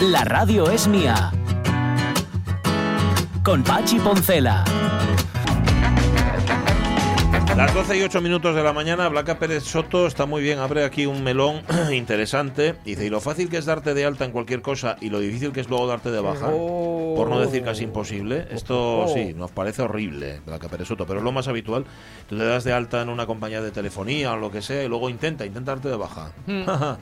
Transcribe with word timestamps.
La 0.00 0.22
radio 0.22 0.70
es 0.70 0.86
mía. 0.86 1.32
Con 3.42 3.64
Pachi 3.64 3.98
Poncela. 3.98 4.64
Las 7.56 7.74
12 7.74 7.98
y 7.98 8.02
8 8.02 8.20
minutos 8.20 8.54
de 8.54 8.62
la 8.62 8.72
mañana, 8.72 9.08
Blanca 9.08 9.40
Pérez 9.40 9.64
Soto 9.64 10.06
está 10.06 10.24
muy 10.24 10.40
bien, 10.40 10.60
abre 10.60 10.84
aquí 10.84 11.06
un 11.06 11.24
melón 11.24 11.62
interesante. 11.92 12.76
Dice, 12.84 13.06
y 13.06 13.10
lo 13.10 13.20
fácil 13.20 13.48
que 13.48 13.56
es 13.56 13.64
darte 13.64 13.92
de 13.92 14.04
alta 14.04 14.24
en 14.24 14.30
cualquier 14.30 14.62
cosa 14.62 14.96
y 15.00 15.10
lo 15.10 15.18
difícil 15.18 15.50
que 15.50 15.60
es 15.60 15.68
luego 15.68 15.88
darte 15.88 16.12
de 16.12 16.20
baja, 16.20 16.46
por 16.46 17.28
no 17.28 17.40
decir 17.40 17.64
casi 17.64 17.82
imposible. 17.82 18.46
Esto 18.52 19.06
sí, 19.12 19.34
nos 19.34 19.50
parece 19.50 19.82
horrible, 19.82 20.40
Blanca 20.46 20.68
Pérez 20.68 20.86
Soto, 20.86 21.06
pero 21.06 21.18
es 21.18 21.24
lo 21.24 21.32
más 21.32 21.48
habitual. 21.48 21.84
Tú 22.28 22.38
te 22.38 22.44
das 22.44 22.62
de 22.62 22.72
alta 22.72 23.02
en 23.02 23.08
una 23.08 23.26
compañía 23.26 23.60
de 23.60 23.72
telefonía 23.72 24.34
o 24.34 24.36
lo 24.36 24.52
que 24.52 24.62
sea 24.62 24.84
y 24.84 24.88
luego 24.88 25.10
intenta, 25.10 25.44
intenta 25.44 25.72
darte 25.72 25.88
de 25.88 25.96
baja. 25.96 26.30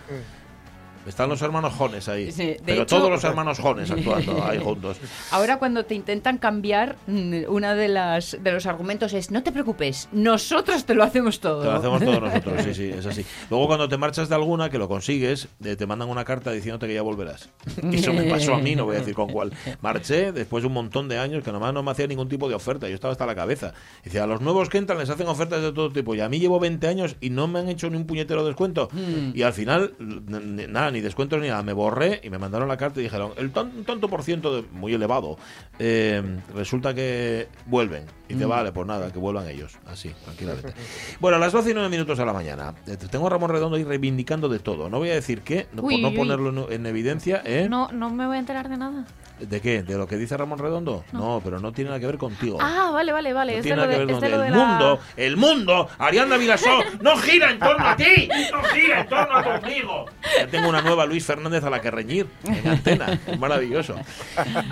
Están 1.07 1.29
los 1.29 1.41
hermanos 1.43 1.75
Jones 1.77 2.09
ahí. 2.09 2.33
Sí, 2.33 2.57
pero 2.65 2.83
hecho- 2.83 2.97
todos 2.97 3.11
los 3.11 3.23
hermanos 3.25 3.59
Jones 3.59 3.91
actuando 3.91 4.45
ahí 4.49 4.59
juntos. 4.59 4.99
Ahora 5.31 5.59
cuando 5.59 5.85
te 5.85 5.95
intentan 5.95 6.39
cambiar, 6.39 6.97
mm, 7.07 7.35
una 7.49 7.75
de 7.75 7.89
las 7.89 8.37
de 8.43 8.53
los 8.53 8.67
argumentos 8.67 9.13
es 9.13 9.31
no 9.31 9.43
te 9.43 9.53
preocupes, 9.53 10.09
nosotros 10.13 10.85
te 10.85 10.95
lo 10.95 11.05
hacemos 11.05 11.41
todo. 11.41 11.61
Te 11.63 11.67
lo 11.67 11.73
hacemos 11.75 12.03
todos 12.03 12.21
nosotros, 12.21 12.63
sí, 12.65 12.75
sí, 12.75 12.85
es 12.91 13.07
así. 13.07 13.25
Luego 13.51 13.67
cuando 13.67 13.89
te 13.89 13.97
marchas 13.97 14.29
de 14.29 14.35
alguna, 14.35 14.71
que 14.71 14.79
lo 14.79 14.89
consigues, 14.89 15.49
eh, 15.65 15.77
te 15.77 15.87
mandan 15.87 16.09
una 16.09 16.25
carta 16.25 16.51
diciéndote 16.53 16.87
que 16.87 16.95
ya 16.95 17.03
volverás. 17.03 17.49
Eso 17.93 18.13
me 18.13 18.25
pasó 18.25 18.55
a 18.55 18.59
mí, 18.59 18.75
no 18.75 18.85
voy 18.85 18.97
a 18.97 18.99
decir 19.01 19.15
con 19.15 19.29
cuál. 19.29 19.53
Marché 19.81 20.33
después 20.33 20.63
de 20.63 20.69
un 20.69 20.75
montón 20.75 21.09
de 21.09 21.19
años 21.19 21.45
que 21.45 21.53
nomás 21.53 21.73
no 21.73 21.83
me 21.83 21.91
hacía 21.91 22.07
ningún 22.07 22.29
tipo 22.29 22.49
de 22.49 22.55
oferta, 22.55 22.89
yo 22.89 22.95
estaba 22.95 23.13
hasta 23.13 23.27
la 23.27 23.35
cabeza. 23.35 23.73
Dice, 24.05 24.21
a 24.21 24.27
los 24.27 24.41
nuevos 24.41 24.69
que 24.69 24.79
entran 24.79 24.99
les 24.99 25.11
hacen 25.11 25.29
ofertas 25.29 25.63
de 25.63 25.73
todo 25.73 25.91
tipo 25.91 26.15
y 26.15 26.21
a 26.21 26.29
mí 26.29 26.39
llevo 26.39 26.59
20 26.61 26.87
años 26.89 27.17
y 27.21 27.31
no 27.31 27.47
me 27.49 27.61
han 27.61 27.69
hecho 27.69 27.89
ni 27.91 27.97
un 27.97 28.07
puñetero 28.07 28.45
descuento. 28.45 28.89
Y 29.35 29.43
al 29.43 29.53
final, 29.53 29.95
nada, 29.99 30.91
ni 30.97 31.03
descuentos 31.03 31.41
ni 31.41 31.49
nada, 31.49 31.63
me 31.63 31.73
borré 31.75 32.21
y 32.25 32.31
me 32.31 32.39
mandaron 32.39 32.69
la 32.69 32.77
carta 32.77 33.01
y 33.01 33.05
dijeron, 33.05 33.33
el 33.37 33.53
tanto 33.53 34.09
por 34.09 34.23
ciento, 34.23 34.63
de- 34.63 34.69
muy 34.73 34.95
elevado, 34.95 35.37
eh, 35.79 36.23
resulta 36.55 36.95
que 36.95 37.49
vuelven. 37.67 38.05
Y 38.29 38.35
dice, 38.35 38.47
vale, 38.47 38.73
pues 38.73 38.87
nada, 38.87 39.13
que 39.13 39.19
vuelvan 39.19 39.49
ellos, 39.49 39.79
así, 39.87 40.11
tranquilamente. 40.25 40.73
Bueno, 41.21 41.37
a 41.37 41.41
las 41.41 41.53
12 41.53 41.71
y 41.71 41.75
9 41.75 41.89
minutos 41.89 42.19
de 42.19 42.27
la 42.27 42.33
mañana. 42.33 42.75
Eh, 42.87 42.97
Tengo 43.11 43.27
a 43.27 43.31
Ramón 43.31 43.51
Redondo 43.51 43.77
ahí 43.77 43.85
reivindicando 43.85 44.49
de 44.49 44.59
todo. 44.59 44.89
No 44.91 44.99
voy 44.99 45.11
a 45.11 45.15
decir 45.15 45.43
qué, 45.43 45.67
no, 45.73 45.83
por 45.83 45.93
no 45.99 46.09
uy. 46.09 46.17
ponerlo 46.17 46.67
en, 46.69 46.73
en 46.73 46.87
evidencia. 46.87 47.43
¿eh? 47.45 47.69
No, 47.71 47.89
no 47.93 48.11
me 48.11 48.27
voy 48.27 48.37
a 48.37 48.41
enterar 48.41 48.69
de 48.69 48.77
nada. 48.77 49.05
¿De 49.39 49.61
qué? 49.61 49.83
¿De 49.83 49.99
lo 49.99 50.07
que 50.09 50.17
dice 50.17 50.35
Ramón 50.37 50.59
Redondo? 50.59 51.05
No, 51.13 51.43
pero 51.45 51.61
no 51.61 51.71
tiene 51.71 51.91
nada 51.91 52.01
que 52.01 52.07
ver 52.07 52.17
contigo. 52.17 52.57
Ah, 52.61 52.91
vale, 52.93 53.13
vale, 53.13 53.33
vale. 53.35 53.53
No 53.53 53.59
es 53.59 53.65
de 53.65 53.69
tiene 53.69 53.83
nada 53.83 53.93
que 53.93 53.99
ver 54.07 54.15
con 54.15 54.25
el 54.25 54.51
la- 54.51 54.57
mundo. 54.67 54.99
El 55.17 55.37
mundo, 55.37 55.89
Arianda 55.99 56.37
Vilasó, 56.39 56.81
no 57.03 57.17
gira 57.19 57.51
en 57.51 57.59
torno 57.59 57.87
a 57.87 57.97
ti, 57.97 58.29
no 58.51 58.63
gira 58.65 59.01
en 59.03 59.09
torno 59.09 59.37
a 59.37 59.43
tu 59.45 59.51
ombligo. 59.51 60.07
Ya 60.39 60.47
tengo 60.49 60.69
una 60.69 60.83
nueva 60.87 61.05
Luis 61.07 61.25
Fernández 61.27 61.63
a 61.65 61.71
la 61.71 61.81
que 61.83 61.91
reñir 61.91 62.27
en 62.45 62.67
antena. 62.69 63.21
Es 63.27 63.39
maravilloso. 63.39 63.97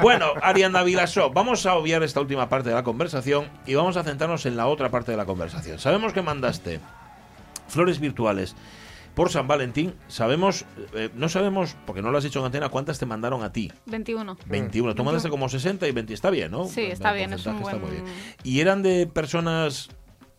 Bueno, 0.00 0.26
Arianda 0.40 0.82
Vilasó, 0.82 1.30
vamos 1.30 1.66
a 1.66 1.74
obviar 1.74 2.02
esta 2.02 2.20
última 2.20 2.48
parte 2.48 2.70
de 2.70 2.74
la 2.74 2.82
conversación 2.84 3.48
y 3.66 3.74
vamos 3.74 3.96
a 3.96 4.02
centrarnos 4.04 4.46
en 4.46 4.56
la 4.56 4.66
otra 4.68 4.90
parte 4.90 5.10
de 5.10 5.16
la 5.18 5.26
conversación. 5.26 5.78
Sabemos 5.78 6.12
que 6.12 6.22
mandaste 6.22 6.80
flores 7.68 7.98
virtuales 8.00 8.54
por 9.14 9.30
San 9.30 9.46
Valentín. 9.46 9.94
Sabemos, 10.08 10.64
eh, 10.94 11.08
no 11.14 11.28
sabemos, 11.28 11.76
porque 11.86 12.02
no 12.02 12.10
lo 12.10 12.18
has 12.18 12.24
dicho 12.24 12.40
en 12.40 12.46
antena, 12.46 12.68
cuántas 12.68 12.98
te 12.98 13.06
mandaron 13.06 13.42
a 13.44 13.52
ti. 13.52 13.70
21. 13.86 14.36
21. 14.46 14.94
Tú 14.94 15.04
mandaste 15.04 15.28
como 15.28 15.48
60 15.48 15.86
y 15.86 15.92
20. 15.92 16.12
Está 16.14 16.30
bien, 16.30 16.50
¿no? 16.50 16.66
Sí, 16.66 16.82
está 16.82 17.12
bien, 17.12 17.32
es 17.32 17.46
un 17.46 17.56
está 17.58 17.76
muy 17.76 17.80
buen- 17.90 18.04
bien. 18.04 18.14
¿Y 18.42 18.60
eran 18.60 18.82
de 18.82 19.06
personas. 19.06 19.88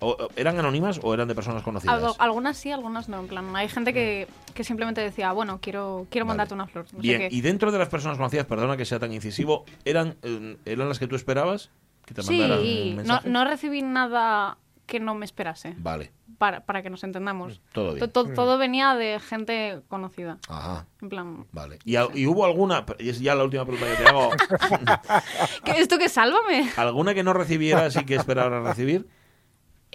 O- 0.08 0.30
¿Eran 0.36 0.58
anónimas 0.60 1.00
o 1.04 1.14
eran 1.14 1.28
de 1.28 1.36
personas 1.36 1.64
conocidas? 1.64 1.96
Algo- 1.96 2.16
algunas 2.20 2.58
sí, 2.58 2.72
algunas 2.72 3.10
no. 3.10 3.20
En 3.20 3.28
plan, 3.28 3.56
hay 3.56 3.68
gente 3.70 3.94
que, 3.94 4.28
que 4.54 4.64
simplemente 4.64 5.02
decía, 5.02 5.32
bueno, 5.32 5.60
quiero, 5.62 6.08
quiero 6.10 6.26
Vale. 6.26 6.38
mandarte 6.38 6.54
una 6.54 6.68
flor. 6.68 6.86
No 6.94 6.98
sé 7.02 7.08
bien, 7.08 7.20
qué. 7.22 7.30
y 7.32 7.42
dentro 7.42 7.72
de 7.72 7.80
las 7.80 7.90
personas 7.90 8.18
conocidas, 8.18 8.46
perdona 8.46 8.78
que 8.78 8.86
sea 8.86 9.00
tan 9.00 9.12
incisivo, 9.14 9.66
¿eran, 9.86 10.16
eh, 10.24 10.58
¿eran 10.66 10.88
las 10.90 11.00
que 11.00 11.08
tú 11.08 11.16
esperabas? 11.16 11.70
Que 12.06 12.14
te 12.14 12.22
mandaran 12.24 12.60
un 12.60 12.64
Sí, 12.66 12.98
no, 13.06 13.20
no 13.26 13.46
recibí 13.46 13.82
nada 13.82 14.58
que 14.86 15.00
no 15.00 15.16
me 15.16 15.26
esperase. 15.26 15.74
Vale, 15.80 16.12
Para, 16.38 16.64
para 16.64 16.84
que 16.84 16.92
nos 16.92 17.04
entendamos. 17.04 17.60
todo 17.74 17.96
bien. 17.96 18.00
To- 18.12 18.26
to- 18.26 18.34
todo 18.36 18.60
venía 18.60 18.94
de 18.94 19.20
gente 19.20 19.82
conocida. 19.88 20.38
Ajá, 20.48 20.86
En 21.02 21.10
plan, 21.10 21.48
vale. 21.52 21.80
¿Y, 21.84 21.96
a- 21.96 22.08
y 22.14 22.28
hubo 22.28 22.46
alguna, 22.46 22.86
y 23.00 23.10
es 23.10 23.20
ya 23.20 23.34
la 23.34 23.44
última 23.46 23.66
pregunta 23.66 23.88
que 23.90 24.04
te 24.04 24.08
hago, 24.08 24.30
¿qué- 25.64 25.80
¿esto 25.80 25.98
que 25.98 26.10
sálvame? 26.10 26.70
alguna 26.78 27.16
que 27.16 27.24
no 27.24 27.34
recibieras 27.34 27.96
y 27.96 28.06
que 28.06 28.14
esperara 28.16 28.62
recibir? 28.62 29.08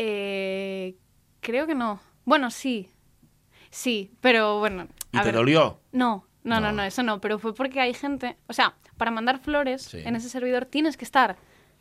Eh, 0.02 0.96
creo 1.40 1.66
que 1.66 1.74
no. 1.74 2.00
Bueno, 2.24 2.50
sí. 2.50 2.88
Sí, 3.70 4.10
pero 4.22 4.58
bueno. 4.58 4.88
¿Y 5.12 5.20
te 5.20 5.30
dolió? 5.30 5.78
No, 5.92 6.26
no, 6.42 6.60
no, 6.60 6.68
No. 6.68 6.72
no, 6.72 6.82
eso 6.84 7.02
no. 7.02 7.20
Pero 7.20 7.38
fue 7.38 7.54
porque 7.54 7.80
hay 7.80 7.92
gente. 7.92 8.36
O 8.48 8.52
sea, 8.54 8.74
para 8.96 9.10
mandar 9.10 9.38
flores 9.40 9.82
Sí. 9.82 9.98
en 10.04 10.16
ese 10.16 10.28
servidor 10.30 10.64
tienes 10.64 10.96
que 10.96 11.04
estar 11.04 11.36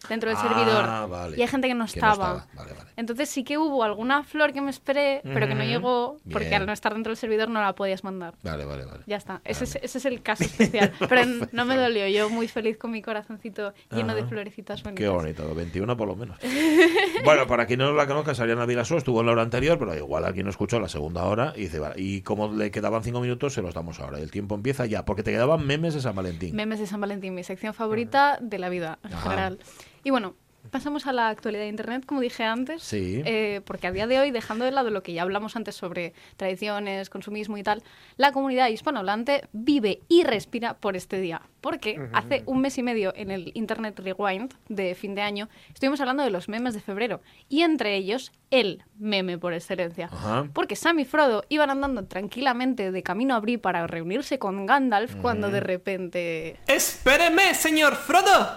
dentro 0.08 0.30
del 0.30 0.38
Ah, 0.38 0.42
servidor. 0.42 1.10
vale. 1.10 1.38
Y 1.38 1.42
hay 1.42 1.48
gente 1.48 1.68
que 1.68 1.74
no 1.74 1.86
Que 1.86 2.00
no 2.00 2.08
estaba. 2.08 2.14
estaba. 2.14 2.48
Vale, 2.54 2.74
vale. 2.74 2.90
Entonces 2.96 3.30
sí 3.30 3.44
que 3.44 3.58
hubo 3.58 3.84
alguna 3.84 4.24
flor 4.24 4.54
que 4.54 4.62
me 4.62 4.70
esperé, 4.70 5.22
pero 5.24 5.48
que 5.48 5.56
no 5.56 5.64
llegó 5.64 6.18
porque 6.32 6.54
al 6.56 6.66
no 6.66 6.74
estar 6.74 6.94
dentro 6.94 7.12
del 7.12 7.18
servidor 7.18 7.50
no 7.50 7.62
la 7.62 7.74
podías 7.74 8.04
mandar. 8.04 8.36
Vale, 8.44 8.66
vale, 8.66 8.86
vale. 8.86 9.04
Ya 9.08 9.18
está. 9.18 9.42
Ese, 9.46 9.64
es, 9.64 9.76
ese 9.82 9.98
es 10.00 10.06
el 10.06 10.22
caso 10.22 10.44
especial. 10.44 10.92
Pero 11.10 11.22
no 11.52 11.66
me 11.66 11.76
dolió. 11.78 12.08
Yo 12.08 12.30
muy 12.30 12.48
feliz 12.48 12.78
con 12.78 12.92
mi 12.92 13.02
corazoncito 13.02 13.74
lleno 13.92 14.16
de 14.16 14.26
florecitas 14.26 14.84
bonitas. 14.84 15.02
Qué 15.02 15.08
bonito, 15.10 15.56
21 15.56 15.96
por 15.98 16.08
lo 16.10 16.16
menos. 16.16 16.38
bueno, 17.24 17.48
para 17.48 17.66
quien 17.66 17.80
no 17.80 17.92
la 17.94 18.06
conozca, 18.08 18.32
Ariana 18.42 18.66
Vilasó 18.66 18.98
estuvo 18.98 19.20
en 19.22 19.28
la 19.28 19.32
hora 19.34 19.42
anterior, 19.44 19.78
pero 19.80 19.96
igual 19.96 20.26
alguien 20.26 20.46
no 20.46 20.50
escuchó 20.50 20.80
la 20.80 20.90
segunda 20.90 21.24
hora 21.24 21.54
y 21.56 21.62
dice, 21.62 21.80
vale, 21.80 21.96
y 21.98 22.22
como 22.22 22.52
le 22.52 22.72
quedaban 22.72 23.04
cinco 23.04 23.22
minutos, 23.22 23.54
se 23.54 23.62
los 23.62 23.74
damos 23.74 24.00
ahora. 24.00 24.20
El 24.20 24.32
tiempo 24.32 24.56
empieza 24.56 24.86
ya, 24.86 25.06
porque 25.06 25.24
te 25.24 25.32
quedaban 25.32 25.66
memes 25.66 25.94
de 25.94 26.02
San 26.02 26.16
Valentín. 26.16 26.56
Memes 26.56 26.80
de 26.80 26.88
San 26.88 27.00
Valentín, 27.02 27.34
mi 27.34 27.44
sección 27.44 27.74
favorita 27.74 28.38
de 28.42 28.60
la 28.60 28.70
vida 28.70 29.00
en 29.04 29.14
Ajá. 29.14 29.30
general. 29.30 29.60
Y 30.04 30.12
bueno, 30.12 30.36
pasamos 30.72 31.08
a 31.08 31.14
la 31.14 31.30
actualidad 31.30 31.64
de 31.64 31.70
Internet, 31.70 32.06
como 32.06 32.22
dije 32.22 32.44
antes. 32.44 32.84
Sí. 32.84 33.22
eh, 33.26 33.62
porque 33.66 33.88
a 33.88 33.92
día 33.92 34.08
de 34.08 34.20
hoy, 34.20 34.32
dejando 34.32 34.66
de 34.66 34.72
lado 34.72 34.90
lo 34.90 35.04
que 35.04 35.14
ya 35.14 35.24
hablamos 35.24 35.56
antes 35.56 35.76
sobre 35.76 36.14
tradiciones, 36.38 37.10
consumismo 37.10 37.58
y 37.58 37.64
tal, 37.64 37.84
la 38.18 38.32
comunidad 38.32 38.70
hispanohablante 38.70 39.48
vive 39.52 40.02
y 40.08 40.24
respira 40.24 40.76
por 40.76 40.96
este 40.96 41.20
día. 41.20 41.42
Porque 41.62 42.00
hace 42.14 42.44
un 42.46 42.62
mes 42.62 42.78
y 42.78 42.84
medio 42.84 43.14
en 43.16 43.32
el 43.32 43.52
Internet 43.54 44.00
Rewind 44.00 44.54
de 44.70 44.96
fin 44.96 45.14
de 45.14 45.22
año 45.22 45.50
estuvimos 45.74 46.00
hablando 46.00 46.24
de 46.24 46.30
los 46.30 46.48
memes 46.48 46.74
de 46.74 46.80
febrero. 46.80 47.22
Y 47.50 47.64
entre 47.64 47.96
ellos, 47.98 48.32
el 48.50 48.84
meme 48.98 49.38
por 49.38 49.54
excelencia. 49.54 50.10
Ajá. 50.12 50.48
Porque 50.54 50.78
Sam 50.78 51.00
y 51.00 51.06
Frodo 51.06 51.44
iban 51.50 51.70
andando 51.70 52.06
tranquilamente 52.06 52.94
de 52.94 53.04
camino 53.04 53.36
a 53.36 53.40
Bri 53.42 53.58
para 53.58 53.88
reunirse 53.88 54.40
con 54.40 54.66
Gandalf 54.66 55.16
cuando 55.18 55.52
de 55.52 55.60
repente... 55.60 56.60
Espéreme, 56.68 57.54
señor 57.54 57.96
Frodo. 57.96 58.48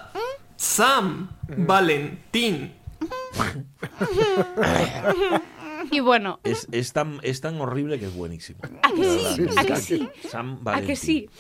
Sam, 0.63 1.29
Valentín. 1.57 2.73
Y 5.91 5.99
bueno, 5.99 6.39
Es, 6.45 6.69
es 6.71 6.93
tan, 6.93 7.19
es 7.25 7.41
tan 7.41 7.61
horrible 7.61 7.99
que 7.99 8.07
es 8.07 8.15
buenísimo. 8.15 8.61
¿a 8.83 8.93
que 8.93 9.05
sí? 9.05 9.47
¿A 9.57 9.65
que 9.65 9.77
sí? 9.77 10.09
Sam 10.29 10.53
¿A 10.53 10.57
que 10.59 10.63
Valentín. 10.65 10.97
sí? 10.97 11.31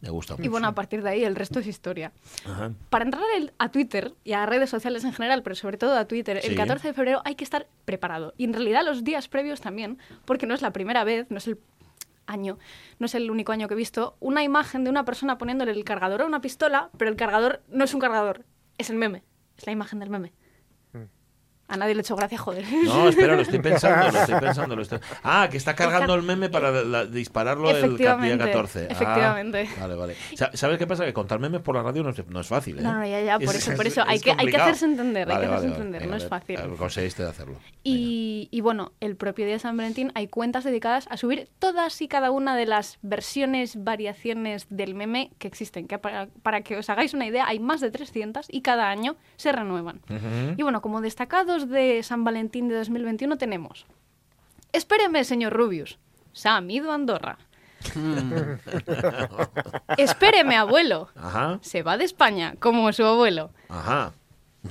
Me 0.00 0.08
gusta 0.08 0.32
mucho. 0.32 0.44
Y 0.44 0.48
bueno, 0.48 0.66
a 0.66 0.74
partir 0.74 1.02
de 1.02 1.10
ahí 1.10 1.24
el 1.24 1.36
resto 1.36 1.58
es 1.58 1.66
historia. 1.66 2.12
Ajá. 2.46 2.72
Para 2.88 3.04
entrar 3.04 3.22
el- 3.36 3.52
a 3.58 3.70
Twitter 3.70 4.14
y 4.24 4.32
a 4.32 4.46
redes 4.46 4.70
sociales 4.70 5.04
en 5.04 5.12
general, 5.12 5.42
pero 5.42 5.54
sobre 5.56 5.76
todo 5.76 5.94
a 5.98 6.06
Twitter, 6.06 6.40
Sí. 6.40 6.48
el 6.48 6.56
14 6.56 6.88
de 6.88 6.94
febrero 6.94 7.20
hay 7.26 7.34
que 7.34 7.44
estar 7.44 7.68
preparado. 7.84 8.32
Y 8.38 8.44
en 8.44 8.54
realidad 8.54 8.82
los 8.82 9.04
días 9.04 9.28
previos 9.28 9.60
también, 9.60 9.98
porque 10.24 10.46
no 10.46 10.54
es 10.54 10.62
la 10.62 10.72
primera 10.72 11.04
vez, 11.04 11.26
no 11.28 11.36
es 11.36 11.46
el 11.48 11.58
año, 12.26 12.58
no 12.98 13.06
es 13.06 13.14
el 13.14 13.30
único 13.30 13.52
año 13.52 13.68
que 13.68 13.74
he 13.74 13.76
visto, 13.76 14.16
una 14.20 14.42
imagen 14.42 14.84
de 14.84 14.90
una 14.90 15.04
persona 15.04 15.36
poniéndole 15.36 15.72
el 15.72 15.84
cargador 15.84 16.22
a 16.22 16.26
una 16.26 16.40
pistola, 16.40 16.88
pero 16.96 17.10
el 17.10 17.16
cargador 17.16 17.60
no 17.68 17.84
es 17.84 17.92
un 17.92 18.00
cargador, 18.00 18.44
es 18.80 18.90
el 18.90 18.96
meme, 18.96 19.22
es 19.56 19.66
la 19.66 19.72
imagen 19.72 19.98
del 19.98 20.10
meme. 20.10 20.32
A 21.70 21.76
nadie 21.76 21.94
le 21.94 22.00
he 22.00 22.02
hecho 22.02 22.16
gracia, 22.16 22.36
joder. 22.38 22.64
No, 22.84 23.08
espera, 23.08 23.34
lo 23.36 23.42
estoy 23.42 23.60
pensando, 23.60 24.10
lo 24.10 24.18
estoy 24.18 24.40
pensando. 24.40 24.76
Lo 24.76 24.82
estoy... 24.82 24.98
Ah, 25.22 25.48
que 25.50 25.56
está 25.56 25.74
cargando 25.74 26.14
el 26.14 26.22
meme 26.22 26.48
para 26.50 26.70
la- 26.82 27.06
dispararlo 27.06 27.70
el 27.70 27.76
día 27.76 27.86
Efectivamente, 27.86 28.44
14. 28.46 28.80
Ah, 28.80 28.92
efectivamente. 28.92 29.68
vale, 29.80 29.94
vale. 29.94 30.16
Sa- 30.34 30.50
¿Sabes 30.54 30.78
qué 30.78 30.86
pasa? 30.86 31.04
Que 31.04 31.12
contar 31.12 31.38
memes 31.38 31.60
por 31.60 31.74
la 31.76 31.82
radio 31.82 32.02
no 32.02 32.10
es, 32.10 32.26
no 32.28 32.40
es 32.40 32.46
fácil. 32.46 32.78
¿eh? 32.78 32.82
No, 32.82 32.94
no, 32.94 33.06
ya, 33.06 33.20
ya, 33.22 33.38
por 33.38 33.54
Es- 33.54 33.66
eso, 33.66 33.76
por 33.76 33.86
es- 33.86 33.92
eso. 33.92 34.04
Hay 34.06 34.20
que, 34.20 34.32
hay 34.36 34.46
que 34.46 34.56
hacerse 34.56 34.84
entender, 34.84 35.30
hay 35.30 35.38
que 35.38 35.44
hacerse 35.46 35.66
vale. 35.68 35.76
entender, 35.76 36.06
no 36.08 36.16
es 36.16 36.26
fácil. 36.28 36.58
Conseguiste 36.76 37.22
de 37.22 37.28
hacerlo. 37.30 37.56
Y, 37.82 38.48
Y, 38.50 38.56
y 38.56 38.60
bueno, 38.60 38.92
el 39.00 39.16
propio 39.16 39.44
día 39.44 39.54
de 39.54 39.60
San 39.60 39.76
Valentín 39.76 40.12
hay 40.14 40.26
cuentas 40.28 40.64
dedicadas 40.64 41.06
a 41.10 41.16
subir 41.16 41.48
todas 41.58 42.00
y 42.02 42.08
cada 42.08 42.30
una 42.30 42.56
de 42.56 42.66
las 42.66 42.98
versiones, 43.02 43.82
variaciones 43.84 44.66
del 44.70 44.94
meme 44.94 45.30
que 45.38 45.46
existen. 45.48 45.86
Que 45.86 45.98
para, 45.98 46.28
para 46.42 46.62
que 46.62 46.76
os 46.76 46.88
hagáis 46.90 47.14
una 47.14 47.26
idea, 47.26 47.46
hay 47.46 47.60
más 47.60 47.80
de 47.80 47.90
300 47.90 48.46
y 48.50 48.62
cada 48.62 48.88
año 48.90 49.16
se 49.36 49.52
renuevan. 49.52 50.00
Y 50.56 50.62
bueno, 50.62 50.80
como 50.80 51.00
destacados 51.00 51.59
de 51.68 52.02
San 52.02 52.24
Valentín 52.24 52.68
de 52.68 52.76
2021 52.76 53.36
tenemos... 53.38 53.86
Espéreme, 54.72 55.24
señor 55.24 55.52
Rubius. 55.52 55.98
Sam 56.32 56.70
ido 56.70 56.92
a 56.92 56.94
Andorra. 56.94 57.38
Espéreme, 59.96 60.56
abuelo. 60.56 61.08
Ajá, 61.16 61.58
Se 61.62 61.82
va 61.82 61.96
de 61.98 62.04
España, 62.04 62.54
como 62.58 62.92
su 62.92 63.04
abuelo. 63.04 63.50
ajá. 63.68 64.12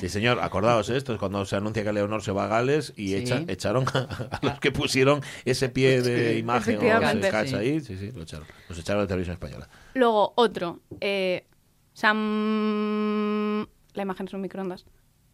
Sí, 0.00 0.08
señor, 0.08 0.40
acordaos, 0.40 0.88
¿eh? 0.90 0.96
esto 0.96 1.12
es 1.12 1.18
cuando 1.18 1.44
se 1.44 1.54
anuncia 1.54 1.84
que 1.84 1.92
Leonor 1.92 2.22
se 2.22 2.32
va 2.32 2.44
a 2.44 2.48
Gales 2.48 2.92
y 2.96 3.08
Sí. 3.08 3.14
echa- 3.16 3.44
echaron 3.46 3.84
a, 3.92 3.98
a 4.32 4.38
los 4.42 4.58
que 4.58 4.72
pusieron 4.72 5.20
ese 5.44 5.68
pie 5.68 6.00
de 6.02 6.38
imagen 6.38 6.78
o 6.78 6.80
Sí. 6.80 7.54
ahí. 7.54 7.80
Sí, 7.80 7.96
sí, 7.98 8.10
lo 8.12 8.22
echaron. 8.22 8.46
Los 8.70 8.78
echaron 8.78 9.02
de 9.02 9.06
televisión 9.06 9.34
española. 9.34 9.68
Luego 9.94 10.32
otro. 10.36 10.80
eh, 11.00 11.44
Sam... 11.92 13.66
La 13.92 14.02
imagen 14.02 14.26
es 14.26 14.32
un 14.32 14.40
microondas. 14.40 14.86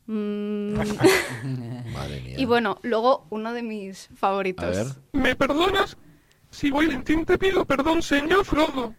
Mm, 0.09 0.73
Madre 1.93 2.21
mía. 2.23 2.35
y 2.39 2.45
bueno, 2.47 2.79
luego 2.83 3.27
uno 3.29 3.53
de 3.53 3.63
mis 3.63 4.09
favoritos. 4.17 4.65
A 4.65 4.71
ver. 4.71 4.87
¿Me 5.13 5.37
perdonas? 5.37 5.99
Si 6.51 6.71
voy 6.71 6.87
lentín 6.87 7.27
te 7.27 7.37
pido 7.37 7.67
perdón, 7.67 8.01
señor 8.03 8.47
Frodo. 8.47 8.95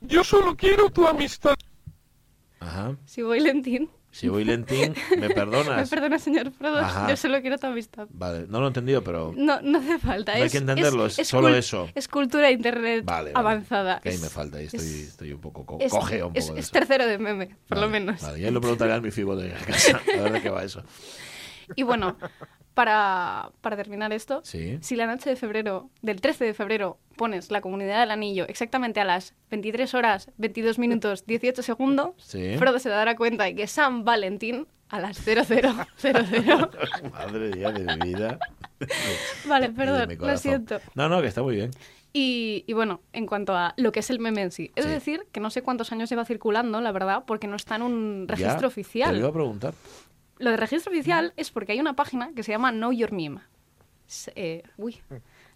Yo 0.00 0.24
solo 0.24 0.56
quiero 0.56 0.88
tu 0.88 1.06
amistad. 1.06 1.54
Ajá. 2.60 2.96
Si 3.04 3.20
voy 3.20 3.40
lentín. 3.40 3.90
Si 4.14 4.28
voy 4.28 4.44
lentín, 4.44 4.94
¿me 5.10 5.16
Me 5.28 5.30
perdonas? 5.34 5.90
perdona, 5.90 6.20
señor 6.20 6.52
Frodo. 6.52 6.78
Ajá. 6.78 7.08
Yo 7.10 7.16
solo 7.16 7.40
quiero 7.40 7.58
tu 7.58 7.66
amistad. 7.66 8.06
Vale, 8.10 8.46
no 8.48 8.60
lo 8.60 8.66
he 8.66 8.68
entendido, 8.68 9.02
pero 9.02 9.34
No, 9.36 9.60
no 9.60 9.78
hace 9.80 9.98
falta. 9.98 10.32
No 10.32 10.38
hay 10.38 10.44
es, 10.44 10.52
que 10.52 10.58
entenderlo, 10.58 11.06
es 11.06 11.14
solo 11.26 11.48
cul- 11.48 11.54
eso. 11.56 11.88
Es 11.96 12.06
cultura 12.06 12.46
de 12.46 12.52
internet 12.52 13.04
Vale, 13.04 13.32
vale. 13.32 13.48
avanzada. 13.48 14.00
que 14.00 14.10
ahí 14.10 14.14
Es- 14.14 14.22
me 14.22 14.28
falta, 14.28 14.58
ahí 14.58 14.66
estoy, 14.66 14.80
es- 14.80 15.08
estoy 15.08 15.32
un 15.32 15.40
poco 15.40 15.66
co 15.66 15.78
es- 15.80 15.90
cojeo 15.90 16.28
un 16.28 16.36
es- 16.36 16.44
poco 16.44 16.54
de 16.54 16.60
es 16.60 16.66
eso. 16.66 16.72
tercero 16.72 17.06
de 17.08 17.18
meme, 17.18 17.56
por 17.68 17.78
lo 17.78 17.86
Vale, 17.88 17.92
menos. 18.00 18.22
Vale, 18.22 18.40
ya 18.40 18.50
lo 18.52 18.60
preguntaré 18.60 18.92
a 18.92 19.00
mi 19.00 19.10
fibo 19.10 19.34
de 19.34 19.50
casa, 19.50 20.00
a 20.16 20.20
ver 20.22 20.32
de 20.34 20.42
qué 20.42 20.48
va 20.50 20.62
eso. 20.62 20.82
Y 21.76 21.82
bueno, 21.82 22.16
para, 22.74 23.50
para 23.60 23.76
terminar 23.76 24.12
esto, 24.12 24.40
Sí. 24.44 24.78
si 24.80 24.96
la 24.96 25.06
noche 25.06 25.30
de 25.30 25.36
febrero, 25.36 25.90
del 26.02 26.20
13 26.20 26.44
de 26.44 26.54
febrero, 26.54 26.98
pones 27.16 27.50
la 27.50 27.60
comunidad 27.60 28.00
del 28.00 28.10
anillo 28.10 28.44
exactamente 28.48 29.00
a 29.00 29.04
las 29.04 29.34
23 29.50 29.94
horas, 29.94 30.30
22 30.38 30.78
minutos, 30.78 31.24
18 31.26 31.62
segundos, 31.62 32.10
Sí. 32.18 32.56
Frodo 32.58 32.78
se 32.78 32.88
dará 32.88 33.14
cuenta 33.16 33.44
de 33.44 33.54
que 33.54 33.66
San 33.68 34.04
Valentín 34.04 34.66
a 34.88 35.00
las 35.00 35.18
0000. 35.18 35.72
Madre 37.12 37.50
mía 37.54 37.70
de 37.72 37.96
mi 37.96 38.12
vida. 38.14 38.38
vale, 39.46 39.70
perdón, 39.70 40.16
lo 40.18 40.36
siento. 40.36 40.80
No, 40.94 41.08
no, 41.08 41.20
que 41.20 41.28
está 41.28 41.42
muy 41.42 41.56
bien. 41.56 41.70
Y, 42.12 42.64
y 42.68 42.72
bueno, 42.74 43.00
en 43.12 43.26
cuanto 43.26 43.56
a 43.56 43.74
lo 43.76 43.90
que 43.90 44.00
es 44.00 44.10
el 44.10 44.20
meme 44.20 44.42
en 44.42 44.52
sí, 44.52 44.70
es 44.76 44.84
Sí. 44.84 44.90
decir, 44.90 45.26
que 45.32 45.40
no 45.40 45.50
sé 45.50 45.62
cuántos 45.62 45.90
años 45.90 46.08
lleva 46.10 46.24
circulando, 46.24 46.80
la 46.80 46.92
verdad, 46.92 47.24
porque 47.26 47.48
no 47.48 47.56
está 47.56 47.76
en 47.76 47.82
un 47.82 48.26
Ya, 48.28 48.34
registro 48.34 48.56
Te 48.56 48.62
lo 48.62 48.68
oficial. 48.68 49.16
iba 49.16 49.28
a 49.28 49.32
preguntar. 49.32 49.74
Lo 50.38 50.50
de 50.50 50.56
registro 50.56 50.92
oficial 50.92 51.32
es 51.36 51.50
porque 51.50 51.72
hay 51.72 51.80
una 51.80 51.94
página 51.94 52.30
que 52.34 52.42
se 52.42 52.52
llama 52.52 52.70
Know 52.72 52.92
Your 52.92 53.12
Meme. 53.12 53.40
Eh, 54.36 54.62
uy, 54.76 55.00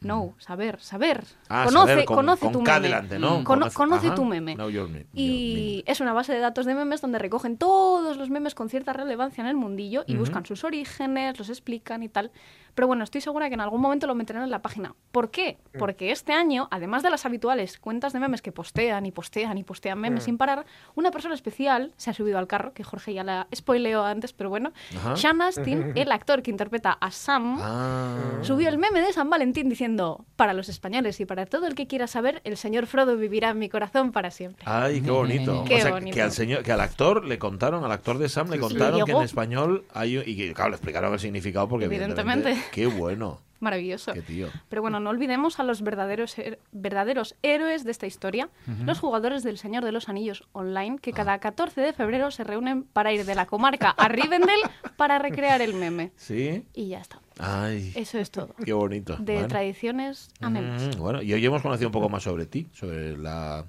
no, 0.00 0.34
saber, 0.38 0.80
saber. 0.80 1.24
Ah, 1.50 1.64
conoce 1.66 1.88
saber, 1.92 2.04
con- 2.06 2.16
conoce 2.16 2.40
con 2.46 2.52
tu 2.52 2.62
meme. 2.62 2.80
delante, 2.80 3.18
¿no? 3.18 3.44
Cono- 3.44 3.66
Conoce- 3.66 3.74
ajá. 4.06 4.14
tu 4.14 4.24
meme. 4.24 4.54
Know 4.54 4.70
your 4.70 4.88
me- 4.88 5.04
Y 5.12 5.76
your 5.76 5.84
es 5.86 6.00
una 6.00 6.12
base 6.14 6.32
de 6.32 6.38
datos 6.38 6.64
de 6.64 6.74
memes 6.74 7.00
donde 7.02 7.18
recogen 7.18 7.58
todos 7.58 8.16
los 8.16 8.30
memes 8.30 8.54
con 8.54 8.70
cierta 8.70 8.92
relevancia 8.94 9.42
en 9.42 9.48
el 9.48 9.56
mundillo 9.56 10.02
y 10.06 10.16
buscan 10.16 10.46
sus 10.46 10.64
orígenes, 10.64 11.38
los 11.38 11.50
explican 11.50 12.02
y 12.02 12.08
tal. 12.08 12.30
Pero 12.74 12.86
bueno, 12.86 13.04
estoy 13.04 13.20
segura 13.20 13.48
que 13.48 13.54
en 13.54 13.60
algún 13.60 13.80
momento 13.80 14.06
lo 14.06 14.14
meterán 14.14 14.42
en 14.44 14.50
la 14.50 14.62
página. 14.62 14.94
¿Por 15.12 15.30
qué? 15.30 15.58
Porque 15.78 16.10
este 16.10 16.32
año, 16.32 16.68
además 16.70 17.02
de 17.02 17.10
las 17.10 17.26
habituales 17.26 17.78
cuentas 17.78 18.12
de 18.12 18.20
memes 18.20 18.42
que 18.42 18.52
postean 18.52 19.06
y 19.06 19.12
postean 19.12 19.58
y 19.58 19.64
postean 19.64 19.98
memes 20.00 20.24
sin 20.24 20.38
parar, 20.38 20.64
una 20.94 21.10
persona 21.10 21.34
especial 21.34 21.92
se 21.96 22.10
ha 22.10 22.14
subido 22.14 22.38
al 22.38 22.46
carro, 22.46 22.72
que 22.72 22.84
Jorge 22.84 23.14
ya 23.14 23.24
la 23.24 23.46
spoileó 23.54 24.04
antes, 24.04 24.32
pero 24.32 24.50
bueno. 24.50 24.72
Ajá. 24.96 25.16
Sean 25.16 25.40
Astin, 25.42 25.92
el 25.96 26.12
actor 26.12 26.42
que 26.42 26.50
interpreta 26.50 26.92
a 26.92 27.10
Sam, 27.10 27.58
Ah. 27.60 28.16
subió 28.42 28.68
el 28.68 28.78
meme 28.78 29.00
de 29.00 29.12
San 29.12 29.28
Valentín 29.30 29.68
diciendo, 29.68 30.24
para 30.36 30.52
los 30.52 30.68
españoles 30.68 31.18
y 31.20 31.24
para 31.26 31.46
todo 31.46 31.66
el 31.66 31.74
que 31.74 31.86
quiera 31.86 32.06
saber, 32.06 32.40
el 32.44 32.56
señor 32.56 32.86
Frodo 32.86 33.16
vivirá 33.16 33.50
en 33.50 33.58
mi 33.58 33.68
corazón 33.68 34.12
para 34.12 34.30
siempre. 34.30 34.64
Ay, 34.66 35.00
qué 35.00 35.10
bonito. 35.10 35.64
Qué 35.66 35.76
o 35.76 35.80
sea, 35.80 35.90
bonito. 35.92 36.14
que 36.14 36.22
al 36.22 36.32
señor, 36.32 36.62
que 36.62 36.72
al 36.72 36.80
actor 36.80 37.24
le 37.24 37.38
contaron, 37.38 37.84
al 37.84 37.92
actor 37.92 38.18
de 38.18 38.28
Sam 38.28 38.50
le 38.50 38.58
contaron 38.58 39.04
que 39.04 39.12
en 39.12 39.22
español 39.22 39.84
hay 39.92 40.18
y 40.18 40.52
claro, 40.54 40.70
le 40.70 40.76
explicaron 40.76 41.12
el 41.12 41.20
significado 41.20 41.68
porque 41.68 41.86
evidentemente, 41.86 42.50
Evidentemente. 42.50 42.67
Qué 42.72 42.86
bueno, 42.86 43.40
Maravilloso. 43.60 44.12
qué 44.12 44.22
tío. 44.22 44.48
Pero 44.68 44.82
bueno, 44.82 45.00
no 45.00 45.10
olvidemos 45.10 45.58
a 45.58 45.64
los 45.64 45.82
verdaderos, 45.82 46.38
her- 46.38 46.58
verdaderos 46.72 47.34
héroes 47.42 47.82
de 47.84 47.90
esta 47.90 48.06
historia, 48.06 48.48
los 48.84 49.00
jugadores 49.00 49.42
del 49.42 49.58
Señor 49.58 49.84
de 49.84 49.90
los 49.92 50.08
Anillos 50.08 50.44
Online, 50.52 50.96
Ah. 50.96 51.00
que 51.02 51.12
cada 51.12 51.38
14 51.40 51.80
de 51.80 51.92
febrero 51.92 52.30
se 52.30 52.44
reúnen 52.44 52.84
para 52.84 53.12
ir 53.12 53.24
de 53.24 53.34
la 53.34 53.46
comarca 53.46 53.90
a 53.90 54.08
Rivendell 54.08 54.60
para 54.96 55.18
recrear 55.18 55.60
el 55.60 55.74
meme. 55.74 56.12
Sí. 56.16 56.64
Y 56.74 56.88
ya 56.88 57.00
está. 57.00 57.20
Ay, 57.40 57.92
Eso 57.96 58.18
es 58.18 58.30
todo. 58.30 58.54
qué 58.64 58.72
bonito. 58.72 59.16
De 59.18 59.34
Bueno. 59.34 59.48
tradiciones 59.48 60.30
a 60.40 60.50
memes. 60.50 60.96
Mm, 60.96 61.00
bueno, 61.00 61.22
y 61.22 61.32
hoy 61.32 61.44
hemos 61.44 61.62
conocido 61.62 61.88
un 61.88 61.92
poco 61.92 62.08
más 62.08 62.22
sobre 62.22 62.46
ti, 62.46 62.68
sobre 62.72 63.16
la 63.16 63.64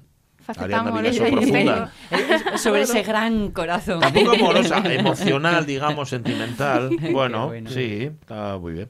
Faceta 0.49 0.79
amorosa 0.79 1.25
profunda. 1.25 1.93
Sobre 2.57 2.81
ese 2.81 3.03
gran 3.03 3.51
corazón. 3.51 3.99
Tampoco 3.99 4.31
amorosa, 4.31 4.77
emocional, 4.93 5.65
digamos, 5.65 6.09
sentimental. 6.09 6.89
Bueno, 7.11 7.47
bueno. 7.47 7.69
sí, 7.69 8.09
está 8.21 8.57
muy 8.57 8.73
bien. 8.73 8.89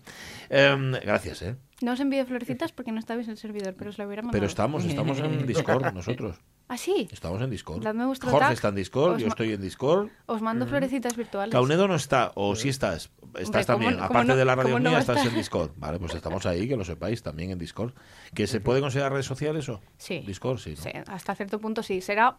Em, 0.49 0.91
gracias, 0.91 1.41
¿eh? 1.41 1.55
No 1.81 1.93
os 1.93 1.99
envíe 1.99 2.23
florecitas 2.23 2.71
porque 2.71 2.91
no 2.91 2.99
estabais 2.99 3.27
en 3.27 3.31
el 3.31 3.37
servidor, 3.37 3.75
pero 3.77 3.89
os 3.89 3.97
lo 3.97 4.05
hubiera 4.05 4.21
mandado. 4.21 4.37
Pero 4.39 4.45
estamos, 4.47 4.85
estamos 4.85 5.19
en 5.19 5.45
Discord 5.45 5.93
nosotros. 5.93 6.37
¿Ah, 6.69 6.77
sí? 6.77 7.07
Estamos 7.11 7.41
en 7.41 7.49
Discord. 7.49 7.83
Dadme 7.83 8.05
vuestro 8.05 8.29
Jorge 8.29 8.45
tag. 8.45 8.53
está 8.53 8.67
en 8.69 8.75
Discord, 8.75 9.15
Os 9.15 9.21
yo 9.21 9.27
estoy 9.27 9.53
en 9.53 9.61
Discord. 9.61 10.09
Os 10.27 10.41
mando 10.41 10.67
florecitas 10.67 11.15
virtuales. 11.17 11.51
Caunedo 11.51 11.87
no 11.87 11.95
está, 11.95 12.31
o 12.35 12.55
sí 12.55 12.69
estás. 12.69 13.09
Estás 13.35 13.47
Hombre, 13.47 13.65
también. 13.65 13.93
¿cómo- 13.95 14.07
cómo 14.07 14.19
Aparte 14.19 14.27
no- 14.33 14.35
de 14.37 14.45
la 14.45 14.55
radio 14.55 14.79
no 14.79 14.89
mía, 14.89 14.99
estás 14.99 15.17
estar? 15.17 15.31
en 15.31 15.37
Discord. 15.37 15.71
Vale, 15.77 15.99
pues 15.99 16.15
estamos 16.15 16.45
ahí, 16.45 16.67
que 16.67 16.75
lo 16.75 16.83
sepáis, 16.83 17.21
también 17.23 17.51
en 17.51 17.59
Discord. 17.59 17.93
¿Que 18.33 18.47
se 18.47 18.59
puede 18.61 18.81
considerar 18.81 19.11
redes 19.11 19.25
sociales 19.25 19.67
o? 19.69 19.81
Sí. 19.97 20.19
Discord, 20.25 20.57
sí. 20.59 20.71
¿no? 20.71 20.83
Sí, 20.83 20.89
hasta 21.07 21.35
cierto 21.35 21.59
punto 21.59 21.83
sí. 21.83 22.01
Será. 22.01 22.37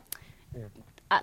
Ah, 1.12 1.22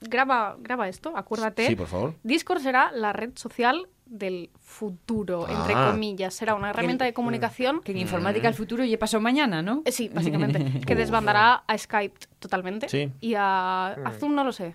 graba, 0.00 0.56
graba 0.60 0.88
esto, 0.88 1.16
acuérdate. 1.16 1.66
Sí, 1.66 1.76
por 1.76 1.86
favor. 1.86 2.14
Discord 2.24 2.60
será 2.62 2.90
la 2.92 3.12
red 3.12 3.30
social 3.36 3.88
del 4.06 4.50
futuro, 4.70 5.46
entre 5.48 5.74
Ah. 5.74 5.90
comillas. 5.92 6.32
Será 6.32 6.54
una 6.54 6.70
herramienta 6.70 7.04
de 7.04 7.12
comunicación. 7.12 7.80
Que 7.82 7.92
en 7.92 7.98
informática 7.98 8.48
el 8.48 8.54
futuro 8.54 8.84
ya 8.84 8.98
pasó 8.98 9.20
mañana, 9.20 9.60
¿no? 9.62 9.82
eh, 9.84 9.92
Sí, 9.92 10.08
básicamente. 10.08 10.80
que 10.86 10.94
desbandará 10.94 11.64
a 11.66 11.76
Skype 11.76 12.18
totalmente. 12.38 12.88
Sí. 12.88 13.12
Y 13.20 13.34
a, 13.34 13.88
a 13.88 14.10
Zoom 14.12 14.34
no 14.34 14.44
lo 14.44 14.52
sé. 14.52 14.74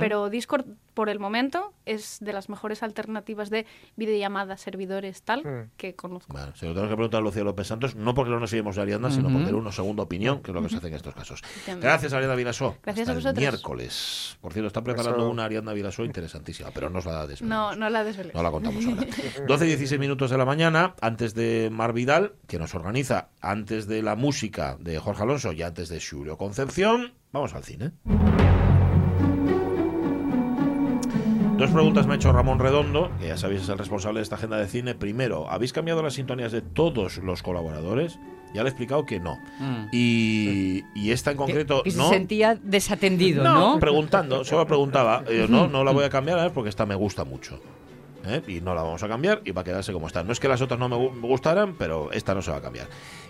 Pero 0.00 0.30
Discord, 0.30 0.64
por 0.94 1.10
el 1.10 1.18
momento, 1.18 1.74
es 1.84 2.16
de 2.20 2.32
las 2.32 2.48
mejores 2.48 2.82
alternativas 2.82 3.50
de 3.50 3.66
videollamadas, 3.96 4.58
servidores, 4.62 5.20
tal, 5.22 5.68
que 5.76 5.94
conozco. 5.94 6.32
Bueno, 6.32 6.54
se 6.56 6.64
lo 6.66 6.72
tengo 6.72 6.88
que 6.88 6.94
preguntar 6.94 7.18
a 7.20 7.22
Lucía 7.22 7.44
López 7.44 7.66
Santos, 7.66 7.94
no 7.94 8.14
porque 8.14 8.30
no 8.30 8.40
nos 8.40 8.48
seguimos 8.48 8.76
de 8.76 8.82
Ariadna, 8.82 9.10
sino 9.10 9.28
porque 9.28 9.48
era 9.48 9.56
una 9.58 9.72
segunda 9.72 10.04
opinión, 10.04 10.40
que 10.40 10.50
es 10.50 10.54
lo 10.54 10.62
que 10.62 10.70
se 10.70 10.76
hace 10.76 10.86
en 10.88 10.94
estos 10.94 11.14
casos. 11.14 11.42
Gracias, 11.80 12.14
Ariadna 12.14 12.36
Vilasó. 12.36 12.78
Gracias 12.82 13.02
Hasta 13.08 13.10
a 13.10 13.12
el 13.12 13.18
vosotros. 13.18 13.38
miércoles. 13.40 14.38
Por 14.40 14.52
cierto, 14.54 14.68
está 14.68 14.82
preparando 14.82 15.28
una 15.28 15.44
Ariadna 15.44 15.74
Vilasó 15.74 16.04
interesantísima, 16.06 16.70
pero 16.72 16.88
no 16.88 17.00
os 17.00 17.04
la 17.04 17.26
desvelamos. 17.26 17.76
No, 17.76 17.78
no 17.78 17.90
la 17.90 18.02
desvelé. 18.02 18.30
No 18.32 18.42
la 18.42 18.50
contamos 18.50 18.86
ahora. 18.86 19.02
12 19.46 19.64
y 19.64 19.68
16 19.68 20.00
minutos 20.00 20.30
de 20.30 20.38
la 20.38 20.44
mañana, 20.44 20.94
antes 21.00 21.34
de 21.34 21.68
Mar 21.70 21.92
Vidal, 21.92 22.34
que 22.46 22.58
nos 22.58 22.74
organiza, 22.74 23.28
antes 23.40 23.86
de 23.86 24.02
la 24.02 24.16
música 24.16 24.76
de 24.80 24.98
Jorge 24.98 25.22
Alonso 25.22 25.52
y 25.52 25.62
antes 25.62 25.88
de 25.88 26.00
Julio 26.00 26.36
Concepción, 26.36 27.12
vamos 27.32 27.54
al 27.54 27.64
cine. 27.64 27.92
Dos 31.58 31.70
preguntas 31.70 32.06
me 32.06 32.12
ha 32.12 32.16
hecho 32.16 32.32
Ramón 32.32 32.58
Redondo, 32.58 33.10
que 33.18 33.28
ya 33.28 33.36
sabéis 33.38 33.62
es 33.62 33.68
el 33.70 33.78
responsable 33.78 34.18
de 34.18 34.24
esta 34.24 34.34
agenda 34.36 34.58
de 34.58 34.66
cine. 34.68 34.94
Primero, 34.94 35.50
¿habéis 35.50 35.72
cambiado 35.72 36.02
las 36.02 36.14
sintonías 36.14 36.52
de 36.52 36.60
todos 36.60 37.16
los 37.18 37.42
colaboradores? 37.42 38.18
Ya 38.54 38.62
le 38.62 38.68
he 38.68 38.72
explicado 38.72 39.06
que 39.06 39.20
no. 39.20 39.36
Mm. 39.58 39.86
Y, 39.92 40.84
y 40.94 41.10
esta 41.12 41.30
en 41.30 41.36
concreto 41.38 41.82
que 41.82 41.90
se 41.92 41.96
no. 41.98 42.10
sentía 42.10 42.58
desatendido, 42.62 43.42
No, 43.42 43.74
¿no? 43.74 43.80
preguntando, 43.80 44.44
solo 44.44 44.66
preguntaba. 44.66 45.24
Eh, 45.28 45.46
no, 45.48 45.66
no 45.66 45.82
la 45.82 45.92
voy 45.92 46.04
a 46.04 46.10
cambiar 46.10 46.46
¿eh? 46.46 46.50
porque 46.52 46.68
esta 46.68 46.84
me 46.84 46.94
gusta 46.94 47.24
mucho. 47.24 47.58
¿Eh? 48.28 48.42
Y 48.48 48.60
no 48.60 48.74
la 48.74 48.82
vamos 48.82 49.02
a 49.02 49.08
cambiar 49.08 49.40
y 49.44 49.52
va 49.52 49.62
a 49.62 49.64
quedarse 49.64 49.92
como 49.92 50.06
está. 50.06 50.22
No 50.22 50.32
es 50.32 50.40
que 50.40 50.48
las 50.48 50.60
otras 50.60 50.78
no 50.80 50.88
me, 50.88 50.96
gu- 50.96 51.12
me 51.12 51.26
gustaran, 51.26 51.74
pero 51.78 52.10
esta 52.12 52.34
no 52.34 52.42
se 52.42 52.50
va 52.50 52.58
a 52.58 52.60
cambiar. 52.62 52.88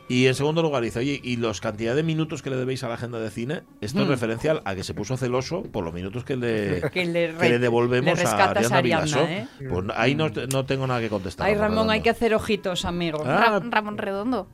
Y 0.08 0.26
en 0.26 0.34
segundo 0.34 0.62
lugar 0.62 0.82
dice, 0.82 1.00
oye, 1.00 1.20
¿y 1.22 1.36
los 1.36 1.60
cantidad 1.60 1.94
de 1.96 2.02
minutos 2.02 2.42
que 2.42 2.50
le 2.50 2.56
debéis 2.56 2.84
a 2.84 2.88
la 2.88 2.94
agenda 2.94 3.18
de 3.18 3.30
cine? 3.30 3.62
Esto 3.80 4.00
es 4.02 4.06
Mm. 4.06 4.10
referencial 4.10 4.62
a 4.64 4.74
que 4.74 4.84
se 4.84 4.94
puso 4.94 5.16
celoso 5.16 5.62
por 5.64 5.84
los 5.84 5.92
minutos 5.92 6.24
que 6.24 6.36
le, 6.36 6.80
Que 6.92 7.04
le, 7.06 7.34
que 7.34 7.48
le 7.48 7.58
devolvemos 7.58 8.18
le 8.18 8.24
a 8.24 8.50
Ariadna, 8.50 8.76
Ariadna. 8.78 9.22
¿eh? 9.32 9.48
Pues 9.68 9.84
ahí 9.96 10.14
no, 10.14 10.28
no 10.52 10.64
tengo 10.64 10.86
nada 10.86 11.00
que 11.00 11.08
contestar. 11.08 11.46
Ay, 11.46 11.54
Ramón, 11.54 11.90
hay 11.90 12.00
que 12.02 12.10
hacer 12.10 12.34
ojitos, 12.34 12.84
amigo. 12.84 13.22
Ah, 13.26 13.58
Ra- 13.60 13.68
Ramón 13.70 13.98
Redondo. 13.98 14.48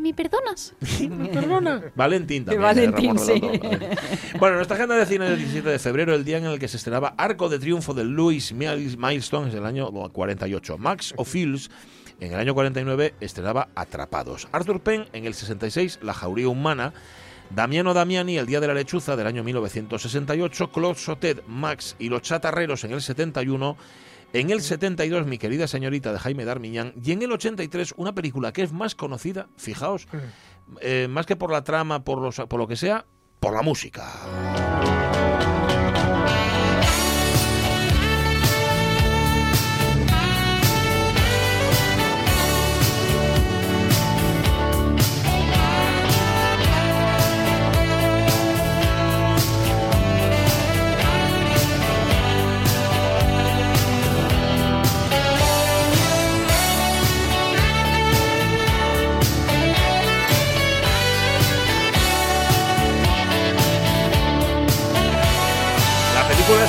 ¿Me 0.00 0.14
perdonas? 0.14 0.74
Valentín 1.94 2.44
De 2.44 2.56
también. 2.56 2.90
Valentín, 2.92 3.18
sí. 3.18 3.32
Redondo, 3.40 3.68
vale. 3.68 3.96
Bueno, 4.38 4.56
nuestra 4.56 4.76
agenda 4.76 4.96
de 4.96 5.06
cine 5.06 5.28
del 5.28 5.38
17 5.38 5.68
de 5.68 5.78
febrero, 5.78 6.14
el 6.14 6.24
día 6.24 6.38
en 6.38 6.44
el 6.46 6.58
que 6.58 6.68
se 6.68 6.76
estrenaba 6.76 7.14
Arco 7.18 7.48
de 7.48 7.58
Triunfo 7.58 7.94
de 7.94 8.04
Louis 8.04 8.52
Miles- 8.52 8.96
Milestone, 8.96 9.48
es 9.48 9.54
el 9.54 9.66
año 9.66 9.90
48. 9.90 10.78
Max 10.78 11.12
O'Fields, 11.16 11.70
en 12.20 12.32
el 12.32 12.38
año 12.38 12.54
49, 12.54 13.14
estrenaba 13.20 13.68
Atrapados. 13.74 14.48
Arthur 14.52 14.80
Penn, 14.80 15.06
en 15.12 15.26
el 15.26 15.34
66, 15.34 16.00
La 16.02 16.14
Jauría 16.14 16.48
Humana. 16.48 16.92
Damiano 17.54 17.92
Damiani, 17.94 18.38
El 18.38 18.46
Día 18.46 18.60
de 18.60 18.68
la 18.68 18.74
Lechuza, 18.74 19.16
del 19.16 19.26
año 19.26 19.42
1968. 19.42 20.70
Claude 20.70 20.94
Sautet, 20.94 21.42
Max 21.48 21.96
y 21.98 22.08
Los 22.08 22.22
Chatarreros, 22.22 22.84
en 22.84 22.92
el 22.92 23.00
71. 23.02 23.76
En 24.32 24.50
el 24.50 24.60
72, 24.60 25.26
Mi 25.26 25.38
querida 25.38 25.66
señorita 25.66 26.12
de 26.12 26.18
Jaime 26.18 26.44
Darmiñán. 26.44 26.92
Y 27.02 27.12
en 27.12 27.22
el 27.22 27.32
83, 27.32 27.94
una 27.96 28.14
película 28.14 28.52
que 28.52 28.62
es 28.62 28.72
más 28.72 28.94
conocida, 28.94 29.48
fijaos, 29.56 30.06
eh, 30.80 31.08
más 31.10 31.26
que 31.26 31.34
por 31.34 31.50
la 31.50 31.64
trama, 31.64 32.04
por, 32.04 32.20
los, 32.20 32.36
por 32.36 32.60
lo 32.60 32.68
que 32.68 32.76
sea, 32.76 33.06
por 33.40 33.54
la 33.54 33.62
música. 33.62 35.19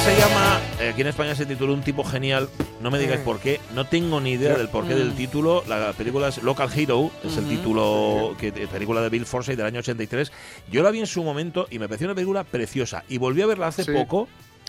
Se 0.03 0.15
llama, 0.17 0.60
eh, 0.79 0.89
aquí 0.89 1.01
en 1.01 1.08
España 1.08 1.36
se 1.36 1.46
tituló 1.46 1.74
Un 1.74 1.81
tipo 1.81 2.03
genial, 2.03 2.50
no 2.81 2.89
me 2.89 2.98
digáis 2.98 3.22
por 3.22 3.39
qué, 3.39 3.60
no 3.75 3.86
tengo 3.86 4.20
ni 4.20 4.31
idea 4.31 4.55
del 4.58 4.67
porqué 4.67 4.96
del 4.96 5.13
título, 5.13 5.63
la 5.67 5.93
película 5.93 6.27
es 6.29 6.41
Local 6.41 6.70
Hero, 6.75 7.12
es 7.24 7.38
el 7.38 7.48
título, 7.48 8.36
que 8.39 8.48
eh, 8.48 8.67
película 8.72 9.01
de 9.01 9.10
Bill 9.10 9.25
Forsythe 9.25 9.58
del 9.58 9.65
año 9.67 9.79
83, 9.79 10.31
yo 10.72 10.81
la 10.81 10.89
vi 10.91 11.00
en 11.00 11.08
su 11.08 11.24
momento 11.24 11.67
y 11.70 11.77
me 11.77 11.88
pareció 11.88 12.08
una 12.08 12.15
película 12.15 12.43
preciosa, 12.43 13.03
y 13.10 13.20
volví 13.20 13.41
a 13.43 13.46
verla 13.48 13.67
hace 13.67 13.84
Sí. 13.84 13.91
poco, 13.91 14.27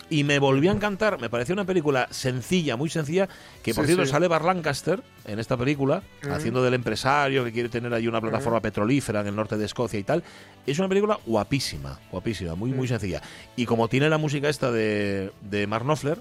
y 0.09 0.23
me 0.23 0.37
volvió 0.39 0.71
a 0.71 0.73
encantar, 0.75 1.19
me 1.19 1.29
pareció 1.29 1.53
una 1.53 1.65
película 1.65 2.07
sencilla, 2.11 2.75
muy 2.75 2.89
sencilla, 2.89 3.27
que 3.63 3.73
por 3.73 3.85
Sí, 3.85 3.87
cierto 3.89 4.05
sí. 4.05 4.11
sale 4.11 4.27
Bar 4.27 4.43
Lancaster 4.45 5.01
en 5.25 5.39
esta 5.39 5.57
película, 5.57 6.03
haciendo 6.29 6.61
del 6.63 6.73
empresario 6.73 7.43
que 7.43 7.51
quiere 7.51 7.69
tener 7.69 7.93
ahí 7.93 8.07
una 8.07 8.19
plataforma 8.21 8.59
petrolífera 8.59 9.21
en 9.21 9.27
el 9.27 9.35
norte 9.35 9.57
de 9.57 9.65
Escocia 9.65 9.99
y 9.99 10.03
tal. 10.03 10.23
Es 10.67 10.79
una 10.79 10.87
película 10.89 11.17
guapísima, 11.25 11.99
guapísima, 12.11 12.55
muy, 12.55 12.71
muy 12.71 12.87
sencilla. 12.87 13.21
Y 13.55 13.65
como 13.65 13.87
tiene 13.87 14.09
la 14.09 14.17
música 14.17 14.49
esta 14.49 14.71
de, 14.71 15.31
de 15.41 15.67
Mark 15.67 15.83
Knopfler, 15.85 16.19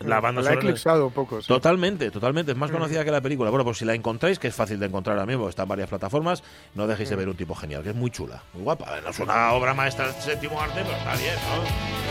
la 0.00 0.20
banda 0.20 0.40
La 0.42 0.50
ha 0.50 0.54
eclipsado 0.54 1.06
un 1.08 1.12
poco. 1.12 1.40
sí. 1.42 1.48
Totalmente, 1.48 2.10
totalmente. 2.12 2.52
Es 2.52 2.58
más 2.58 2.70
conocida 2.70 3.04
que 3.04 3.10
la 3.10 3.20
película. 3.20 3.50
Bueno, 3.50 3.64
pues 3.64 3.78
si 3.78 3.84
la 3.84 3.94
encontráis, 3.94 4.38
que 4.38 4.48
es 4.48 4.54
fácil 4.54 4.78
de 4.78 4.86
encontrar 4.86 5.16
ahora 5.18 5.26
mismo, 5.26 5.48
está 5.48 5.64
en 5.64 5.68
varias 5.68 5.88
plataformas, 5.88 6.42
no 6.74 6.86
dejéis 6.86 7.10
de 7.10 7.16
ver 7.16 7.28
un 7.28 7.36
tipo 7.36 7.54
genial, 7.56 7.82
que 7.82 7.90
es 7.90 7.96
muy 7.96 8.10
chula, 8.10 8.42
muy 8.54 8.62
guapa. 8.62 9.00
No 9.02 9.10
es 9.10 9.18
una 9.18 9.52
obra 9.52 9.74
maestra 9.74 10.06
del 10.06 10.14
séptimo 10.22 10.60
arte, 10.60 10.80
pero 10.84 10.96
está 10.96 11.14
bien, 11.16 11.34
¿no? 11.34 12.01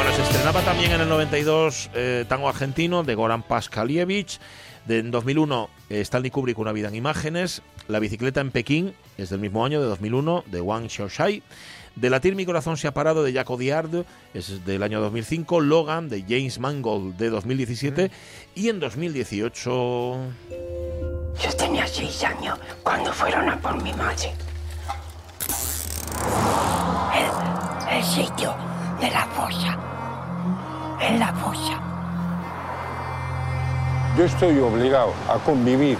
Bueno, 0.00 0.16
se 0.16 0.22
estrenaba 0.22 0.62
también 0.62 0.92
en 0.92 1.02
el 1.02 1.10
92 1.10 1.90
eh, 1.92 2.24
Tango 2.26 2.48
Argentino 2.48 3.02
de 3.02 3.14
Goran 3.14 3.42
Paskalievich. 3.42 4.40
De, 4.86 5.00
en 5.00 5.10
2001 5.10 5.68
eh, 5.90 6.00
Stanley 6.00 6.30
Kubrick, 6.30 6.58
Una 6.58 6.72
vida 6.72 6.88
en 6.88 6.94
imágenes. 6.94 7.60
La 7.86 7.98
bicicleta 7.98 8.40
en 8.40 8.50
Pekín 8.50 8.94
es 9.18 9.28
del 9.28 9.40
mismo 9.40 9.62
año, 9.62 9.78
de 9.78 9.86
2001, 9.88 10.44
de 10.46 10.60
Wang 10.62 10.88
Xiaoshai. 10.88 11.42
De 11.96 12.08
Latir 12.08 12.34
mi 12.34 12.46
corazón 12.46 12.78
se 12.78 12.88
ha 12.88 12.94
parado 12.94 13.22
de 13.22 13.34
Jaco 13.34 13.58
Diard, 13.58 14.06
es 14.32 14.64
del 14.64 14.82
año 14.82 15.02
2005. 15.02 15.60
Logan 15.60 16.08
de 16.08 16.22
James 16.22 16.58
Mangold 16.58 17.18
de 17.18 17.28
2017. 17.28 18.10
Y 18.54 18.70
en 18.70 18.80
2018... 18.80 19.60
Yo 21.42 21.52
tenía 21.58 21.86
seis 21.86 22.24
años 22.24 22.58
cuando 22.82 23.12
fueron 23.12 23.50
a 23.50 23.60
por 23.60 23.82
mi 23.82 23.92
madre. 23.92 24.32
El, 27.12 27.98
el 27.98 28.02
sitio 28.02 28.69
de 29.00 29.10
la 29.10 29.26
fosa. 29.26 29.78
En 31.00 31.18
la 31.18 31.32
fosa. 31.32 31.80
Yo 34.16 34.24
estoy 34.24 34.58
obligado 34.58 35.12
a 35.28 35.38
convivir 35.38 35.96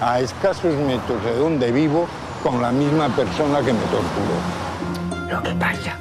a 0.00 0.20
escasos 0.20 0.74
metros 0.74 1.22
de 1.24 1.36
donde 1.36 1.72
vivo 1.72 2.06
con 2.42 2.60
la 2.60 2.70
misma 2.70 3.08
persona 3.08 3.60
que 3.60 3.72
me 3.72 3.80
torturó. 3.80 5.30
Lo 5.30 5.42
que 5.42 5.54
pasa 5.54 5.96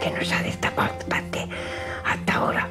que 0.00 0.10
no 0.10 0.24
se 0.24 0.34
ha 0.34 0.42
destapado 0.42 0.92
parte 1.08 1.48
hasta 2.04 2.34
ahora. 2.34 2.68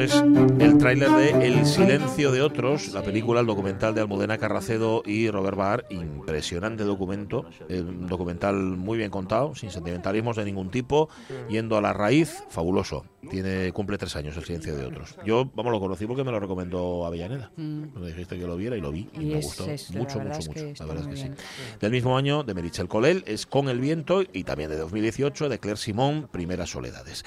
Esto 0.00 0.26
es 0.56 0.60
el 0.60 0.78
tráiler 0.78 1.10
de 1.10 1.46
El 1.46 1.66
silencio 1.66 2.32
de 2.32 2.40
otros, 2.40 2.88
la 2.94 3.02
película, 3.02 3.40
el 3.40 3.46
documental 3.46 3.94
de 3.94 4.00
Almudena 4.00 4.38
Carracedo 4.38 5.02
y 5.04 5.30
Robert 5.30 5.56
Barr. 5.56 5.84
Impresionante 5.90 6.84
documento, 6.84 7.44
eh, 7.68 7.80
un 7.80 8.06
documental 8.06 8.54
muy 8.56 8.96
bien 8.98 9.10
contado, 9.10 9.54
sin 9.54 9.70
sentimentalismos 9.70 10.36
de 10.36 10.44
ningún 10.46 10.70
tipo, 10.70 11.08
yendo 11.48 11.76
a 11.76 11.80
la 11.82 11.92
raíz, 11.92 12.42
fabuloso. 12.48 13.04
Tiene 13.30 13.70
cumple 13.72 13.98
tres 13.98 14.16
años 14.16 14.34
El 14.38 14.44
silencio 14.44 14.74
de 14.76 14.86
otros. 14.86 15.16
Yo, 15.26 15.50
vamos, 15.54 15.70
lo 15.72 15.80
conocí 15.80 16.06
porque 16.06 16.24
me 16.24 16.30
lo 16.32 16.40
recomendó 16.40 17.04
Avellaneda. 17.04 17.50
Me 17.56 18.06
dijiste 18.06 18.38
que 18.38 18.46
lo 18.46 18.56
viera 18.56 18.76
y 18.76 18.80
lo 18.80 18.90
vi 18.92 19.08
y, 19.12 19.18
Mm. 19.18 19.22
Y 19.22 19.24
me 19.26 19.38
es- 19.38 19.44
gustó 19.44 19.66
es- 19.70 19.90
la 19.90 19.98
mucho, 20.00 20.18
verdad 20.18 20.36
mucho, 20.36 20.50
es 20.50 20.54
que 20.56 20.64
mucho. 20.68 20.84
La 20.86 20.94
verdad 20.94 21.12
es 21.12 21.20
que 21.22 21.28
sí. 21.28 21.34
Del 21.80 21.92
mismo 21.92 22.16
año, 22.16 22.42
de 22.42 22.54
Merichel 22.54 22.88
Colel, 22.88 23.22
es 23.26 23.44
Con 23.46 23.68
el 23.68 23.80
viento 23.80 24.22
y 24.32 24.44
también 24.44 24.70
de 24.70 24.76
2018, 24.78 25.48
de 25.50 25.58
Claire 25.58 25.78
Simón, 25.78 26.28
Primeras 26.32 26.70
soledades. 26.70 27.24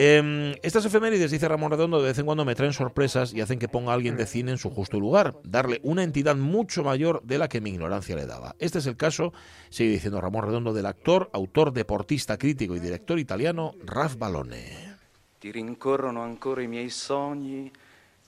Eh, 0.00 0.56
estas 0.62 0.84
efemérides, 0.84 1.32
dice 1.32 1.48
Ramón 1.48 1.72
Redondo, 1.72 2.00
de 2.00 2.06
vez 2.06 2.18
en 2.20 2.24
cuando 2.24 2.44
me 2.44 2.54
traen 2.54 2.72
sorpresas 2.72 3.34
y 3.34 3.40
hacen 3.40 3.58
que 3.58 3.66
ponga 3.66 3.90
a 3.90 3.94
alguien 3.94 4.16
de 4.16 4.26
cine 4.26 4.52
en 4.52 4.58
su 4.58 4.70
justo 4.70 5.00
lugar, 5.00 5.34
darle 5.42 5.80
una 5.82 6.04
entidad 6.04 6.36
mucho 6.36 6.84
mayor 6.84 7.20
de 7.24 7.36
la 7.36 7.48
que 7.48 7.60
mi 7.60 7.70
ignorancia 7.70 8.14
le 8.14 8.24
daba. 8.24 8.54
Este 8.60 8.78
es 8.78 8.86
el 8.86 8.96
caso, 8.96 9.32
sigue 9.70 9.90
diciendo 9.90 10.20
Ramón 10.20 10.44
Redondo, 10.44 10.72
del 10.72 10.86
actor, 10.86 11.28
autor, 11.32 11.72
deportista, 11.72 12.38
crítico 12.38 12.76
y 12.76 12.78
director 12.78 13.18
italiano 13.18 13.74
Ralph 13.84 14.14
Balone. 14.14 14.98
Ti 15.40 15.50
rincorrono 15.50 16.22
ancora 16.22 16.62
i 16.62 16.68
miei 16.68 16.90
sogni 16.90 17.68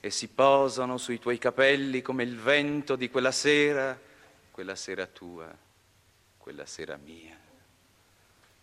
e 0.00 0.10
si 0.10 0.26
posano 0.26 0.98
sui 0.98 1.20
tuoi 1.20 1.38
capelli 1.38 2.02
come 2.02 2.24
il 2.24 2.36
vento 2.36 2.96
di 2.96 3.08
quella 3.08 3.30
sera, 3.30 3.96
quella 4.50 4.74
sera 4.74 5.06
tua, 5.06 5.48
quella 6.36 6.66
sera 6.66 6.96
mia. 6.96 7.38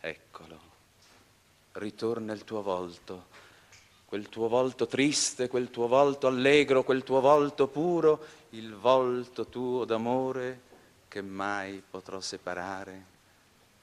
Eccolo, 0.02 0.67
ritorna 1.78 2.34
il 2.34 2.44
tuo 2.44 2.62
volto, 2.62 3.26
quel 4.06 4.30
tuo 4.30 4.48
volto 4.48 4.88
triste, 4.88 5.48
quel 5.48 5.70
tuo 5.70 5.88
volto 5.88 6.28
allegro, 6.28 6.84
quel 6.84 7.04
tuo 7.04 7.20
volto 7.20 7.68
puro, 7.68 8.24
il 8.52 8.76
volto 8.76 9.48
tuo 9.48 9.86
d'amore 9.86 10.62
che 11.08 11.22
mai 11.22 11.82
potrò 11.88 12.20
separare, 12.20 13.06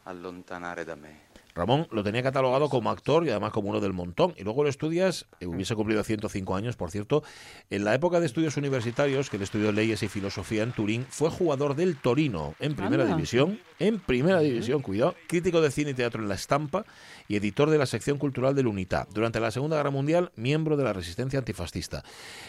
allontanare 0.05 0.85
da 0.85 0.95
me. 0.95 1.34
Ramón 1.54 1.87
lo 1.90 2.02
tenía 2.02 2.23
catalogado 2.23 2.68
como 2.68 2.90
actor 2.90 3.25
y 3.26 3.30
además 3.30 3.52
como 3.52 3.70
uno 3.70 3.80
del 3.80 3.92
montón. 3.92 4.34
Y 4.37 4.42
luego 4.42 4.64
lo 4.64 4.68
estudias, 4.68 5.26
eh, 5.40 5.46
hubiese 5.46 5.75
cumplido 5.75 6.02
105 6.02 6.56
años, 6.56 6.76
por 6.76 6.90
cierto. 6.90 7.23
En 7.70 7.84
la 7.84 7.94
época 7.94 8.20
de 8.20 8.26
estudios 8.26 8.56
universitarios, 8.56 9.30
que 9.30 9.37
él 9.37 9.42
estudió 9.42 9.73
leyes 9.73 10.02
y 10.02 10.08
filosofía 10.08 10.62
en 10.62 10.73
Turín, 10.73 11.06
fue 11.08 11.30
jugador 11.30 11.76
del 11.76 11.96
Torino 11.96 12.54
en 12.58 12.75
primera 12.75 13.04
Anda. 13.04 13.16
división. 13.16 13.61
En 13.78 13.99
primera 13.99 14.40
división, 14.40 14.82
cuidado. 14.82 15.14
Crítico 15.28 15.61
de 15.61 15.70
cine 15.70 15.90
y 15.90 15.94
teatro 15.94 16.23
en 16.23 16.28
La 16.28 16.34
Estampa 16.34 16.84
y 17.28 17.37
editor 17.37 17.70
de 17.70 17.78
la 17.78 17.87
sección 17.87 18.18
cultural 18.18 18.54
del 18.54 18.66
UNITA. 18.66 19.06
Durante 19.12 19.40
la 19.40 19.50
Segunda 19.50 19.76
Guerra 19.76 19.90
Mundial, 19.90 20.32
miembro 20.37 20.76
de 20.76 20.84
la 20.84 20.92
resistencia 20.92 21.38
antifascista. 21.38 22.02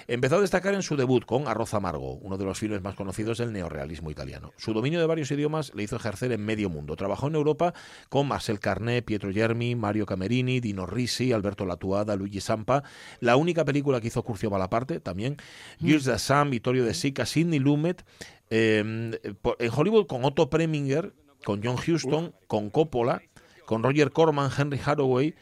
Empezó 0.08 0.38
a 0.38 0.42
destacar 0.42 0.74
en 0.74 0.82
su 0.82 0.96
debut 0.96 1.26
con 1.26 1.48
Arroz 1.48 1.74
Amargo, 1.74 2.14
uno 2.16 2.38
de 2.38 2.46
los 2.46 2.60
filmes 2.60 2.82
más 2.82 2.96
conocidos 2.96 3.38
del 3.38 3.54
neorrealismo 3.54 4.12
italiano. 4.12 4.54
Su 4.58 4.74
dominio 4.74 5.00
de 5.00 5.06
varios 5.06 5.32
idiomas 5.32 5.74
le 5.76 5.84
hizo 5.84 5.96
ejercer 5.96 6.32
en 6.32 6.44
medio 6.44 6.70
mundo. 6.70 6.96
Trabajó 6.96 7.28
en 7.28 7.36
Europa 7.36 7.74
con 8.10 8.28
Marcel 8.28 8.60
Pietro 9.02 9.32
Germi, 9.32 9.76
Mario 9.76 10.06
Camerini, 10.06 10.60
Dino 10.60 10.86
Risi, 10.86 11.32
Alberto 11.32 11.66
Latuada, 11.66 12.16
Luigi 12.16 12.42
Sampa. 12.42 12.84
La 13.20 13.36
única 13.36 13.66
película 13.66 14.00
que 14.02 14.08
hizo 14.08 14.24
Curcio 14.24 14.50
Malaparte 14.50 15.00
también. 15.00 15.38
Gilles 15.80 16.06
Dassam, 16.06 16.50
Vittorio 16.50 16.86
De 16.86 16.94
Sica, 16.94 17.26
Sidney 17.26 17.60
Lumet. 17.60 18.06
eh, 18.52 19.18
por- 19.42 19.56
en 19.60 19.72
Hollywood 19.76 20.06
con 20.06 20.24
Otto 20.24 20.50
Preminger, 20.52 21.14
con 21.44 21.62
John 21.64 21.76
Huston, 21.78 22.34
con 22.48 22.70
Coppola, 22.70 23.22
con 23.66 23.82
Roger 23.82 24.12
Corman, 24.12 24.52
Henry 24.56 24.80
Hathaway, 24.86 25.34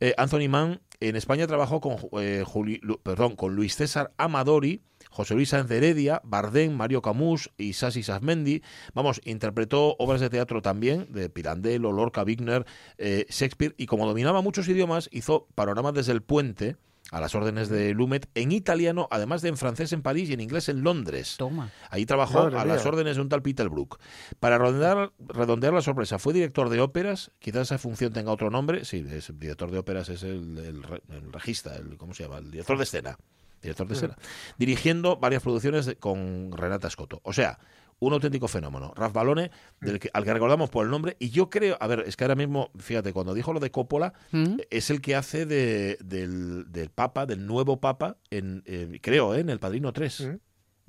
eh, 0.00 0.12
Anthony 0.16 0.48
Mann. 0.48 0.80
En 1.00 1.14
España 1.14 1.46
trabajó 1.46 1.80
con, 1.80 1.96
eh, 2.20 2.42
Juli- 2.44 2.80
perdón, 3.04 3.36
con 3.36 3.54
Luis 3.54 3.76
César 3.76 4.12
Amadori, 4.16 4.82
José 5.18 5.34
Luis 5.34 5.48
Sáenz 5.48 5.68
de 5.68 5.78
Heredia, 5.78 6.20
Bardem, 6.22 6.72
Mario 6.72 7.02
Camus 7.02 7.50
y 7.58 7.72
Sassi 7.72 8.04
Sasmendi. 8.04 8.62
Vamos, 8.94 9.20
interpretó 9.24 9.96
obras 9.98 10.20
de 10.20 10.30
teatro 10.30 10.62
también 10.62 11.12
de 11.12 11.28
Pirandello, 11.28 11.90
Lorca, 11.90 12.22
Wigner, 12.22 12.64
eh, 12.98 13.26
Shakespeare 13.28 13.74
y 13.76 13.86
como 13.86 14.06
dominaba 14.06 14.42
muchos 14.42 14.68
idiomas, 14.68 15.08
hizo 15.10 15.48
Panoramas 15.56 15.94
desde 15.94 16.12
el 16.12 16.22
puente 16.22 16.76
a 17.10 17.20
las 17.20 17.34
órdenes 17.34 17.68
de 17.68 17.94
Lumet, 17.94 18.28
en 18.36 18.52
italiano, 18.52 19.08
además 19.10 19.42
de 19.42 19.48
en 19.48 19.56
francés 19.56 19.92
en 19.92 20.02
París 20.02 20.30
y 20.30 20.34
en 20.34 20.40
inglés 20.40 20.68
en 20.68 20.84
Londres. 20.84 21.34
Toma. 21.36 21.72
Ahí 21.90 22.06
trabajó 22.06 22.44
Madre 22.44 22.58
a 22.60 22.64
las 22.64 22.84
mía. 22.84 22.92
órdenes 22.92 23.16
de 23.16 23.22
un 23.22 23.28
tal 23.28 23.42
Peter 23.42 23.68
Brook. 23.68 23.98
Para 24.38 24.56
redondear, 24.56 25.10
redondear 25.18 25.72
la 25.72 25.82
sorpresa, 25.82 26.20
fue 26.20 26.32
director 26.32 26.68
de 26.68 26.80
óperas, 26.80 27.32
quizás 27.40 27.62
esa 27.62 27.78
función 27.78 28.12
tenga 28.12 28.30
otro 28.30 28.50
nombre, 28.50 28.84
sí, 28.84 29.04
es, 29.10 29.36
director 29.36 29.72
de 29.72 29.78
óperas 29.78 30.10
es 30.10 30.22
el, 30.22 30.58
el, 30.58 30.84
el 31.08 31.32
regista, 31.32 31.74
el, 31.74 31.96
¿cómo 31.96 32.14
se 32.14 32.22
llama? 32.22 32.38
El 32.38 32.52
director 32.52 32.76
de 32.76 32.84
escena. 32.84 33.18
Director 33.62 33.86
de 33.88 33.94
escena. 33.94 34.16
Dirigiendo 34.58 35.16
varias 35.16 35.42
producciones 35.42 35.86
de- 35.86 35.96
con 35.96 36.52
Renata 36.52 36.88
Scotto. 36.90 37.20
O 37.24 37.32
sea, 37.32 37.58
un 38.00 38.12
auténtico 38.12 38.46
fenómeno. 38.46 38.92
Ralph 38.96 39.12
Balone, 39.12 39.50
del 39.80 39.98
que- 39.98 40.10
al 40.12 40.22
que 40.24 40.32
recordamos 40.32 40.70
por 40.70 40.84
el 40.84 40.90
nombre, 40.92 41.16
y 41.18 41.30
yo 41.30 41.50
creo, 41.50 41.76
a 41.80 41.86
ver, 41.88 42.04
es 42.06 42.16
que 42.16 42.22
ahora 42.24 42.36
mismo, 42.36 42.70
fíjate, 42.78 43.12
cuando 43.12 43.34
dijo 43.34 43.52
lo 43.52 43.58
de 43.58 43.70
Coppola, 43.72 44.12
¿Mm? 44.30 44.58
es 44.70 44.90
el 44.90 45.00
que 45.00 45.16
hace 45.16 45.46
de, 45.46 45.98
del, 46.04 46.70
del 46.70 46.90
Papa, 46.90 47.26
del 47.26 47.44
nuevo 47.46 47.80
Papa, 47.80 48.16
en, 48.30 48.62
eh, 48.66 49.00
creo, 49.02 49.34
¿eh? 49.34 49.40
en 49.40 49.50
El 49.50 49.58
Padrino 49.58 49.92
3. 49.92 50.28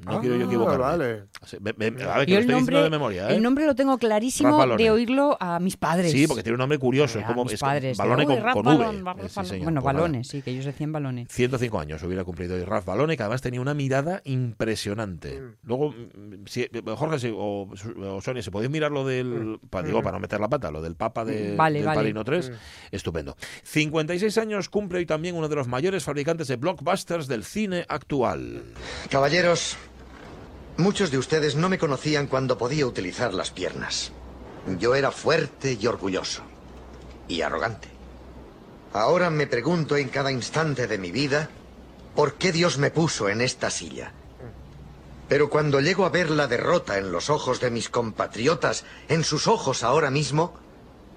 No 0.06 0.13
Ah, 0.18 0.22
quiero 0.22 0.38
yo 0.38 0.46
equivocarme. 0.46 0.77
vale. 0.84 1.24
Me- 1.60 1.91
me- 1.91 2.03
a 2.03 2.18
ver, 2.20 2.25
que 2.25 2.32
Yo 2.32 2.36
lo 2.36 2.39
el 2.39 2.39
estoy 2.39 2.39
diciendo 2.39 2.56
nombre, 2.56 2.84
de 2.84 2.89
memoria, 2.89 3.29
¿eh? 3.29 3.36
el 3.36 3.44
nombre 3.44 3.65
lo 3.65 3.75
tengo 3.75 3.98
clarísimo 3.98 4.65
de 4.77 4.91
oírlo 4.91 5.36
a 5.41 5.60
mis 5.60 5.75
padres. 5.75 6.12
Sí, 6.13 6.25
porque 6.25 6.41
tiene 6.41 6.53
un 6.56 6.60
nombre 6.60 6.77
curioso. 6.79 7.20
Es 7.20 7.25
A 7.25 7.27
como 7.27 7.44
mis 7.44 7.53
es 7.56 7.60
padres. 7.60 7.98
balone 7.98 8.25
con, 8.25 8.39
con 8.39 8.63
Balón, 8.63 8.96
V. 8.96 9.03
Ralph 9.03 9.20
Eh, 9.20 9.27
sí, 9.29 9.36
Balón. 9.36 9.50
señor, 9.50 9.63
bueno, 9.65 9.82
balones, 9.82 10.27
sí, 10.29 10.41
que 10.41 10.51
ellos 10.51 10.63
decían 10.63 10.94
balones. 10.94 11.27
105 11.29 11.79
años 11.82 12.01
hubiera 12.03 12.24
cumplido 12.24 12.56
hoy 12.56 12.63
Ralph 12.63 12.86
Balone, 12.86 13.18
que 13.18 13.24
además 13.24 13.41
tenía 13.41 13.60
una 13.60 13.74
mirada 13.74 14.22
impresionante. 14.24 15.41
Luego, 15.63 15.91
mm, 15.91 16.46
si- 16.46 16.68
Jorge 16.96 17.20
si- 17.20 17.34
o, 17.36 17.70
o 17.70 18.22
Sonia, 18.22 18.41
si 18.41 18.51
podéis 18.51 18.72
mirar 18.72 18.91
lo 18.91 19.06
del, 19.06 19.60
pa- 19.70 19.84
digo, 19.84 20.01
para 20.01 20.13
no 20.18 20.22
meter 20.22 20.39
la 20.39 20.48
pata, 20.48 20.72
lo 20.72 20.82
del 20.82 20.96
Papa 20.96 21.25
de, 21.25 21.56
Vale, 21.58 21.79
del 21.79 21.86
vale. 21.88 21.98
Padrino 21.98 22.24
3, 22.24 22.51
estupendo. 22.91 23.36
56 23.63 24.38
años 24.38 24.70
cumple 24.70 25.00
hoy 25.00 25.06
también 25.06 25.36
uno 25.36 25.50
de 25.50 25.56
los 25.56 25.68
mayores 25.68 26.03
fabricantes 26.06 26.48
de 26.48 26.56
blockbusters 26.56 27.27
del 27.27 27.44
cine 27.44 27.86
actual. 27.89 28.63
Caballeros, 29.10 29.77
muchos 30.79 31.12
de 31.12 31.17
ustedes 31.17 31.55
no 31.55 31.69
me 31.69 31.77
conocían 31.77 32.27
cuando 32.27 32.57
podía 32.57 32.88
utilizar 32.88 33.33
las 33.33 33.51
piernas. 33.51 34.12
Yo 34.79 34.95
era 34.95 35.12
fuerte 35.12 35.77
y 35.79 35.86
orgulloso. 35.86 36.41
Y 37.27 37.41
arrogante. 37.41 37.89
Ahora 38.93 39.29
me 39.29 39.45
pregunto 39.45 39.98
en 39.98 40.09
cada 40.09 40.31
instante 40.31 40.88
de 40.88 40.98
mi 40.98 41.12
vida, 41.12 41.50
¿por 42.15 42.36
qué 42.36 42.51
Dios 42.51 42.77
me 42.77 42.89
puso 42.89 43.29
en 43.29 43.41
esta 43.41 43.69
silla? 43.69 44.13
Pero 45.27 45.50
cuando 45.50 45.79
llego 45.79 46.05
a 46.05 46.09
ver 46.09 46.31
la 46.31 46.48
derrota 46.48 46.98
en 46.98 47.12
los 47.12 47.29
ojos 47.29 47.59
de 47.59 47.69
mis 47.69 47.89
compatriotas, 47.89 48.83
en 49.09 49.24
sus 49.24 49.45
ojos 49.45 49.83
ahora 49.83 50.09
mismo, 50.09 50.55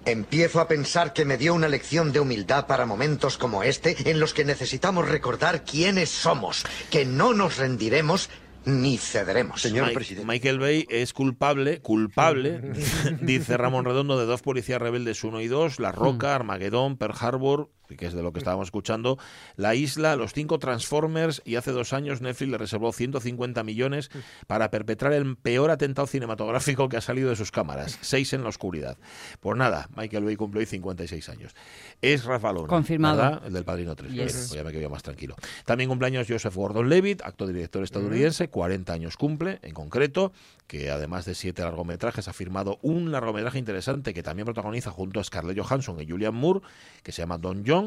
empiezo 0.04 0.60
a 0.60 0.68
pensar 0.68 1.12
que 1.12 1.24
me 1.24 1.38
dio 1.38 1.54
una 1.54 1.68
lección 1.68 2.12
de 2.12 2.20
humildad 2.20 2.66
para 2.66 2.84
momentos 2.84 3.38
como 3.38 3.62
este, 3.62 4.10
en 4.10 4.20
los 4.20 4.34
que 4.34 4.44
necesitamos 4.44 5.08
recordar 5.08 5.64
quiénes 5.64 6.10
somos, 6.10 6.64
que 6.90 7.06
no 7.06 7.32
nos 7.32 7.56
rendiremos 7.56 8.28
ni 8.64 8.98
cederemos. 8.98 9.60
Mike- 9.86 9.94
Michael 10.26 10.58
Bay 10.58 10.86
es 10.90 11.12
culpable, 11.12 11.80
culpable, 11.80 12.60
dice 13.20 13.56
Ramón 13.56 13.84
Redondo, 13.84 14.18
de 14.18 14.26
dos 14.26 14.42
policías 14.42 14.80
rebeldes 14.80 15.24
1 15.24 15.40
y 15.40 15.48
2, 15.48 15.80
La 15.80 15.92
Roca, 15.92 16.34
Armagedón, 16.34 16.96
Pearl 16.96 17.14
Harbor, 17.18 17.70
que 17.96 18.06
es 18.06 18.14
de 18.14 18.22
lo 18.22 18.32
que 18.32 18.38
estábamos 18.38 18.68
escuchando, 18.68 19.18
La 19.56 19.74
Isla, 19.74 20.16
Los 20.16 20.32
Cinco 20.32 20.58
Transformers, 20.58 21.42
y 21.44 21.56
hace 21.56 21.72
dos 21.72 21.92
años 21.92 22.20
Netflix 22.20 22.50
le 22.50 22.58
reservó 22.58 22.92
150 22.92 23.62
millones 23.64 24.10
para 24.46 24.70
perpetrar 24.70 25.12
el 25.12 25.36
peor 25.36 25.70
atentado 25.70 26.06
cinematográfico 26.06 26.88
que 26.88 26.96
ha 26.96 27.00
salido 27.00 27.30
de 27.30 27.36
sus 27.36 27.50
cámaras, 27.50 27.98
seis 28.00 28.32
en 28.32 28.42
la 28.42 28.48
oscuridad. 28.48 28.98
Pues 29.40 29.56
nada, 29.56 29.88
Michael 29.96 30.24
Bay 30.24 30.36
cumplió 30.36 30.60
hoy 30.60 30.66
56 30.66 31.28
años. 31.28 31.54
Es 32.00 32.24
Rafa 32.24 32.52
Luna, 32.52 32.68
Confirmado. 32.68 33.16
¿verdad? 33.16 33.42
El 33.46 33.52
del 33.52 33.64
Padrino 33.64 33.94
3. 33.94 34.12
Yes. 34.12 34.32
Pues 34.32 34.50
ya 34.52 34.64
me 34.64 34.72
quedo 34.72 34.90
más 34.90 35.02
tranquilo. 35.02 35.36
También 35.64 35.88
cumpleaños 35.88 36.26
Joseph 36.28 36.54
Gordon-Levitt, 36.54 37.22
actor 37.22 37.48
director 37.48 37.82
estadounidense, 37.82 38.48
40 38.48 38.92
años 38.92 39.16
cumple, 39.16 39.58
en 39.62 39.74
concreto, 39.74 40.32
que 40.66 40.90
además 40.90 41.24
de 41.24 41.34
siete 41.34 41.62
largometrajes 41.62 42.28
ha 42.28 42.32
firmado 42.32 42.78
un 42.82 43.12
largometraje 43.12 43.58
interesante 43.58 44.14
que 44.14 44.22
también 44.22 44.46
protagoniza 44.46 44.90
junto 44.90 45.20
a 45.20 45.24
Scarlett 45.24 45.58
Johansson 45.58 46.00
y 46.00 46.08
Julian 46.08 46.34
Moore, 46.34 46.60
que 47.02 47.12
se 47.12 47.22
llama 47.22 47.38
Don 47.38 47.64
John, 47.66 47.81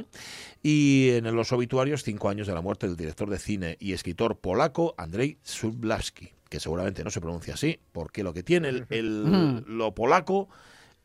y 0.64 1.10
en 1.12 1.36
los 1.36 1.52
obituarios, 1.52 2.04
cinco 2.04 2.30
años 2.30 2.48
de 2.48 2.54
la 2.54 2.62
muerte 2.62 2.88
del 2.88 2.96
director 2.98 3.30
de 3.30 3.38
cine 3.40 3.78
y 3.80 3.94
escritor 3.94 4.38
polaco 4.40 4.96
Andrzej 4.98 5.38
Sublawski, 5.44 6.32
que 6.50 6.60
seguramente 6.60 7.04
no 7.04 7.10
se 7.12 7.22
pronuncia 7.22 7.54
así, 7.54 7.80
porque 7.92 8.24
lo 8.24 8.34
que 8.34 8.44
tiene 8.44 8.70
el, 8.70 8.86
el- 8.90 9.64
lo 9.68 9.94
polaco 9.94 10.50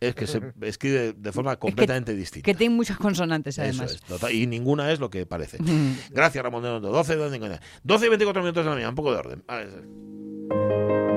es 0.01 0.15
que 0.15 0.27
se 0.27 0.41
escribe 0.63 1.13
de 1.13 1.31
forma 1.33 1.57
completamente 1.57 2.15
distinta. 2.15 2.47
Que 2.47 2.55
tiene 2.55 2.75
muchas 2.75 2.97
consonantes, 2.97 3.59
Eso 3.59 3.83
además. 3.83 4.01
es, 4.23 4.33
y 4.35 4.47
ninguna 4.47 4.91
es 4.93 4.99
lo 4.99 5.11
que 5.11 5.27
parece. 5.27 5.59
Mm. 5.63 5.97
Gracias, 6.11 6.43
Ramón 6.43 6.63
de 6.63 6.71
Hondo. 6.71 6.91
12, 6.91 7.17
12, 7.17 7.61
12 7.85 8.07
y 8.07 8.09
24 8.09 8.43
minutos 8.43 8.65
de 8.65 8.69
la 8.71 8.75
mañana, 8.77 8.89
un 8.89 8.95
poco 8.95 9.13
de 9.13 9.19
orden. 9.19 11.10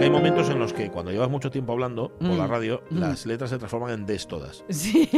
Que 0.00 0.04
hay 0.06 0.10
momentos 0.10 0.48
en 0.48 0.58
los 0.58 0.72
que 0.72 0.90
cuando 0.90 1.10
llevas 1.12 1.28
mucho 1.28 1.50
tiempo 1.50 1.72
hablando 1.72 2.08
por 2.18 2.30
la 2.30 2.46
Mm. 2.46 2.50
radio, 2.50 2.82
Mm. 2.88 2.98
las 3.00 3.26
letras 3.26 3.50
se 3.50 3.58
transforman 3.58 3.90
en 3.92 4.06
des 4.06 4.26
todas. 4.26 4.64
Sí. 4.70 5.10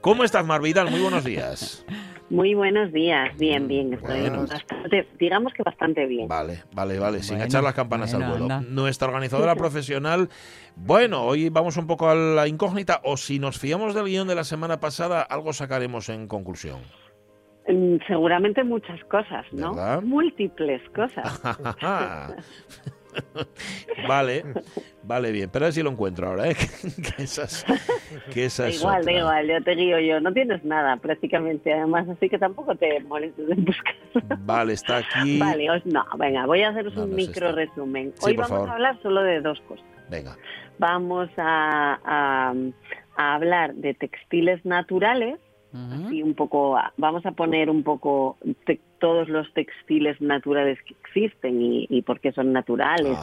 ¿Cómo 0.00 0.24
estás, 0.24 0.44
Marvidal? 0.44 0.90
Muy 0.90 1.00
buenos 1.00 1.22
días. 1.24 1.84
Muy 2.30 2.54
buenos 2.54 2.92
días, 2.92 3.30
bien, 3.38 3.68
bien, 3.68 3.94
estoy 3.94 4.20
Bueno. 4.22 4.44
bastante, 4.46 5.08
digamos 5.20 5.52
que 5.54 5.62
bastante 5.62 6.04
bien. 6.06 6.26
Vale, 6.26 6.64
vale, 6.74 6.98
vale, 6.98 7.22
sin 7.22 7.36
Bueno, 7.36 7.44
echar 7.44 7.62
las 7.62 7.74
campanas 7.74 8.10
bueno, 8.12 8.26
al 8.26 8.32
vuelo. 8.40 8.54
anda. 8.54 8.68
Nuestra 8.68 9.06
organizadora 9.06 9.54
profesional, 9.56 10.28
bueno, 10.74 11.22
hoy 11.22 11.48
vamos 11.48 11.76
un 11.76 11.86
poco 11.86 12.10
a 12.10 12.14
la 12.16 12.48
incógnita, 12.48 13.00
o 13.04 13.16
si 13.16 13.38
nos 13.38 13.58
fiamos 13.58 13.94
del 13.94 14.06
guion 14.06 14.26
de 14.26 14.34
la 14.34 14.44
semana 14.44 14.80
pasada, 14.80 15.22
algo 15.22 15.52
sacaremos 15.52 16.08
en 16.08 16.26
conclusión. 16.26 16.80
Seguramente 18.06 18.64
muchas 18.64 19.02
cosas, 19.04 19.44
¿no? 19.52 19.74
¿Verdad? 19.74 20.02
Múltiples 20.02 20.82
cosas. 20.90 21.42
vale, 24.08 24.44
vale, 25.02 25.32
bien, 25.32 25.50
pero 25.52 25.64
a 25.64 25.68
ver 25.68 25.72
si 25.74 25.82
lo 25.82 25.90
encuentro 25.90 26.28
ahora, 26.28 26.48
¿eh? 26.50 26.56
que 27.16 27.22
esas, 27.22 27.64
que 28.32 28.44
esa 28.46 28.64
Da 28.64 28.68
es 28.70 28.80
igual, 28.80 29.00
otra. 29.02 29.12
igual, 29.12 29.48
yo 29.48 29.62
te 29.64 29.74
guío 29.74 29.98
yo. 29.98 30.20
No 30.20 30.32
tienes 30.32 30.64
nada 30.64 30.96
prácticamente, 30.96 31.72
además, 31.72 32.08
así 32.08 32.28
que 32.28 32.38
tampoco 32.38 32.74
te 32.76 33.00
molestes 33.00 33.48
en 33.50 33.64
buscar. 33.64 33.94
Vale, 34.40 34.72
está 34.74 34.98
aquí. 34.98 35.38
Vale, 35.38 35.70
os, 35.70 35.84
no, 35.86 36.04
venga, 36.18 36.46
voy 36.46 36.62
a 36.62 36.70
haceros 36.70 36.94
No, 36.94 37.04
un 37.04 37.10
no 37.10 37.16
micro 37.16 37.52
resumen. 37.52 38.12
Sí, 38.14 38.26
Hoy 38.26 38.34
vamos 38.36 38.50
favor. 38.50 38.68
a 38.70 38.72
hablar 38.72 39.02
solo 39.02 39.22
de 39.22 39.40
dos 39.40 39.60
cosas. 39.62 39.84
Venga. 40.10 40.36
Vamos 40.78 41.28
a, 41.36 41.98
a- 42.04 42.54
a 43.16 43.34
hablar 43.34 43.74
de 43.74 43.94
textiles 43.94 44.64
naturales, 44.64 45.40
así 46.06 46.22
un 46.22 46.34
poco, 46.34 46.78
vamos 46.96 47.26
a 47.26 47.32
poner 47.32 47.68
un 47.70 47.82
poco 47.82 48.36
te- 48.64 48.80
todos 48.98 49.28
los 49.28 49.52
textiles 49.54 50.20
naturales 50.20 50.78
que 50.82 50.94
existen 51.04 51.60
y, 51.62 51.86
y 51.90 52.02
por 52.02 52.18
qué 52.20 52.32
son 52.32 52.52
naturales 52.52 53.16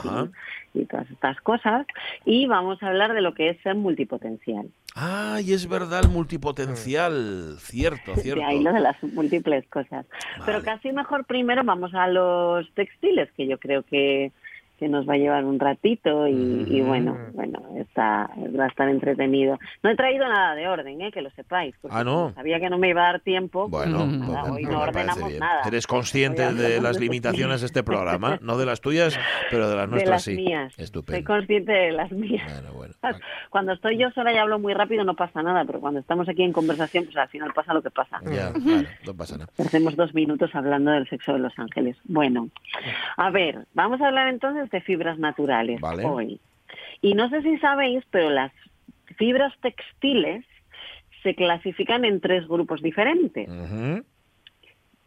y, 0.73 0.79
y 0.81 0.85
todas 0.85 1.09
estas 1.11 1.39
cosas. 1.41 1.85
Y 2.23 2.45
vamos 2.47 2.81
a 2.81 2.87
hablar 2.87 3.13
de 3.13 3.21
lo 3.21 3.33
que 3.33 3.49
es 3.49 3.61
ser 3.61 3.75
multipotencial. 3.75 4.67
Ay, 4.95 5.51
es 5.51 5.67
verdad, 5.67 6.01
el 6.05 6.09
multipotencial. 6.11 7.55
Cierto, 7.59 8.15
cierto. 8.15 8.39
De 8.41 8.45
ahí 8.45 8.63
lo 8.63 8.71
de 8.73 8.79
las 8.79 9.01
múltiples 9.03 9.67
cosas. 9.67 10.05
Pero 10.45 10.63
casi 10.63 10.91
mejor 10.91 11.25
primero 11.25 11.63
vamos 11.63 11.93
a 11.93 12.07
los 12.07 12.69
textiles, 12.73 13.29
que 13.35 13.47
yo 13.47 13.57
creo 13.59 13.83
que, 13.83 14.31
que 14.77 14.87
nos 14.87 15.07
va 15.07 15.13
a 15.13 15.17
llevar 15.17 15.45
un 15.45 15.59
ratito 15.59 16.27
y, 16.27 16.65
y 16.67 16.81
bueno, 16.81 17.17
bueno, 17.33 17.61
está, 17.77 18.29
va 18.57 18.65
a 18.65 18.67
estar 18.67 18.89
entretenido. 18.89 19.57
No 19.83 19.89
he 19.89 19.95
traído 19.95 20.27
nada 20.27 20.55
de 20.55 20.67
orden, 20.67 21.01
¿eh? 21.01 21.11
que 21.11 21.21
lo 21.21 21.29
sepáis. 21.31 21.75
porque 21.81 21.95
Ah, 21.95 22.03
¿no? 22.03 22.33
Sabía 22.35 22.59
que 22.59 22.69
no 22.69 22.77
me 22.77 22.89
iba 22.89 23.01
a 23.01 23.11
dar 23.13 23.19
tiempo. 23.21 23.67
Bueno, 23.69 23.97
pues 23.99 24.19
nada, 24.19 24.51
hoy 24.51 24.63
no 24.63 24.81
ordenamos 24.81 25.33
nada. 25.39 25.61
Eres 25.65 25.87
consciente 25.87 26.45
Hoy 26.45 26.55
de 26.55 26.81
las 26.81 26.99
limitaciones 26.99 27.61
de 27.61 27.67
este 27.67 27.83
programa, 27.83 28.39
no 28.41 28.57
de 28.57 28.65
las 28.65 28.81
tuyas, 28.81 29.17
pero 29.49 29.69
de 29.69 29.75
las 29.75 29.85
de 29.85 29.91
nuestras 29.91 30.11
las 30.15 30.23
sí. 30.23 30.35
mías. 30.35 30.73
Soy 30.73 30.83
Estupendo. 30.83 31.25
consciente 31.25 31.71
de 31.71 31.91
las 31.91 32.11
mías. 32.11 32.63
Cuando 33.49 33.73
estoy 33.73 33.97
yo 33.97 34.09
sola 34.11 34.33
y 34.33 34.37
hablo 34.37 34.59
muy 34.59 34.73
rápido 34.73 35.03
no 35.03 35.15
pasa 35.15 35.41
nada, 35.41 35.63
pero 35.65 35.79
cuando 35.79 35.99
estamos 35.99 36.27
aquí 36.27 36.43
en 36.43 36.51
conversación, 36.51 37.05
pues 37.05 37.15
al 37.17 37.29
final 37.29 37.53
pasa 37.53 37.73
lo 37.73 37.81
que 37.81 37.91
pasa. 37.91 38.19
Ya, 38.25 38.51
claro, 38.51 38.87
no 39.05 39.13
pasa 39.15 39.37
nada. 39.37 39.49
Hacemos 39.57 39.95
dos 39.95 40.13
minutos 40.13 40.53
hablando 40.53 40.91
del 40.91 41.07
sexo 41.07 41.33
de 41.33 41.39
los 41.39 41.57
ángeles. 41.57 41.97
Bueno, 42.05 42.49
a 43.17 43.29
ver, 43.29 43.65
vamos 43.73 44.01
a 44.01 44.07
hablar 44.07 44.27
entonces 44.27 44.64
de 44.71 44.81
fibras 44.81 45.17
naturales 45.19 45.79
Vale. 45.81 46.05
hoy. 46.05 46.39
Y 47.01 47.13
no 47.13 47.29
sé 47.29 47.41
si 47.41 47.57
sabéis, 47.57 48.03
pero 48.11 48.29
las 48.29 48.51
fibras 49.17 49.53
textiles 49.61 50.45
se 51.23 51.35
clasifican 51.35 52.05
en 52.05 52.19
tres 52.21 52.47
grupos 52.47 52.81
diferentes. 52.81 53.47
Ujú. 53.49 54.03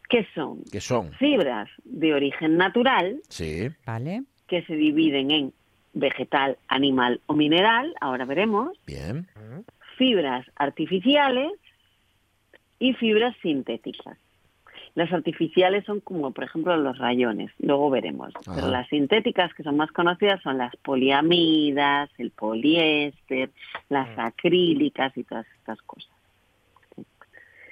¿Qué 0.09 0.27
son? 0.33 0.63
¿Qué 0.71 0.81
son? 0.81 1.11
Fibras 1.13 1.69
de 1.83 2.13
origen 2.13 2.57
natural, 2.57 3.21
Sí. 3.29 3.69
Vale. 3.85 4.23
que 4.47 4.63
se 4.63 4.75
dividen 4.75 5.29
en 5.31 5.53
vegetal, 5.93 6.57
animal 6.67 7.21
o 7.27 7.33
mineral, 7.35 7.93
ahora 8.01 8.25
veremos, 8.25 8.75
Bien. 8.87 9.27
fibras 9.97 10.45
artificiales 10.55 11.51
y 12.79 12.93
fibras 12.93 13.35
sintéticas. 13.41 14.17
Las 14.95 15.11
artificiales 15.13 15.85
son 15.85 15.99
como, 15.99 16.31
por 16.31 16.43
ejemplo, 16.43 16.75
los 16.77 16.97
rayones, 16.97 17.51
luego 17.59 17.89
veremos. 17.89 18.33
Ajá. 18.35 18.55
Pero 18.55 18.67
las 18.69 18.87
sintéticas, 18.89 19.53
que 19.53 19.63
son 19.63 19.77
más 19.77 19.91
conocidas, 19.91 20.41
son 20.41 20.57
las 20.57 20.75
poliamidas, 20.77 22.09
el 22.17 22.31
poliéster, 22.31 23.49
las 23.89 24.09
acrílicas 24.17 25.15
y 25.17 25.23
todas 25.23 25.45
estas 25.59 25.81
cosas. 25.83 26.11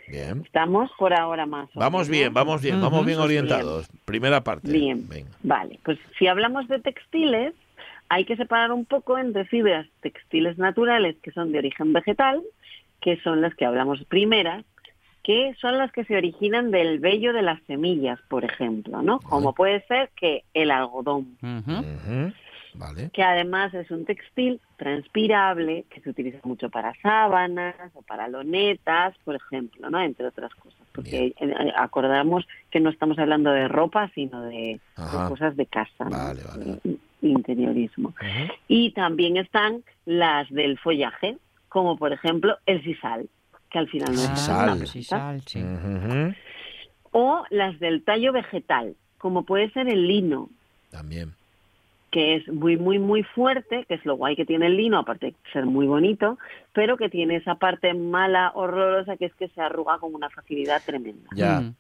Bien. 0.07 0.43
Estamos 0.45 0.89
por 0.97 1.13
ahora 1.13 1.45
más. 1.45 1.69
o 1.75 1.79
Vamos 1.79 2.07
bien, 2.07 2.33
vamos 2.33 2.61
bien, 2.61 2.79
vamos 2.81 3.05
bien 3.05 3.19
orientados. 3.19 3.89
Primera 4.05 4.41
parte. 4.41 4.71
Bien. 4.71 5.07
Venga. 5.09 5.29
Vale, 5.43 5.79
pues 5.83 5.99
si 6.17 6.27
hablamos 6.27 6.67
de 6.69 6.79
textiles, 6.79 7.53
hay 8.09 8.25
que 8.25 8.37
separar 8.37 8.71
un 8.71 8.85
poco 8.85 9.17
entre 9.17 9.45
fibras 9.45 9.85
textiles 10.01 10.57
naturales 10.57 11.17
que 11.21 11.31
son 11.31 11.51
de 11.51 11.59
origen 11.59 11.91
vegetal, 11.91 12.41
que 13.01 13.19
son 13.21 13.41
las 13.41 13.53
que 13.55 13.65
hablamos 13.65 14.03
primeras, 14.05 14.63
que 15.27 15.53
son 15.59 15.77
las 15.77 15.91
que 15.91 16.05
se 16.05 16.15
originan 16.15 16.71
del 16.71 16.99
vello 16.99 17.33
de 17.33 17.41
las 17.41 17.61
semillas, 17.63 18.17
por 18.29 18.45
ejemplo, 18.45 19.01
¿no? 19.01 19.19
Como 19.19 19.53
puede 19.53 19.85
ser 19.85 20.09
que 20.15 20.45
el 20.53 20.71
algodón. 20.71 21.37
Vale. 22.73 23.09
que 23.11 23.23
además 23.23 23.73
es 23.73 23.89
un 23.89 24.05
textil 24.05 24.61
transpirable 24.77 25.85
que 25.89 25.99
se 25.99 26.11
utiliza 26.11 26.37
mucho 26.43 26.69
para 26.69 26.93
sábanas 27.01 27.75
o 27.95 28.03
para 28.03 28.27
lonetas, 28.27 29.17
por 29.25 29.35
ejemplo, 29.35 29.89
¿no? 29.89 29.99
Entre 29.99 30.25
otras 30.27 30.53
cosas. 30.55 30.79
Porque 30.93 31.33
eh, 31.39 31.73
acordamos 31.75 32.47
que 32.69 32.79
no 32.79 32.89
estamos 32.89 33.19
hablando 33.19 33.51
de 33.51 33.67
ropa, 33.67 34.09
sino 34.15 34.43
de, 34.43 34.79
cosas 35.27 35.57
de 35.57 35.65
casa, 35.65 36.05
¿no? 36.05 36.11
Vale, 36.11 36.41
vale. 36.47 36.79
De 36.83 36.97
interiorismo. 37.27 38.13
Y 38.69 38.91
también 38.91 39.35
están 39.35 39.83
las 40.05 40.49
del 40.51 40.77
follaje, 40.77 41.37
como 41.67 41.97
por 41.97 42.13
ejemplo 42.13 42.57
el 42.65 42.81
sisal, 42.83 43.27
que 43.77 43.79
al 43.79 43.89
final 43.89 44.15
no 44.15 44.21
es 44.21 44.47
una 44.47 44.63
planta. 44.63 44.85
Sisal, 44.87 45.41
sí. 45.45 45.63
O 47.11 47.43
las 47.49 47.79
del 47.79 48.03
tallo 48.03 48.33
vegetal, 48.33 48.95
como 49.17 49.43
puede 49.43 49.69
ser 49.71 49.87
el 49.87 50.07
lino, 50.07 50.49
También. 50.89 51.33
que 52.11 52.35
es 52.35 52.47
muy, 52.47 52.77
muy, 52.77 52.99
muy 52.99 53.23
fuerte, 53.23 53.85
que 53.87 53.95
es 53.95 54.05
lo 54.05 54.15
guay 54.15 54.35
que 54.35 54.45
tiene 54.45 54.67
el 54.67 54.77
lino, 54.77 54.99
aparte 54.99 55.27
de 55.27 55.35
ser 55.53 55.65
muy 55.65 55.87
bonito, 55.87 56.37
pero 56.73 56.97
que 56.97 57.09
tiene 57.09 57.37
esa 57.37 57.55
parte 57.55 57.93
mala, 57.93 58.51
horrorosa, 58.55 59.17
que 59.17 59.25
es 59.25 59.35
que 59.35 59.47
se 59.49 59.61
arruga 59.61 59.99
con 59.99 60.13
una 60.13 60.29
facilidad 60.29 60.81
tremenda. 60.85 61.29
Ya. 61.35 61.61
Mm. 61.61 61.75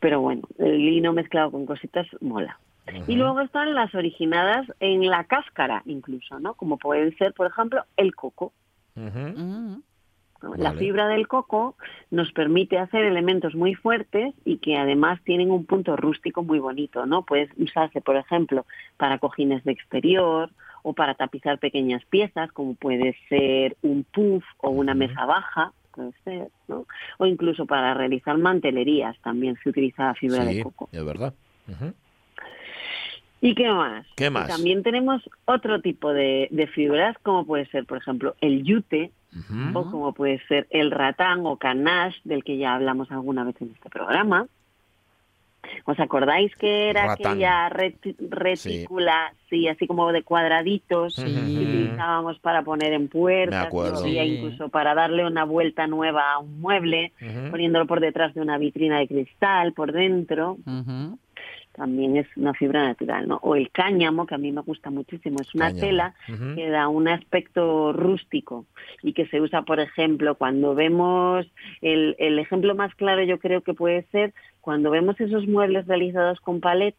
Pero 0.00 0.20
bueno, 0.20 0.42
el 0.58 0.78
lino 0.78 1.12
mezclado 1.12 1.50
con 1.50 1.66
cositas 1.66 2.06
mola. 2.20 2.58
Y 3.06 3.16
luego 3.16 3.40
están 3.40 3.74
las 3.74 3.94
originadas 3.94 4.66
en 4.78 5.06
la 5.06 5.24
cáscara, 5.24 5.82
incluso, 5.86 6.38
¿no? 6.38 6.54
Como 6.54 6.76
pueden 6.76 7.16
ser, 7.16 7.32
por 7.32 7.46
ejemplo, 7.46 7.82
el 7.96 8.14
coco. 8.14 8.52
¿No? 10.44 10.54
La 10.56 10.72
fibra 10.72 11.08
del 11.08 11.26
coco 11.26 11.74
nos 12.10 12.30
permite 12.32 12.78
hacer 12.78 13.04
elementos 13.04 13.54
muy 13.54 13.74
fuertes 13.74 14.34
y 14.44 14.58
que 14.58 14.76
además 14.76 15.20
tienen 15.24 15.50
un 15.50 15.64
punto 15.66 15.96
rústico 15.96 16.42
muy 16.42 16.58
bonito, 16.60 17.06
¿no? 17.06 17.22
Puede 17.22 17.48
usarse, 17.56 18.00
por 18.00 18.16
ejemplo, 18.16 18.66
para 18.96 19.18
cojines 19.18 19.64
de 19.64 19.72
exterior 19.72 20.50
o 20.82 20.92
para 20.92 21.14
tapizar 21.14 21.58
pequeñas 21.58 22.04
piezas, 22.04 22.52
como 22.52 22.74
puede 22.74 23.16
ser 23.28 23.76
un 23.82 24.04
puff 24.04 24.44
o 24.58 24.70
una 24.70 24.94
mesa 24.94 25.24
baja, 25.24 25.72
puede 25.92 26.12
ser, 26.24 26.48
¿no? 26.68 26.86
O 27.18 27.26
incluso 27.26 27.66
para 27.66 27.94
realizar 27.94 28.36
mantelerías 28.36 29.18
también 29.20 29.56
se 29.62 29.70
utiliza 29.70 30.04
la 30.04 30.14
fibra 30.14 30.44
Sí, 30.44 30.56
de 30.56 30.62
coco. 30.62 30.88
es 30.92 31.04
verdad. 31.04 31.32
¿Y 33.40 33.54
qué 33.54 33.68
más? 33.68 34.06
¿Qué 34.16 34.26
Y 34.26 34.30
más? 34.30 34.48
también 34.48 34.82
tenemos 34.82 35.22
otro 35.44 35.80
tipo 35.82 36.12
de, 36.12 36.48
de 36.50 36.66
fibras, 36.66 37.16
como 37.22 37.44
puede 37.46 37.66
ser, 37.66 37.84
por 37.84 37.98
ejemplo, 37.98 38.34
el 38.40 38.62
yute, 38.64 39.10
O 39.74 39.90
como 39.90 40.12
puede 40.12 40.38
ser 40.46 40.66
el 40.70 40.90
ratán 40.90 41.44
o 41.46 41.56
canache, 41.56 42.20
del 42.24 42.44
que 42.44 42.56
ya 42.56 42.74
hablamos 42.74 43.10
alguna 43.10 43.44
vez 43.44 43.56
en 43.60 43.70
este 43.72 43.90
programa. 43.90 44.46
¿Os 45.86 45.98
acordáis 45.98 46.54
que 46.56 46.90
era 46.90 47.06
Ratán. 47.06 47.32
aquella 47.32 47.70
reti- 47.70 48.14
retícula, 48.18 49.32
sí. 49.48 49.66
así 49.66 49.86
como 49.86 50.12
de 50.12 50.22
cuadraditos, 50.22 51.14
Sí. 51.14 51.22
que 51.24 51.30
utilizábamos 51.40 52.38
para 52.38 52.62
poner 52.62 52.92
en 52.92 53.08
puertas, 53.08 53.62
Me 53.62 53.66
acuerdo. 53.68 54.06
y 54.06 54.18
había 54.18 54.24
Sí. 54.24 54.34
incluso 54.36 54.68
para 54.68 54.94
darle 54.94 55.26
una 55.26 55.44
vuelta 55.44 55.86
nueva 55.86 56.32
a 56.32 56.38
un 56.38 56.60
mueble, 56.60 57.12
poniéndolo 57.50 57.86
por 57.86 58.00
detrás 58.00 58.34
de 58.34 58.42
una 58.42 58.58
vitrina 58.58 58.98
de 58.98 59.08
cristal, 59.08 59.72
por 59.72 59.92
dentro? 59.92 60.58
Ujú. 60.66 61.18
También 61.74 62.16
es 62.16 62.26
una 62.36 62.54
fibra 62.54 62.84
natural, 62.84 63.28
¿no? 63.28 63.38
O 63.42 63.56
el 63.56 63.70
cáñamo, 63.70 64.26
que 64.26 64.34
a 64.34 64.38
mí 64.38 64.52
me 64.52 64.62
gusta 64.62 64.90
muchísimo, 64.90 65.38
es 65.40 65.54
una 65.54 65.66
Cáñamo. 65.66 65.80
tela 65.80 66.14
que 66.54 66.68
da 66.68 66.88
un 66.88 67.08
aspecto 67.08 67.92
rústico 67.92 68.64
y 69.02 69.12
que 69.12 69.26
se 69.26 69.40
usa, 69.40 69.62
por 69.62 69.80
ejemplo, 69.80 70.36
cuando 70.36 70.74
vemos, 70.74 71.46
el, 71.82 72.16
el 72.18 72.38
ejemplo 72.38 72.74
más 72.74 72.94
claro 72.94 73.22
yo 73.24 73.38
creo 73.38 73.62
que 73.62 73.74
puede 73.74 74.02
ser 74.12 74.32
cuando 74.60 74.90
vemos 74.90 75.20
esos 75.20 75.46
muebles 75.46 75.86
realizados 75.86 76.40
con 76.40 76.60
palets 76.60 76.96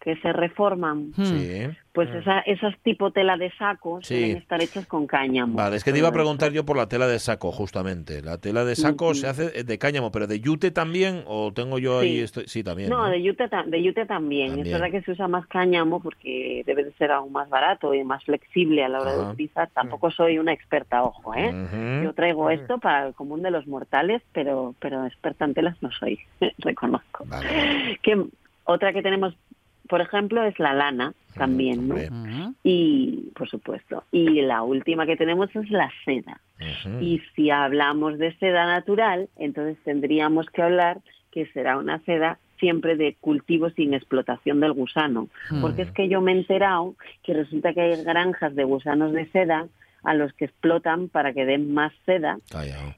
que 0.00 0.14
se 0.16 0.32
reforman, 0.32 1.12
Mm. 1.16 1.24
Sí. 1.24 1.66
pues 1.92 2.08
esa, 2.14 2.38
esas 2.40 2.78
tipo 2.84 3.10
tela 3.10 3.36
de 3.36 3.50
saco 3.58 3.98
Sí. 4.02 4.14
suelen 4.14 4.36
estar 4.36 4.62
hechas 4.62 4.86
con 4.86 5.08
cáñamo. 5.08 5.54
Vale, 5.54 5.74
es 5.76 5.82
que 5.82 5.90
te 5.92 5.98
iba 5.98 6.06
a 6.08 6.12
preguntar 6.12 6.52
yo 6.52 6.64
por 6.64 6.76
la 6.76 6.86
tela 6.88 7.08
de 7.08 7.18
saco, 7.18 7.50
justamente. 7.50 8.22
La 8.22 8.38
tela 8.38 8.64
de 8.64 8.76
saco 8.76 9.14
se 9.14 9.26
hace 9.26 9.64
de 9.64 9.78
cáñamo, 9.78 10.12
pero 10.12 10.28
de 10.28 10.38
yute 10.38 10.70
también, 10.70 11.24
o 11.26 11.52
tengo 11.52 11.80
yo 11.80 11.98
ahí. 11.98 12.18
Sí. 12.18 12.20
Esto... 12.22 12.40
Sí, 12.46 12.62
también. 12.62 12.90
No, 12.90 12.98
¿no? 13.04 13.10
de 13.10 13.20
yute, 13.20 13.48
ta- 13.48 13.64
de 13.64 13.82
yute 13.82 14.06
también. 14.06 14.48
También. 14.50 14.66
Es 14.68 14.72
verdad 14.80 14.92
que 14.92 15.02
se 15.02 15.10
usa 15.10 15.26
más 15.26 15.46
cáñamo 15.48 16.00
porque 16.00 16.62
debe 16.64 16.84
de 16.84 16.92
ser 16.92 17.10
aún 17.10 17.32
más 17.32 17.48
barato 17.48 17.92
y 17.92 18.04
más 18.04 18.22
flexible 18.22 18.84
a 18.84 18.88
la 18.88 19.00
hora 19.00 19.12
de 19.16 19.30
utilizar. 19.32 19.68
Tampoco 19.74 20.12
soy 20.12 20.38
una 20.38 20.52
experta, 20.52 21.02
ojo, 21.02 21.34
¿eh? 21.34 21.52
Yo 22.04 22.12
traigo 22.12 22.48
esto 22.50 22.78
para 22.78 23.08
el 23.08 23.14
común 23.14 23.42
de 23.42 23.50
los 23.50 23.66
mortales, 23.66 24.22
pero, 24.32 24.76
pero 24.78 25.04
experta 25.06 25.44
en 25.44 25.54
telas 25.54 25.76
no 25.82 25.90
soy, 25.90 26.20
reconozco. 26.58 27.24
Vale. 27.26 27.98
Que 28.02 28.22
otra 28.64 28.92
que 28.92 29.02
tenemos, 29.02 29.34
por 29.88 30.00
ejemplo, 30.00 30.44
es 30.44 30.58
la 30.58 30.74
lana 30.74 31.14
también, 31.34 31.88
¿no? 31.88 32.54
Y, 32.62 33.30
por 33.36 33.48
supuesto. 33.48 34.04
Y 34.10 34.42
la 34.42 34.62
última 34.62 35.06
que 35.06 35.16
tenemos 35.16 35.54
es 35.54 35.70
la 35.70 35.90
seda. 36.04 36.40
Y 37.00 37.20
si 37.34 37.50
hablamos 37.50 38.18
de 38.18 38.36
seda 38.38 38.66
natural, 38.66 39.28
entonces 39.36 39.76
tendríamos 39.84 40.46
que 40.50 40.62
hablar 40.62 41.00
que 41.30 41.46
será 41.46 41.78
una 41.78 42.00
seda 42.00 42.38
siempre 42.58 42.96
de 42.96 43.16
cultivo 43.20 43.70
sin 43.70 43.94
explotación 43.94 44.60
del 44.60 44.72
gusano. 44.72 45.28
Porque 45.60 45.82
es 45.82 45.92
que 45.92 46.08
yo 46.08 46.20
me 46.20 46.32
he 46.32 46.36
enterado 46.36 46.94
que 47.22 47.34
resulta 47.34 47.72
que 47.72 47.80
hay 47.80 48.04
granjas 48.04 48.54
de 48.54 48.64
gusanos 48.64 49.12
de 49.12 49.26
seda 49.30 49.68
a 50.02 50.14
los 50.14 50.32
que 50.32 50.46
explotan 50.46 51.08
para 51.08 51.32
que 51.32 51.44
den 51.44 51.74
más 51.74 51.92
seda 52.06 52.38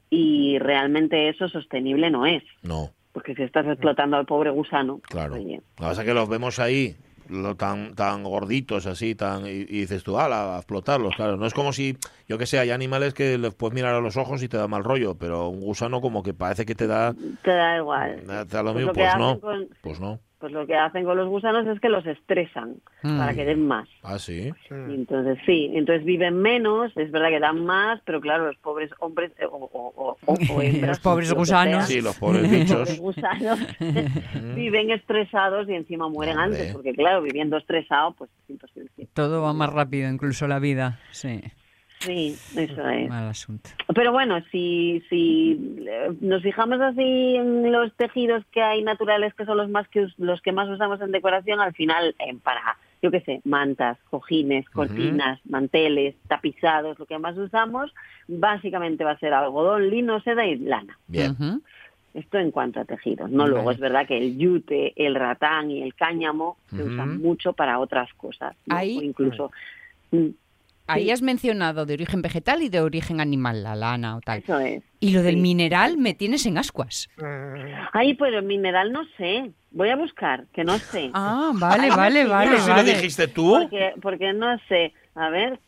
y 0.09 0.57
realmente 0.59 1.29
eso 1.29 1.49
sostenible 1.49 2.09
no 2.09 2.25
es. 2.25 2.43
No, 2.63 2.91
Porque 3.13 3.35
si 3.35 3.43
estás 3.43 3.65
explotando 3.67 4.17
al 4.17 4.25
pobre 4.25 4.49
gusano, 4.51 4.99
claro. 5.03 5.35
oye, 5.35 5.55
Lo 5.57 5.61
que 5.75 5.81
pasa 5.83 6.01
es 6.01 6.07
que 6.07 6.13
los 6.13 6.29
vemos 6.29 6.59
ahí, 6.59 6.95
lo 7.29 7.55
tan, 7.55 7.93
tan 7.95 8.23
gorditos 8.23 8.85
así, 8.87 9.15
tan 9.15 9.45
y, 9.45 9.49
y 9.49 9.81
dices 9.81 10.03
tú, 10.03 10.17
ala, 10.17 10.55
a 10.55 10.57
explotarlos, 10.59 11.15
claro. 11.15 11.37
No 11.37 11.45
es 11.45 11.53
como 11.53 11.73
si, 11.73 11.97
yo 12.27 12.37
que 12.37 12.45
sé, 12.45 12.59
hay 12.59 12.71
animales 12.71 13.13
que 13.13 13.37
les 13.37 13.53
puedes 13.53 13.73
mirar 13.75 13.95
a 13.95 13.99
los 14.01 14.15
ojos 14.17 14.41
y 14.43 14.47
te 14.47 14.57
da 14.57 14.67
mal 14.67 14.83
rollo, 14.83 15.15
pero 15.15 15.49
un 15.49 15.59
gusano 15.61 15.99
como 16.01 16.23
que 16.23 16.33
parece 16.33 16.65
que 16.65 16.75
te 16.75 16.87
da, 16.87 17.13
te 17.43 17.51
da 17.51 17.77
igual. 17.77 18.21
te 18.25 18.45
da 18.57 18.63
lo 18.63 18.73
Pues 18.73 18.75
mismo, 18.85 18.91
lo 18.91 18.93
pues 18.93 19.15
no, 19.17 19.39
con- 19.39 19.67
pues 19.81 19.99
no. 19.99 20.19
Pues 20.41 20.51
lo 20.53 20.65
que 20.67 20.75
hacen 20.75 21.05
con 21.05 21.15
los 21.15 21.29
gusanos 21.29 21.65
es 21.67 21.79
que 21.79 21.87
los 21.87 22.05
estresan 22.05 22.75
Mm. 23.03 23.17
para 23.19 23.33
que 23.33 23.45
den 23.45 23.65
más. 23.67 23.87
Ah, 24.03 24.19
sí. 24.19 24.51
Y 24.69 24.93
entonces 24.93 25.37
sí, 25.45 25.71
entonces 25.73 26.03
viven 26.03 26.39
menos, 26.41 26.91
es 26.97 27.11
verdad 27.11 27.29
que 27.29 27.39
dan 27.39 27.63
más, 27.63 28.01
pero 28.05 28.19
claro, 28.19 28.47
los 28.47 28.57
pobres 28.57 28.89
hombres 28.99 29.31
eh, 29.39 29.45
o, 29.45 29.55
o- 29.55 29.93
o- 29.95 30.17
o- 30.25 30.33
o 30.55 30.61
hembras, 30.61 30.89
Los 30.89 30.99
pobres 30.99 31.33
gusanos. 31.33 31.85
sea, 31.85 31.95
Sí, 31.95 32.01
los 32.01 32.17
pobres 32.17 32.41
los 32.41 32.51
bichos. 32.51 32.77
pobres 32.79 32.99
gusanos 32.99 33.59
viven 34.55 34.91
estresados 34.91 35.69
y 35.69 35.73
encima 35.73 36.09
mueren 36.09 36.37
Hombre. 36.37 36.57
antes, 36.59 36.73
porque 36.73 36.93
claro, 36.93 37.21
viviendo 37.21 37.57
estresado, 37.57 38.13
pues 38.13 38.29
es 38.43 38.49
imposible. 38.49 38.89
Todo 39.13 39.41
va 39.41 39.53
más 39.53 39.71
rápido, 39.71 40.09
incluso 40.09 40.47
la 40.47 40.59
vida. 40.59 40.99
Sí, 41.11 41.41
Sí, 42.01 42.35
eso 42.55 42.87
es. 42.89 43.09
mal 43.09 43.27
asunto. 43.29 43.69
Pero 43.93 44.11
bueno, 44.11 44.39
si, 44.51 45.03
si 45.09 45.75
eh, 45.87 46.09
nos 46.19 46.41
fijamos 46.41 46.81
así 46.81 47.35
en 47.35 47.71
los 47.71 47.93
tejidos 47.95 48.43
que 48.51 48.61
hay 48.61 48.81
naturales, 48.83 49.33
que 49.35 49.45
son 49.45 49.57
los 49.57 49.69
más 49.69 49.87
que 49.87 50.07
los 50.17 50.41
que 50.41 50.51
más 50.51 50.67
usamos 50.69 50.99
en 51.01 51.11
decoración, 51.11 51.59
al 51.59 51.73
final 51.73 52.15
eh, 52.19 52.35
para, 52.43 52.77
yo 53.03 53.11
qué 53.11 53.21
sé, 53.21 53.41
mantas, 53.45 53.97
cojines, 54.09 54.67
cortinas, 54.71 55.39
manteles, 55.45 56.15
tapizados, 56.27 56.97
lo 56.97 57.05
que 57.05 57.19
más 57.19 57.37
usamos, 57.37 57.93
básicamente 58.27 59.03
va 59.03 59.11
a 59.11 59.19
ser 59.19 59.33
algodón, 59.33 59.89
lino, 59.89 60.19
seda 60.21 60.45
y 60.45 60.57
lana. 60.57 60.97
Bien. 61.07 61.35
Esto 62.13 62.39
en 62.39 62.51
cuanto 62.51 62.79
a 62.81 62.85
tejidos. 62.85 63.29
No, 63.31 63.47
luego 63.47 63.65
Vale. 63.65 63.75
es 63.75 63.79
verdad 63.79 64.05
que 64.07 64.17
el 64.17 64.37
yute, 64.37 64.91
el 64.97 65.15
ratán 65.15 65.71
y 65.71 65.81
el 65.81 65.93
cáñamo 65.95 66.57
se 66.69 66.83
usan 66.83 67.21
mucho 67.21 67.53
para 67.53 67.79
otras 67.79 68.11
cosas. 68.15 68.55
¿no? 68.65 68.75
Ahí- 68.75 68.97
O 68.97 69.01
incluso... 69.03 69.51
mm, 70.87 70.91
Ahí 70.91 71.05
Sí. 71.05 71.11
has 71.11 71.21
mencionado 71.21 71.85
de 71.85 71.93
origen 71.93 72.21
vegetal 72.21 72.61
y 72.61 72.69
de 72.69 72.81
origen 72.81 73.21
animal, 73.21 73.63
la 73.63 73.75
lana 73.75 74.17
o 74.17 74.21
tal. 74.21 74.39
Eso 74.39 74.59
es. 74.59 74.83
Y 74.99 75.11
lo 75.11 75.21
del 75.23 75.35
Sí. 75.35 75.41
mineral 75.41 75.97
me 75.97 76.13
tienes 76.13 76.45
en 76.45 76.57
ascuas. 76.57 77.09
Ay, 77.93 78.13
pero 78.15 78.39
el 78.39 78.45
mineral 78.45 78.91
no 78.91 79.03
sé. 79.17 79.51
Voy 79.71 79.89
a 79.89 79.95
buscar, 79.95 80.45
que 80.53 80.63
no 80.65 80.77
sé. 80.77 81.09
Ah, 81.13 81.51
vale, 81.55 81.89
vale, 81.89 82.25
vale, 82.25 82.49
Pero 82.51 82.61
si 82.61 82.69
lo 82.71 82.83
dijiste 82.83 83.27
tú. 83.29 83.57
Porque, 83.61 83.93
porque 84.01 84.33
no 84.33 84.57
sé. 84.67 84.93
A 85.15 85.29
ver, 85.29 85.59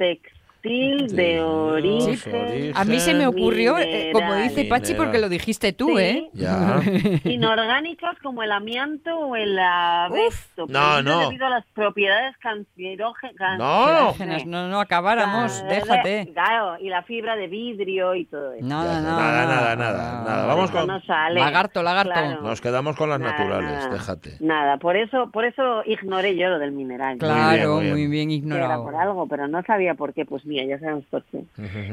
de 0.63 1.41
origen. 1.41 2.71
A 2.73 2.85
mí 2.85 2.99
se 3.01 3.13
me 3.13 3.27
ocurrió, 3.27 3.77
eh, 3.77 4.11
como 4.13 4.27
mineral. 4.27 4.47
dice 4.49 4.63
Pachi, 4.65 4.93
porque 4.93 5.19
lo 5.19 5.27
dijiste 5.27 5.73
tú, 5.73 5.97
Sí. 5.97 6.01
¿eh? 6.03 6.29
Ya. 6.33 6.79
Inorgánicas 7.25 8.17
como 8.23 8.43
el 8.43 8.51
amianto 8.51 9.13
o 9.17 9.35
el 9.35 9.59
asbesto. 9.59 10.65
No, 10.69 11.01
no. 11.01 11.27
Debido 11.29 11.47
a 11.47 11.49
las 11.49 11.65
propiedades 11.73 12.37
cancerógenas. 12.37 13.59
Cancerígenas, 13.59 14.45
No, 14.45 14.69
no, 14.69 14.79
acabáramos, 14.79 15.61
déjate. 15.67 16.31
Claro, 16.33 16.77
y 16.79 16.87
la 16.87 17.03
fibra 17.03 17.35
de 17.35 17.47
vidrio 17.47 18.15
y 18.15 18.23
todo 18.25 18.53
eso. 18.53 18.65
Nada, 18.65 19.01
nada, 19.01 19.17
Nada, 19.21 19.45
nada, 19.45 19.75
nada, 19.75 20.23
nada. 20.23 20.45
Vamos 20.45 20.71
con. 20.71 20.87
no 20.87 21.01
sale. 21.01 21.39
Lagarto, 21.41 21.83
lagarto. 21.83 22.13
Claro. 22.13 22.41
Nos 22.41 22.61
quedamos 22.61 22.95
con 22.95 23.09
las 23.09 23.19
Nada, 23.19 23.31
naturales, 23.33 23.71
nada. 23.71 23.89
déjate. 23.89 24.37
Nada, 24.39 24.77
por 24.77 24.95
eso, 24.95 25.29
por 25.31 25.43
eso 25.43 25.83
ignoré 25.85 26.37
yo 26.37 26.47
lo 26.47 26.59
del 26.59 26.71
mineral. 26.71 27.17
Claro, 27.17 27.75
muy 27.75 27.83
bien. 27.83 27.93
muy 27.95 28.07
bien 28.07 28.29
Que 28.29 28.35
Era 28.35 28.43
ignorado. 28.45 28.83
por 28.85 28.95
algo, 28.95 29.27
pero 29.27 29.47
no 29.49 29.61
sabía 29.63 29.95
por 29.95 30.13
qué. 30.13 30.23
Pues 30.25 30.45
ya 30.55 30.79
sabemos 30.79 31.05
por 31.09 31.23
qué. 31.25 31.43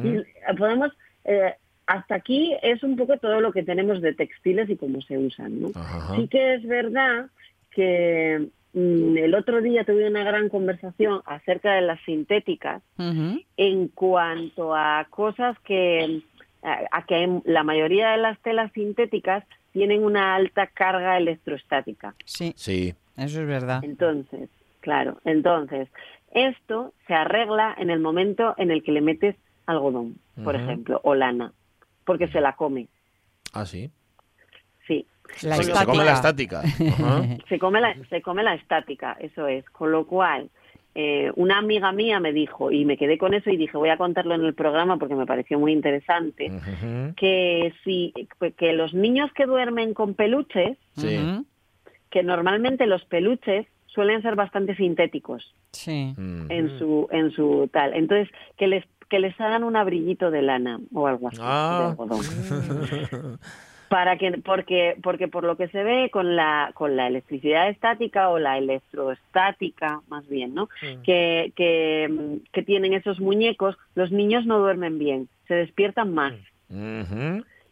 Y, 0.05 0.55
podemos, 0.57 0.93
eh, 1.25 1.55
hasta 1.87 2.15
aquí 2.17 2.55
es 2.63 2.83
un 2.83 2.97
poco 2.97 3.17
todo 3.19 3.41
lo 3.41 3.53
que 3.53 3.63
tenemos 3.63 4.01
de 4.01 4.15
textiles 4.15 4.69
y 4.71 4.77
cómo 4.77 5.01
se 5.03 5.19
usan. 5.19 5.61
Sí 6.17 6.29
que 6.29 6.55
es 6.55 6.67
verdad 6.67 7.27
que 7.73 8.49
mm, 8.75 9.17
el 9.17 9.35
otro 9.35 9.61
día 9.61 9.85
tuve 9.85 10.09
una 10.09 10.23
gran 10.25 10.49
conversación 10.49 11.21
acerca 11.27 11.73
de 11.75 11.83
las 11.83 12.01
sintéticas 12.03 12.83
en 13.57 13.89
cuanto 13.89 14.75
a 14.75 15.07
cosas 15.11 15.59
que 15.61 16.23
a, 16.63 16.81
a 16.93 17.07
que 17.07 17.41
la 17.45 17.63
mayoría 17.65 18.11
de 18.11 18.19
las 18.19 18.39
telas 18.41 18.71
sintéticas 18.73 19.45
tienen 19.73 20.05
una 20.05 20.35
alta 20.35 20.67
carga 20.67 21.17
electrostática. 21.17 22.15
Sí, 22.25 22.53
Sí. 22.57 22.95
eso 23.17 23.41
es 23.41 23.47
verdad. 23.47 23.81
Entonces, 23.85 24.49
claro, 24.81 25.19
entonces 25.25 25.89
esto 26.31 26.93
se 27.07 27.15
arregla 27.15 27.75
en 27.79 27.91
el 27.91 28.01
momento 28.01 28.55
en 28.57 28.71
el 28.71 28.83
que 28.83 28.93
le 28.93 29.01
metes 29.01 29.37
algodón, 29.67 30.17
por 30.45 30.57
ejemplo, 30.57 31.01
o 31.05 31.15
lana, 31.15 31.53
porque 32.05 32.29
se 32.29 32.41
la 32.41 32.55
come. 32.57 32.89
Ah, 33.53 33.67
sí. 33.67 33.91
Sí. 34.87 35.07
La 35.43 35.57
Se- 35.57 35.65
se 35.65 35.85
come 35.87 36.05
la 36.05 36.13
estática. 36.15 36.63
Se 37.49 37.59
come 37.59 37.81
la 37.81 37.95
se 38.09 38.21
come 38.23 38.43
la 38.43 38.55
estática 38.55 39.17
eso 39.21 39.47
es 39.47 39.65
con 39.71 39.93
lo 39.93 40.07
cual 40.07 40.51
eh, 40.97 41.31
una 41.37 41.59
amiga 41.59 41.93
mía 41.93 42.19
me 42.19 42.33
dijo 42.33 42.73
y 42.73 42.85
me 42.85 42.97
quedé 42.97 43.17
con 43.17 43.33
eso 43.35 43.49
y 43.51 43.57
dije 43.57 43.77
voy 43.77 43.91
a 43.91 43.97
contarlo 43.97 44.35
en 44.35 44.45
el 44.45 44.55
programa 44.55 44.97
porque 44.99 45.15
me 45.15 45.27
pareció 45.27 45.57
muy 45.61 45.71
interesante 45.73 46.51
que 47.17 47.73
si 47.85 48.13
que 48.57 48.73
los 48.73 48.93
niños 48.93 49.31
que 49.33 49.47
duermen 49.47 49.95
con 49.95 50.15
peluches 50.15 50.77
Sí. 50.97 51.19
Que 52.11 52.25
normalmente 52.25 52.87
los 52.87 53.05
peluches 53.05 53.67
suelen 53.95 54.23
ser 54.23 54.35
bastante 54.37 54.75
sintéticos 54.77 55.55
Sí. 55.73 56.15
Mm. 56.17 56.51
en 56.51 56.79
su 56.79 57.07
en 57.11 57.31
su 57.33 57.69
tal 57.73 57.95
entonces 57.95 58.29
que 58.57 58.67
les 58.67 58.85
que 59.09 59.19
les 59.19 59.39
hagan 59.41 59.65
un 59.65 59.75
abriguito 59.77 60.31
de 60.31 60.43
lana 60.43 60.79
o 60.95 61.07
algo 61.07 61.29
así 61.29 61.39
de 61.39 61.43
Ah. 61.45 61.89
algodón 61.91 62.21
para 63.89 64.17
que 64.19 64.31
porque 64.45 64.97
porque 65.03 65.27
por 65.27 65.43
lo 65.43 65.57
que 65.57 65.67
se 65.69 65.83
ve 65.83 66.11
con 66.13 66.37
la 66.37 66.71
con 66.75 66.95
la 66.97 67.09
electricidad 67.09 67.69
estática 67.69 68.29
o 68.31 68.39
la 68.39 68.57
electroestática 68.57 70.01
más 70.09 70.29
bien 70.29 70.55
no 70.55 70.69
que, 71.05 71.53
que 71.57 72.39
que 72.53 72.63
tienen 72.63 72.93
esos 72.95 73.19
muñecos 73.19 73.77
los 73.97 74.13
niños 74.13 74.47
no 74.47 74.61
duermen 74.61 74.99
bien 74.99 75.29
se 75.49 75.55
despiertan 75.55 76.15
más. 76.15 76.35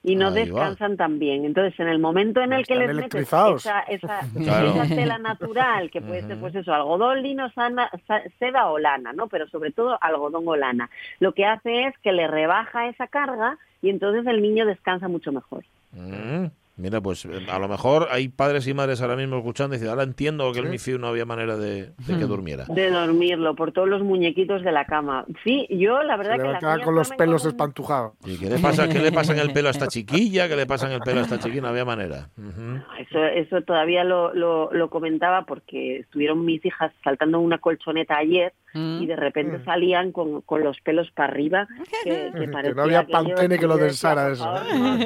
Y 0.09 0.17
no 0.17 0.29
Ahí 0.29 0.33
va. 0.33 0.41
descansan 0.65 0.97
tan 0.97 1.19
bien 1.19 1.45
entonces 1.45 1.79
en 1.81 1.89
el 1.89 1.99
momento 1.99 2.41
en 2.41 2.53
el 2.53 2.67
que 2.67 2.77
les 2.77 2.95
metes 2.95 3.23
esa, 3.33 3.81
esa, 3.81 4.21
Claro. 4.45 4.69
esa 4.71 4.87
tela 4.95 5.19
natural 5.19 5.91
que 5.91 6.01
puede 6.01 6.23
ser 6.27 6.39
pues 6.39 6.55
eso 6.55 6.73
algodón 6.73 7.23
lino 7.23 7.51
sana- 7.51 7.91
sa- 8.07 8.23
seda 8.39 8.67
o 8.69 8.79
lana 8.79 9.13
no 9.13 9.27
pero 9.29 9.47
sobre 9.49 9.71
todo 9.73 9.99
algodón 10.01 10.45
o 10.47 10.57
lana 10.57 10.89
lo 11.21 11.33
que 11.33 11.45
hace 11.47 11.85
es 11.85 11.99
que 11.99 12.13
le 12.13 12.27
rebaja 12.27 12.89
esa 12.89 13.07
carga 13.07 13.59
y 13.83 13.91
entonces 13.91 14.27
el 14.27 14.41
niño 14.43 14.67
descansa 14.67 15.09
mucho 15.09 15.33
mejor 15.33 15.65
Mm. 15.93 16.47
Mira, 16.79 17.01
pues 17.01 17.25
eh, 17.25 17.47
a 17.51 17.59
lo 17.59 17.69
mejor 17.69 18.07
hay 18.11 18.29
padres 18.29 18.67
y 18.69 18.75
madres 18.75 19.03
ahora 19.03 19.17
mismo 19.17 19.37
escuchando 19.39 19.75
y 19.75 19.79
dicen, 19.79 19.91
ahora 19.91 20.05
entiendo 20.05 20.53
que 20.53 20.61
el 20.61 20.69
MIFIU 20.69 20.99
no 20.99 21.09
había 21.09 21.25
manera 21.25 21.57
de, 21.57 21.93
de 22.07 22.19
que 22.19 22.25
durmiera. 22.25 22.65
de 22.69 22.91
dormirlo 22.91 23.55
por 23.57 23.73
todos 23.73 23.89
los 23.89 24.03
muñequitos 24.03 24.63
de 24.63 24.71
la 24.73 24.85
cama. 24.85 25.25
Sí, 25.45 25.67
yo 25.71 26.03
la 26.03 26.15
Se 26.15 26.19
verdad 26.19 26.37
le 26.37 26.39
que 26.39 26.43
va 26.45 26.49
a 26.49 26.53
las 26.53 26.61
quedar 26.61 26.77
mías 26.77 26.85
con 26.87 26.95
los 26.95 27.11
pelos 27.11 27.43
con- 27.43 27.51
espantujados. 27.51 28.13
¿Y 28.25 28.39
qué 28.39 28.49
le 28.49 28.59
pasa, 28.61 28.89
qué 28.89 28.99
le 29.01 29.11
pasa 29.13 29.33
en 29.33 29.41
el 29.41 29.53
pelo 29.53 29.69
a 29.69 29.71
esta 29.73 29.87
chiquilla? 29.89 30.49
¿Qué 30.49 30.57
le 30.57 30.67
pasa 30.67 30.87
en 30.87 30.93
el 30.93 31.01
pelo 31.01 31.21
a 31.21 31.23
esta 31.25 31.39
chiquilla? 31.39 31.63
No 31.63 31.69
había 31.69 31.85
manera. 31.85 32.29
Ujú. 32.39 32.81
Eso, 33.01 33.25
eso 33.25 33.61
todavía 33.63 34.05
lo, 34.05 34.33
lo, 34.33 34.73
lo 34.73 34.89
comentaba 34.89 35.45
porque 35.47 35.99
estuvieron 35.99 36.45
mis 36.45 36.65
hijas 36.65 36.93
saltando 37.03 37.41
una 37.41 37.59
colchoneta 37.59 38.17
ayer 38.17 38.53
Mm. 38.75 39.01
y 39.03 39.07
de 39.07 39.17
repente 39.17 39.65
salían 39.65 40.13
con, 40.13 40.43
con 40.43 40.63
los 40.63 40.79
pelos 40.83 41.11
para 41.13 41.33
arriba. 41.33 41.67
Que, 42.05 42.31
que 42.39 42.49
parecía 42.53 42.75
no 42.75 42.83
había 42.83 43.07
pantene 43.07 43.59
que 43.59 43.67
lo 43.67 43.79
densara 43.79 44.25
"Por 44.25 44.33
eso". 44.33 44.45
favor, 44.45 44.75
no 44.77 44.99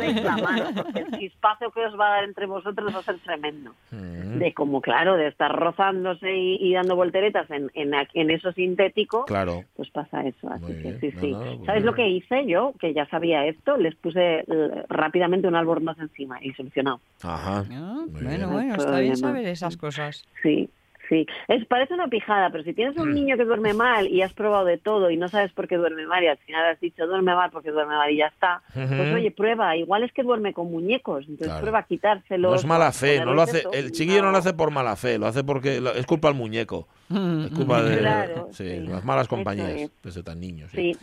que 1.71 1.85
os 1.87 1.99
va 1.99 2.09
a 2.09 2.15
dar 2.17 2.25
entre 2.25 2.47
vosotros 2.47 2.95
va 2.95 2.99
a 2.99 3.03
ser 3.03 3.19
tremendo. 3.21 3.73
Mm. 3.91 4.39
De 4.39 4.53
como, 4.55 4.81
claro, 4.81 5.17
de 5.17 5.29
estar 5.29 5.55
rozándose 5.55 6.35
y, 6.37 6.57
y 6.61 6.73
dando 6.75 6.97
volteretas 6.97 7.49
en, 7.51 7.71
en, 7.75 8.31
eso 8.31 8.53
sintético, 8.53 9.25
Claro. 9.27 9.65
pues 9.77 9.91
pasa 9.91 10.23
eso. 10.23 10.49
Así 10.51 10.65
Muy 10.65 10.75
que 10.83 10.93
bien. 10.93 11.01
sí, 11.01 11.11
No, 11.15 11.21
sí. 11.21 11.31
no, 11.33 11.39
pues 11.39 11.67
¿Sabes 11.67 11.83
bien. 11.83 11.87
lo 11.87 11.95
que 11.95 12.09
hice 12.09 12.47
yo? 12.47 12.73
Que 12.81 12.95
ya 12.95 13.07
sabía 13.07 13.47
esto, 13.47 13.77
les 13.77 13.95
puse 13.97 14.41
eh, 14.41 14.85
rápidamente 14.89 15.47
un 15.49 15.55
albornoz 15.55 15.99
encima 15.99 16.39
y 16.43 16.53
solucionado. 16.55 17.01
Ajá. 17.23 17.65
Ah, 17.71 18.05
bueno, 18.09 18.29
bien. 18.29 18.51
bueno, 18.51 18.75
está 18.75 18.99
bien 19.01 19.17
saber 19.17 19.47
esas 19.47 19.77
cosas. 19.77 20.25
Sí, 20.43 20.69
sí. 21.13 21.27
Es, 21.49 21.67
parece 21.67 21.93
una 21.93 22.09
pijada, 22.09 22.49
pero 22.51 22.65
si 22.65 22.73
tienes 22.73 22.97
Mm. 22.97 23.01
un 23.03 23.13
niño 23.15 23.37
que 23.37 23.45
duerme 23.45 23.75
mal 23.75 24.09
y 24.09 24.23
has 24.23 24.33
probado 24.33 24.65
de 24.65 24.79
todo 24.79 25.11
y 25.11 25.19
no 25.19 25.29
sabes 25.29 25.53
por 25.53 25.69
qué 25.69 25.77
duerme 25.77 26.07
mal 26.07 26.25
y 26.25 26.29
al 26.29 26.39
final 26.39 26.65
has 26.73 26.81
dicho 26.81 27.07
duerme 27.07 27.35
mal 27.35 27.51
porque 27.51 27.71
duerme 27.71 27.95
mal 27.95 28.11
y 28.11 28.17
ya 28.17 28.29
está, 28.29 28.63
pues 28.73 29.13
oye, 29.15 29.31
prueba. 29.31 29.77
Igual 29.77 30.05
es 30.05 30.13
que 30.13 30.23
duerme 30.23 30.55
con 30.55 30.71
muñecos, 30.71 31.21
entonces 31.25 31.49
Claro. 31.49 31.61
prueba 31.61 31.79
a 31.81 31.83
quitárselos. 31.83 32.51
No 32.53 32.57
es 32.57 32.65
mala 32.65 32.93
fe, 32.93 33.23
no 33.25 33.35
lo 33.35 33.43
hace, 33.43 33.63
el 33.75 33.93
chiquillo 33.93 34.23
no 34.23 34.31
lo 34.31 34.39
hace 34.39 34.55
por 34.55 34.71
mala 34.71 34.97
fe, 34.97 35.19
lo 35.19 35.27
hace 35.27 35.45
porque 35.45 35.81
lo- 35.83 35.93
es 35.93 36.07
culpa 36.07 36.29
del 36.29 36.37
muñeco, 36.39 36.89
es 37.11 37.51
culpa 37.55 37.83
de 37.83 37.99
Claro, 37.99 38.49
sí, 38.53 38.69
sí. 38.69 38.81
las 38.81 39.05
malas 39.05 39.29
compañías 39.29 39.69
es. 39.73 39.91
desde 40.03 40.23
tan 40.23 40.41
niños. 40.41 40.71
sí. 40.73 40.97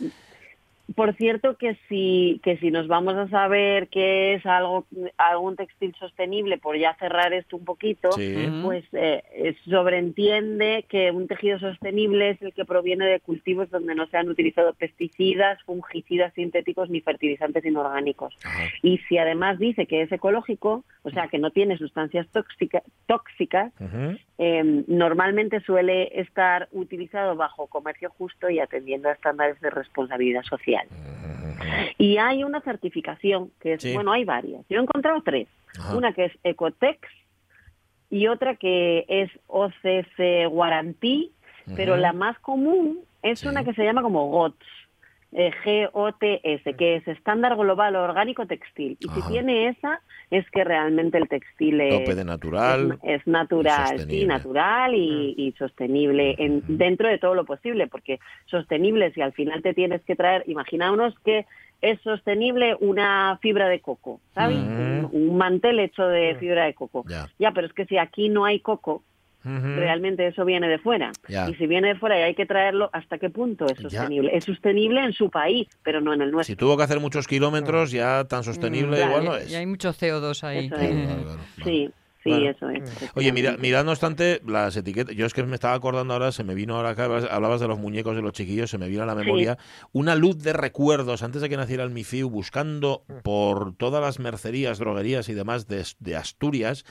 Por 0.96 1.14
cierto 1.16 1.56
que 1.56 1.76
si 1.88 2.40
que 2.42 2.56
si 2.58 2.70
nos 2.70 2.88
vamos 2.88 3.14
a 3.14 3.28
saber 3.28 3.88
qué 3.88 4.34
es 4.34 4.44
algo 4.46 4.86
algún 5.18 5.56
textil 5.56 5.94
sostenible 5.98 6.58
por 6.58 6.76
ya 6.76 6.94
cerrar 6.98 7.32
esto 7.32 7.56
un 7.56 7.64
poquito, 7.64 8.10
Sí. 8.12 8.34
pues 8.62 8.84
eh, 8.92 9.54
sobreentiende 9.68 10.84
que 10.88 11.10
un 11.10 11.26
tejido 11.28 11.58
sostenible 11.58 12.30
es 12.30 12.42
el 12.42 12.52
que 12.54 12.64
proviene 12.64 13.06
de 13.06 13.20
cultivos 13.20 13.70
donde 13.70 13.94
no 13.94 14.06
se 14.08 14.16
han 14.16 14.28
utilizado 14.28 14.72
pesticidas, 14.74 15.62
fungicidas 15.64 16.32
sintéticos 16.34 16.90
ni 16.90 17.00
fertilizantes 17.00 17.64
inorgánicos. 17.64 18.34
Ajá. 18.44 18.64
Y 18.82 18.98
si 19.08 19.18
además 19.18 19.58
dice 19.58 19.86
que 19.86 20.02
es 20.02 20.12
ecológico, 20.12 20.84
o 21.02 21.10
sea 21.10 21.28
que 21.28 21.38
no 21.38 21.50
tiene 21.50 21.76
sustancias 21.78 22.26
tóxica- 22.32 22.82
tóxicas. 23.06 23.72
Eh, 24.42 24.62
normalmente 24.86 25.60
suele 25.60 26.18
estar 26.18 26.66
utilizado 26.72 27.36
bajo 27.36 27.66
comercio 27.66 28.08
justo 28.16 28.48
y 28.48 28.58
atendiendo 28.58 29.10
a 29.10 29.12
estándares 29.12 29.60
de 29.60 29.68
responsabilidad 29.68 30.42
social. 30.44 30.86
Y 31.98 32.16
hay 32.16 32.42
una 32.42 32.62
certificación 32.62 33.50
que 33.60 33.74
es, 33.74 33.82
Sí. 33.82 33.92
bueno, 33.92 34.12
hay 34.12 34.24
varias. 34.24 34.64
Yo 34.70 34.78
he 34.78 34.82
encontrado 34.82 35.20
tres. 35.22 35.46
Ajá. 35.78 35.94
Una 35.94 36.14
que 36.14 36.24
es 36.24 36.32
Ecotex 36.42 37.06
y 38.08 38.28
otra 38.28 38.56
que 38.56 39.04
es 39.08 39.30
OCC 39.46 40.46
Guarantee, 40.48 41.30
pero 41.76 41.98
la 41.98 42.14
más 42.14 42.38
común 42.38 43.00
es 43.22 43.40
Sí. 43.40 43.48
una 43.48 43.62
que 43.62 43.74
se 43.74 43.84
llama 43.84 44.00
como 44.00 44.26
GOTS. 44.30 44.66
Eh, 45.32 45.52
G-O-T-S, 45.64 46.74
que 46.74 46.96
es 46.96 47.06
Estándar 47.08 47.56
Global 47.56 47.94
Orgánico 47.96 48.46
Textil. 48.46 48.96
Y 49.00 49.08
si 49.08 49.22
tiene 49.28 49.68
esa, 49.68 50.00
es 50.30 50.48
que 50.50 50.64
realmente 50.64 51.18
el 51.18 51.28
textil 51.28 51.80
es, 51.80 51.90
Tope 51.90 52.14
de 52.14 52.24
natural. 52.24 52.98
es, 53.02 53.20
es 53.20 53.26
natural, 53.26 53.94
y 53.94 53.98
sostenible. 53.98 54.20
sí, 54.20 54.26
natural 54.26 54.94
y, 54.94 55.34
y 55.36 55.52
sostenible 55.52 56.34
en, 56.38 56.64
dentro 56.66 57.08
de 57.08 57.18
todo 57.18 57.34
lo 57.34 57.44
posible, 57.44 57.86
porque 57.86 58.18
sostenible 58.46 59.12
si 59.12 59.20
al 59.20 59.32
final 59.32 59.62
te 59.62 59.74
tienes 59.74 60.02
que 60.04 60.16
traer, 60.16 60.44
imaginaos 60.46 61.14
que 61.24 61.46
es 61.80 62.00
sostenible 62.02 62.76
una 62.80 63.38
fibra 63.40 63.68
de 63.68 63.80
coco, 63.80 64.20
¿sabes? 64.34 64.56
Un, 64.58 65.08
un 65.12 65.38
mantel 65.38 65.78
hecho 65.78 66.06
de 66.06 66.36
fibra 66.38 66.66
de 66.66 66.74
coco. 66.74 67.04
Ya. 67.08 67.28
Ya, 67.38 67.52
pero 67.52 67.66
es 67.66 67.72
que 67.72 67.86
si 67.86 67.96
aquí 67.96 68.28
no 68.28 68.44
hay 68.44 68.60
coco, 68.60 69.02
Realmente 69.44 70.26
eso 70.26 70.44
viene 70.44 70.68
de 70.68 70.78
fuera. 70.78 71.12
Y 71.28 71.54
si 71.54 71.66
viene 71.66 71.88
de 71.88 71.94
fuera 71.96 72.18
y 72.18 72.22
hay 72.22 72.34
que 72.34 72.46
traerlo, 72.46 72.90
¿hasta 72.92 73.18
qué 73.18 73.30
punto 73.30 73.66
es 73.66 73.78
sostenible? 73.78 74.36
Es 74.36 74.44
sostenible 74.44 75.02
en 75.04 75.12
su 75.12 75.30
país, 75.30 75.66
pero 75.82 76.00
no 76.00 76.12
en 76.12 76.22
el 76.22 76.30
nuestro. 76.30 76.52
Si 76.52 76.56
tuvo 76.56 76.76
que 76.76 76.82
hacer 76.82 77.00
muchos 77.00 77.26
kilómetros, 77.26 77.90
ya 77.90 78.24
tan 78.24 78.44
sostenible 78.44 79.02
igual 79.04 79.24
no 79.24 79.34
Y 79.38 79.42
es. 79.42 79.54
hay 79.54 79.66
mucho 79.66 79.90
CO2 79.92 80.42
ahí. 80.44 80.66
Eso 80.66 80.76
es. 80.76 80.90
claro, 80.90 81.22
claro. 81.22 81.40
Sí, 81.64 81.90
sí, 82.22 82.30
Bueno. 82.30 82.50
eso 82.50 82.68
es. 82.70 83.10
Oye, 83.14 83.32
mira, 83.32 83.56
mirad 83.58 83.84
no 83.84 83.92
obstante 83.92 84.42
las 84.46 84.76
etiquetas. 84.76 85.14
Yo 85.16 85.24
es 85.24 85.32
que 85.32 85.42
me 85.44 85.54
estaba 85.54 85.74
acordando 85.74 86.12
ahora, 86.12 86.32
se 86.32 86.44
me 86.44 86.54
vino 86.54 86.76
ahora 86.76 86.90
acá, 86.90 87.04
hablabas 87.04 87.60
de 87.60 87.68
los 87.68 87.78
muñecos 87.78 88.14
de 88.16 88.22
los 88.22 88.32
chiquillos, 88.32 88.68
se 88.70 88.76
me 88.78 88.88
vino 88.88 89.02
a 89.02 89.06
la 89.06 89.14
memoria 89.14 89.56
una 89.92 90.14
luz 90.16 90.36
de 90.42 90.52
recuerdos 90.52 91.22
antes 91.22 91.40
de 91.40 91.48
que 91.48 91.56
naciera 91.56 91.82
el 91.84 91.90
MIFIU, 91.90 92.28
buscando 92.28 93.04
por 93.22 93.74
todas 93.76 94.02
las 94.02 94.18
mercerías, 94.18 94.78
droguerías 94.78 95.28
y 95.30 95.34
demás 95.34 95.66
de, 95.66 95.82
de 95.98 96.16
Asturias, 96.16 96.84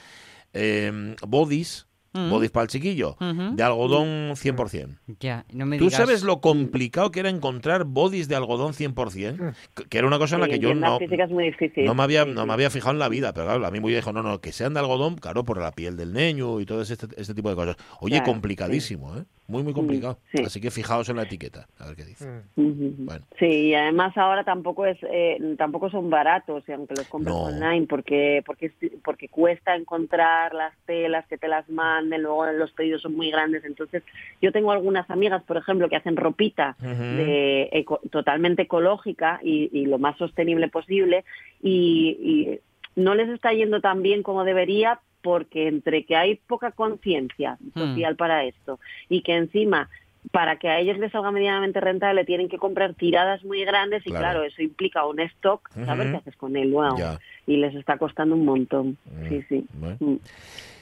eh, 0.52 1.14
bodies 1.26 1.86
Mm. 2.12 2.28
Bodys 2.30 2.50
para 2.50 2.64
el 2.64 2.68
chiquillo, 2.70 3.16
Ujú. 3.20 3.54
de 3.54 3.62
algodón 3.62 4.34
100%. 4.34 4.98
Ya, 5.20 5.44
no 5.52 5.64
me 5.64 5.78
¿Tú 5.78 5.84
digas. 5.84 5.98
sabes 5.98 6.22
lo 6.24 6.40
complicado 6.40 7.10
que 7.12 7.20
era 7.20 7.28
encontrar 7.30 7.84
bodys 7.84 8.26
de 8.28 8.34
algodón 8.34 8.72
100%? 8.74 9.54
Que- 9.74 9.84
Que 9.84 9.98
era 9.98 10.06
una 10.08 10.18
cosa 10.18 10.34
en 10.34 10.40
la 10.40 10.48
que 10.48 10.58
yo 10.58 10.74
no, 10.74 10.98
muy 11.30 11.44
difícil. 11.46 11.84
no 11.84 11.94
me 11.94 12.02
había 12.02 12.24
Sí, 12.24 12.30
no 12.34 12.46
me 12.46 12.52
había 12.52 12.68
fijado 12.70 12.92
en 12.92 12.98
la 12.98 13.08
vida, 13.08 13.32
pero 13.32 13.46
claro, 13.46 13.64
a 13.64 13.70
mí 13.70 13.80
me 13.80 13.88
dijo, 13.90 14.12
no, 14.12 14.22
no, 14.24 14.40
que 14.40 14.50
sean 14.52 14.74
de 14.74 14.80
algodón, 14.80 15.16
claro, 15.16 15.44
por 15.44 15.58
la 15.60 15.70
piel 15.72 15.96
del 15.96 16.12
niño 16.12 16.60
y 16.60 16.66
todo 16.66 16.82
este, 16.82 16.94
este 17.16 17.34
tipo 17.34 17.48
de 17.48 17.54
cosas. 17.56 17.76
Oye, 18.00 18.16
Claro, 18.16 18.32
complicadísimo, 18.32 19.16
¿eh? 19.16 19.24
Muy, 19.46 19.62
muy 19.64 19.72
complicado. 19.72 20.18
sí. 20.34 20.42
Así 20.44 20.60
que 20.60 20.70
fijaos 20.70 21.08
en 21.08 21.16
la 21.16 21.22
etiqueta, 21.24 21.66
a 21.78 21.86
ver 21.86 21.96
qué 21.96 22.04
dice. 22.04 22.24
Ujú. 22.56 22.94
Bueno. 22.98 23.24
Sí, 23.38 23.46
y 23.46 23.74
además 23.74 24.16
ahora 24.16 24.44
tampoco 24.44 24.86
es 24.86 24.96
eh, 25.02 25.38
tampoco 25.58 25.90
son 25.90 26.08
baratos, 26.10 26.62
aunque 26.68 26.94
los 26.94 27.08
compres 27.08 27.34
No. 27.34 27.42
online, 27.42 27.86
porque 27.88 28.42
porque 28.46 28.72
porque 29.04 29.28
cuesta 29.28 29.74
encontrar 29.74 30.54
las 30.54 30.72
telas 30.86 31.26
que 31.26 31.36
te 31.36 31.48
las 31.48 31.68
manden, 32.00 32.22
luego 32.22 32.46
los 32.52 32.72
pedidos 32.72 33.02
son 33.02 33.14
muy 33.14 33.30
grandes. 33.30 33.64
Entonces, 33.64 34.02
yo 34.40 34.52
tengo 34.52 34.72
algunas 34.72 35.08
amigas, 35.10 35.42
por 35.44 35.56
ejemplo, 35.56 35.88
que 35.88 35.96
hacen 35.96 36.16
ropita 36.16 36.76
de 37.16 37.68
eco- 37.72 38.00
totalmente 38.10 38.62
ecológica 38.62 39.40
y, 39.42 39.68
y 39.72 39.86
lo 39.86 39.98
más 39.98 40.16
sostenible 40.16 40.68
posible 40.68 41.24
y, 41.62 42.16
y 42.20 42.60
no 43.00 43.14
les 43.14 43.28
está 43.28 43.52
yendo 43.52 43.80
tan 43.80 44.02
bien 44.02 44.22
como 44.22 44.44
debería 44.44 45.00
porque 45.22 45.68
entre 45.68 46.04
que 46.04 46.16
hay 46.16 46.36
poca 46.36 46.70
conciencia 46.72 47.58
social 47.74 48.16
para 48.16 48.44
esto 48.44 48.78
y 49.08 49.20
que 49.22 49.34
encima 49.36 49.88
para 50.32 50.56
que 50.56 50.68
a 50.68 50.78
ellos 50.78 50.98
les 50.98 51.12
salga 51.12 51.30
medianamente 51.30 51.80
rentable 51.80 52.24
tienen 52.24 52.48
que 52.48 52.58
comprar 52.58 52.94
tiradas 52.94 53.42
muy 53.44 53.64
grandes 53.64 54.06
y 54.06 54.10
Claro. 54.10 54.24
claro, 54.24 54.44
eso 54.44 54.62
implica 54.62 55.06
un 55.06 55.20
stock, 55.20 55.68
saber 55.86 56.06
Ujú. 56.06 56.10
qué 56.10 56.16
haces 56.18 56.36
con 56.36 56.56
él 56.56 56.74
Ya. 56.98 57.18
y 57.46 57.56
les 57.56 57.74
está 57.74 57.96
costando 57.98 58.34
un 58.34 58.44
montón. 58.44 58.96
Sí, 59.28 59.42
sí. 59.48 59.64
Bueno. 59.74 59.96
Mm. 60.00 60.16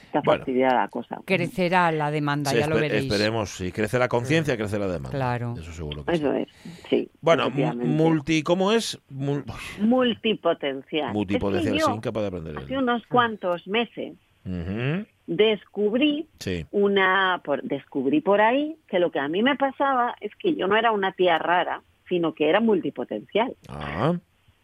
Está 0.09 0.21
Bueno. 0.25 0.39
fastidiada 0.39 0.81
la 0.81 0.87
cosa. 0.87 1.17
Crecerá 1.23 1.91
la 1.91 2.09
demanda, 2.09 2.49
Sí, 2.49 2.57
ya 2.57 2.65
lo 2.67 2.77
veréis. 2.77 3.03
Esperemos, 3.03 3.51
si 3.51 3.71
crece 3.71 3.99
la 3.99 4.07
conciencia, 4.07 4.57
crece 4.57 4.79
la 4.79 4.87
demanda. 4.87 5.11
Claro. 5.11 5.53
Eso 5.55 5.71
seguro 5.71 6.03
que 6.03 6.15
sí. 6.15 6.23
Eso 6.23 6.33
es, 6.33 6.47
sí. 6.89 7.09
Bueno, 7.21 7.51
multi, 7.51 8.41
¿cómo 8.41 8.71
es? 8.71 8.99
Mul- 9.11 9.43
multipotencial. 9.79 11.13
multipotencial, 11.13 11.75
Es 11.75 11.79
que 11.79 11.85
sí, 11.85 11.89
yo, 11.91 11.95
incapaz 11.95 12.21
de 12.23 12.27
aprender. 12.27 12.57
hace 12.57 12.77
unos 12.77 13.05
cuantos 13.05 13.67
meses 13.67 14.13
descubrí 15.27 16.27
Sí. 16.39 16.65
una 16.71 17.41
por, 17.43 17.61
descubrí 17.63 18.21
por 18.21 18.41
ahí 18.41 18.77
que 18.87 18.97
lo 18.99 19.11
que 19.11 19.19
a 19.19 19.27
mí 19.27 19.43
me 19.43 19.55
pasaba 19.55 20.15
es 20.21 20.31
que 20.35 20.55
yo 20.55 20.67
no 20.67 20.75
era 20.75 20.91
una 20.91 21.11
tía 21.11 21.37
rara 21.37 21.81
sino 22.07 22.33
que 22.33 22.49
era 22.49 22.59
multipotencial 22.59 23.53
Ah, 23.67 24.15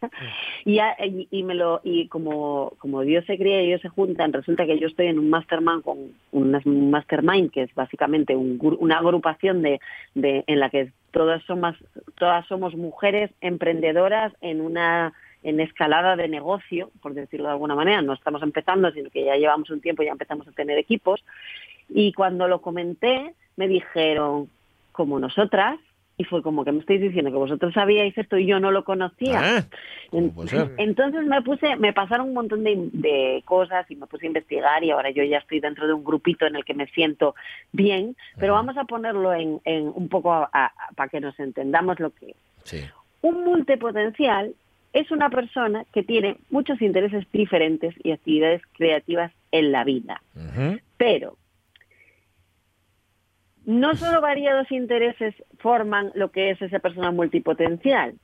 y, 0.64 0.78
a- 0.78 0.96
y, 1.04 1.42
me 1.42 1.54
lo 1.54 1.80
y 1.82 2.08
como 2.08 2.72
como 2.78 3.02
Dios 3.02 3.24
se 3.26 3.38
cría 3.38 3.62
y 3.62 3.66
Dios 3.68 3.80
se 3.80 3.88
juntan 3.88 4.32
resulta 4.32 4.66
que 4.66 4.78
yo 4.78 4.88
estoy 4.88 5.06
en 5.06 5.18
un 5.18 5.30
mastermind 5.30 5.82
con 5.82 5.98
un 6.32 6.60
un 6.64 6.90
mastermind 6.90 7.50
que 7.50 7.62
es 7.62 7.74
básicamente 7.74 8.36
un 8.36 8.58
una 8.78 8.98
agrupación 8.98 9.62
de, 9.62 9.80
de 10.14 10.44
en 10.46 10.60
la 10.60 10.70
que 10.70 10.92
todas 11.12 11.42
somos 11.44 11.76
todas 12.16 12.46
somos 12.46 12.74
mujeres 12.74 13.30
emprendedoras 13.40 14.32
en 14.40 14.60
una 14.60 15.12
en 15.42 15.60
escalada 15.60 16.16
de 16.16 16.26
negocio, 16.28 16.90
por 17.00 17.14
decirlo 17.14 17.46
de 17.46 17.52
alguna 17.52 17.76
manera. 17.76 18.02
No 18.02 18.14
estamos 18.14 18.42
empezando, 18.42 18.90
sino 18.90 19.10
que 19.10 19.24
ya 19.24 19.36
llevamos 19.36 19.70
un 19.70 19.80
tiempo 19.80 20.02
y 20.02 20.06
ya 20.06 20.12
empezamos 20.12 20.48
a 20.48 20.52
tener 20.52 20.76
equipos. 20.76 21.24
Y 21.88 22.12
cuando 22.12 22.48
lo 22.48 22.60
comenté, 22.60 23.32
me 23.54 23.68
dijeron, 23.68 24.48
como 24.90 25.20
nosotras, 25.20 25.78
y 26.18 26.24
fue 26.24 26.42
como 26.42 26.64
que 26.64 26.72
me 26.72 26.80
estáis 26.80 27.00
diciendo 27.00 27.30
que 27.30 27.36
vosotros 27.36 27.74
sabíais 27.74 28.16
esto 28.16 28.38
y 28.38 28.46
yo 28.46 28.58
no 28.58 28.70
lo 28.70 28.84
conocía. 28.84 29.40
Ah? 29.58 29.64
Entonces 30.78 31.24
me 31.26 31.42
puse, 31.42 31.76
me 31.76 31.92
pasaron 31.92 32.28
un 32.28 32.34
montón 32.34 32.64
de, 32.64 32.88
de 32.92 33.42
cosas 33.44 33.90
y 33.90 33.96
me 33.96 34.06
puse 34.06 34.24
a 34.26 34.28
investigar 34.28 34.82
y 34.82 34.90
ahora 34.90 35.10
yo 35.10 35.22
ya 35.24 35.38
estoy 35.38 35.60
dentro 35.60 35.86
de 35.86 35.92
un 35.92 36.04
grupito 36.04 36.46
en 36.46 36.56
el 36.56 36.64
que 36.64 36.74
me 36.74 36.86
siento 36.88 37.34
bien, 37.72 38.16
pero 38.38 38.54
vamos 38.54 38.76
a 38.76 38.84
ponerlo 38.84 39.34
en, 39.34 39.60
en 39.64 39.88
un 39.94 40.08
poco 40.08 40.32
a- 40.32 40.48
a- 40.52 40.72
para 40.94 41.08
que 41.08 41.20
nos 41.20 41.38
entendamos 41.38 42.00
lo 42.00 42.10
que 42.10 42.30
es. 42.30 42.36
sí. 42.64 42.84
Un 43.22 43.44
multipotencial 43.44 44.54
es 44.92 45.10
una 45.10 45.28
persona 45.30 45.84
que 45.92 46.02
tiene 46.04 46.36
muchos 46.50 46.80
intereses 46.80 47.26
diferentes 47.32 47.94
y 48.04 48.12
actividades 48.12 48.62
creativas 48.74 49.32
en 49.50 49.72
la 49.72 49.84
vida, 49.84 50.22
pero 50.96 51.36
no 53.66 53.96
solo 53.96 54.20
variados 54.20 54.70
intereses 54.70 55.34
forman 55.58 56.12
lo 56.14 56.30
que 56.30 56.50
es 56.50 56.62
esa 56.62 56.78
persona 56.78 57.10
multipotencial, 57.10 58.14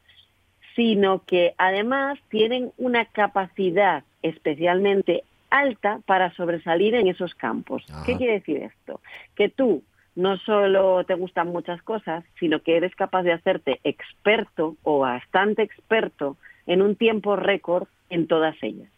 sino 0.74 1.24
que 1.24 1.55
además 1.59 2.18
tienen 2.31 2.72
una 2.78 3.05
capacidad 3.07 4.05
especialmente 4.22 5.24
alta 5.50 6.00
para 6.07 6.33
sobresalir 6.35 6.94
en 6.94 7.09
esos 7.09 7.35
campos. 7.35 7.85
¿Qué 8.07 8.16
quiere 8.16 8.35
decir 8.35 8.59
esto? 8.59 9.00
Que 9.35 9.50
tú 9.50 9.83
no 10.14 10.38
solo 10.38 11.05
te 11.05 11.14
gustan 11.14 11.48
muchas 11.48 11.83
cosas, 11.83 12.24
sino 12.38 12.62
que 12.62 12.76
eres 12.76 12.94
capaz 12.94 13.22
de 13.24 13.33
hacerte 13.33 13.81
experto 13.85 14.76
o 14.83 15.00
bastante 15.00 15.62
experto 15.62 16.37
en 16.66 16.83
un 16.83 16.96
tiempo 16.96 17.37
récord 17.37 17.88
en 18.09 18.28
todas 18.28 18.55
ellas 18.62 18.90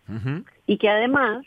y 0.66 0.76
que 0.78 0.88
además 0.88 1.46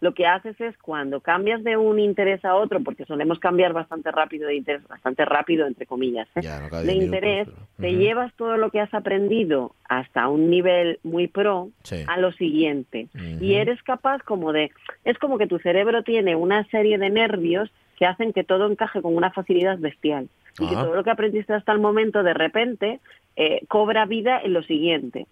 lo 0.00 0.14
que 0.14 0.26
haces 0.26 0.60
es 0.60 0.76
cuando 0.78 1.20
cambias 1.20 1.64
de 1.64 1.76
un 1.76 1.98
interés 1.98 2.44
a 2.44 2.54
otro, 2.54 2.80
porque 2.80 3.04
solemos 3.04 3.38
cambiar 3.40 3.72
bastante 3.72 4.10
rápido 4.12 4.46
de 4.46 4.56
interés, 4.56 4.86
bastante 4.86 5.24
rápido 5.24 5.66
entre 5.66 5.86
comillas, 5.86 6.28
¿eh? 6.36 6.40
Ya, 6.42 6.60
no 6.60 6.68
cada 6.68 6.82
de 6.82 6.92
interés, 6.94 7.46
minutos, 7.48 7.68
te 7.78 7.92
llevas 7.94 8.32
todo 8.34 8.56
lo 8.56 8.70
que 8.70 8.80
has 8.80 8.94
aprendido 8.94 9.74
hasta 9.88 10.28
un 10.28 10.50
nivel 10.50 11.00
muy 11.02 11.26
pro 11.26 11.70
Sí. 11.82 12.04
a 12.06 12.16
lo 12.18 12.32
siguiente 12.32 13.08
y 13.40 13.54
eres 13.54 13.82
capaz 13.82 14.22
como 14.22 14.52
de, 14.52 14.70
es 15.04 15.18
como 15.18 15.38
que 15.38 15.46
tu 15.46 15.58
cerebro 15.58 16.02
tiene 16.02 16.36
una 16.36 16.64
serie 16.68 16.98
de 16.98 17.10
nervios 17.10 17.70
que 17.96 18.06
hacen 18.06 18.32
que 18.32 18.44
todo 18.44 18.70
encaje 18.70 19.02
con 19.02 19.16
una 19.16 19.30
facilidad 19.32 19.78
bestial 19.78 20.28
y 20.60 20.68
que 20.68 20.74
todo 20.74 20.94
lo 20.94 21.02
que 21.04 21.10
aprendiste 21.10 21.52
hasta 21.54 21.72
el 21.72 21.80
momento 21.80 22.22
de 22.22 22.34
repente 22.34 23.00
eh, 23.36 23.62
cobra 23.68 24.06
vida 24.06 24.40
en 24.42 24.52
lo 24.52 24.62
siguiente. 24.62 25.26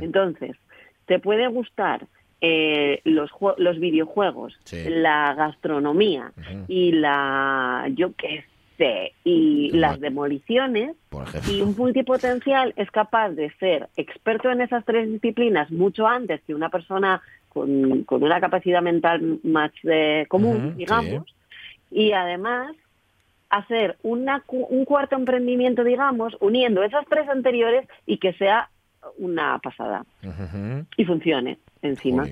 Entonces, 0.00 0.56
te 1.06 1.18
puede 1.18 1.46
gustar 1.48 2.06
eh, 2.44 3.00
los, 3.04 3.30
los 3.56 3.78
videojuegos, 3.78 4.58
Sí. 4.64 4.82
la 4.88 5.32
gastronomía 5.34 6.32
y 6.66 6.90
la, 6.90 7.86
yo 7.94 8.12
qué 8.16 8.44
sé, 8.76 9.12
y 9.22 9.70
las 9.70 10.00
demoliciones. 10.00 10.96
Y 11.48 11.60
un 11.60 11.76
multipotencial 11.76 12.74
es 12.76 12.90
capaz 12.90 13.30
de 13.30 13.50
ser 13.60 13.88
experto 13.96 14.50
en 14.50 14.60
esas 14.60 14.84
tres 14.84 15.08
disciplinas 15.10 15.70
mucho 15.70 16.06
antes 16.08 16.40
que 16.42 16.52
una 16.54 16.68
persona 16.68 17.22
con, 17.48 18.02
con 18.04 18.24
una 18.24 18.40
capacidad 18.40 18.82
mental 18.82 19.38
más 19.44 19.70
eh, 19.84 20.26
común, 20.28 20.74
digamos, 20.76 21.32
y 21.92 22.10
además 22.12 22.74
hacer 23.50 23.98
una, 24.02 24.42
un 24.48 24.84
cuarto 24.84 25.14
emprendimiento, 25.14 25.84
digamos, 25.84 26.36
uniendo 26.40 26.82
esas 26.82 27.04
tres 27.08 27.28
anteriores 27.28 27.86
y 28.06 28.16
que 28.18 28.32
sea 28.32 28.68
una 29.18 29.58
pasada. 29.58 30.04
Y 30.96 31.04
funcione 31.04 31.58
encima. 31.82 32.26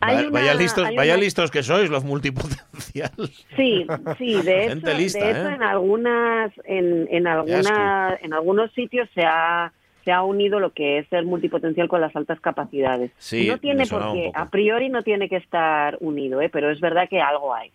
Vaya, 0.00 0.20
una- 0.20 0.30
vaya 0.30 0.54
listos, 0.54 0.88
vaya 0.94 1.16
listos 1.16 1.50
que 1.50 1.62
sois 1.64 1.90
los 1.90 2.04
multipotenciales. 2.04 3.44
Sí, 3.56 3.84
sí, 4.16 4.42
de 4.42 4.60
hecho, 4.64 4.68
Gente 4.74 4.94
lista, 4.94 5.24
de 5.24 5.30
hecho 5.32 5.48
¿eh? 5.48 5.54
en 5.54 5.62
algunas, 5.62 6.52
en, 6.64 7.08
en 7.10 7.26
alguna, 7.26 8.16
en 8.22 8.32
algunos 8.32 8.72
sitios 8.72 9.08
se 9.14 9.22
ha 9.24 9.72
se 10.04 10.12
ha 10.12 10.22
unido 10.22 10.58
lo 10.58 10.70
que 10.72 10.98
es 11.00 11.06
el 11.12 11.26
multipotencial 11.26 11.86
con 11.86 12.00
las 12.00 12.14
altas 12.16 12.40
capacidades. 12.40 13.10
Sí, 13.18 13.46
no 13.48 13.58
tiene 13.58 13.84
por 13.86 14.12
qué, 14.14 14.30
a 14.34 14.48
priori 14.48 14.88
no 14.88 15.02
tiene 15.02 15.28
que 15.28 15.36
estar 15.36 15.98
unido, 16.00 16.40
¿eh? 16.40 16.48
pero 16.48 16.70
es 16.70 16.80
verdad 16.80 17.08
que 17.10 17.20
algo 17.20 17.52
hay. 17.54 17.70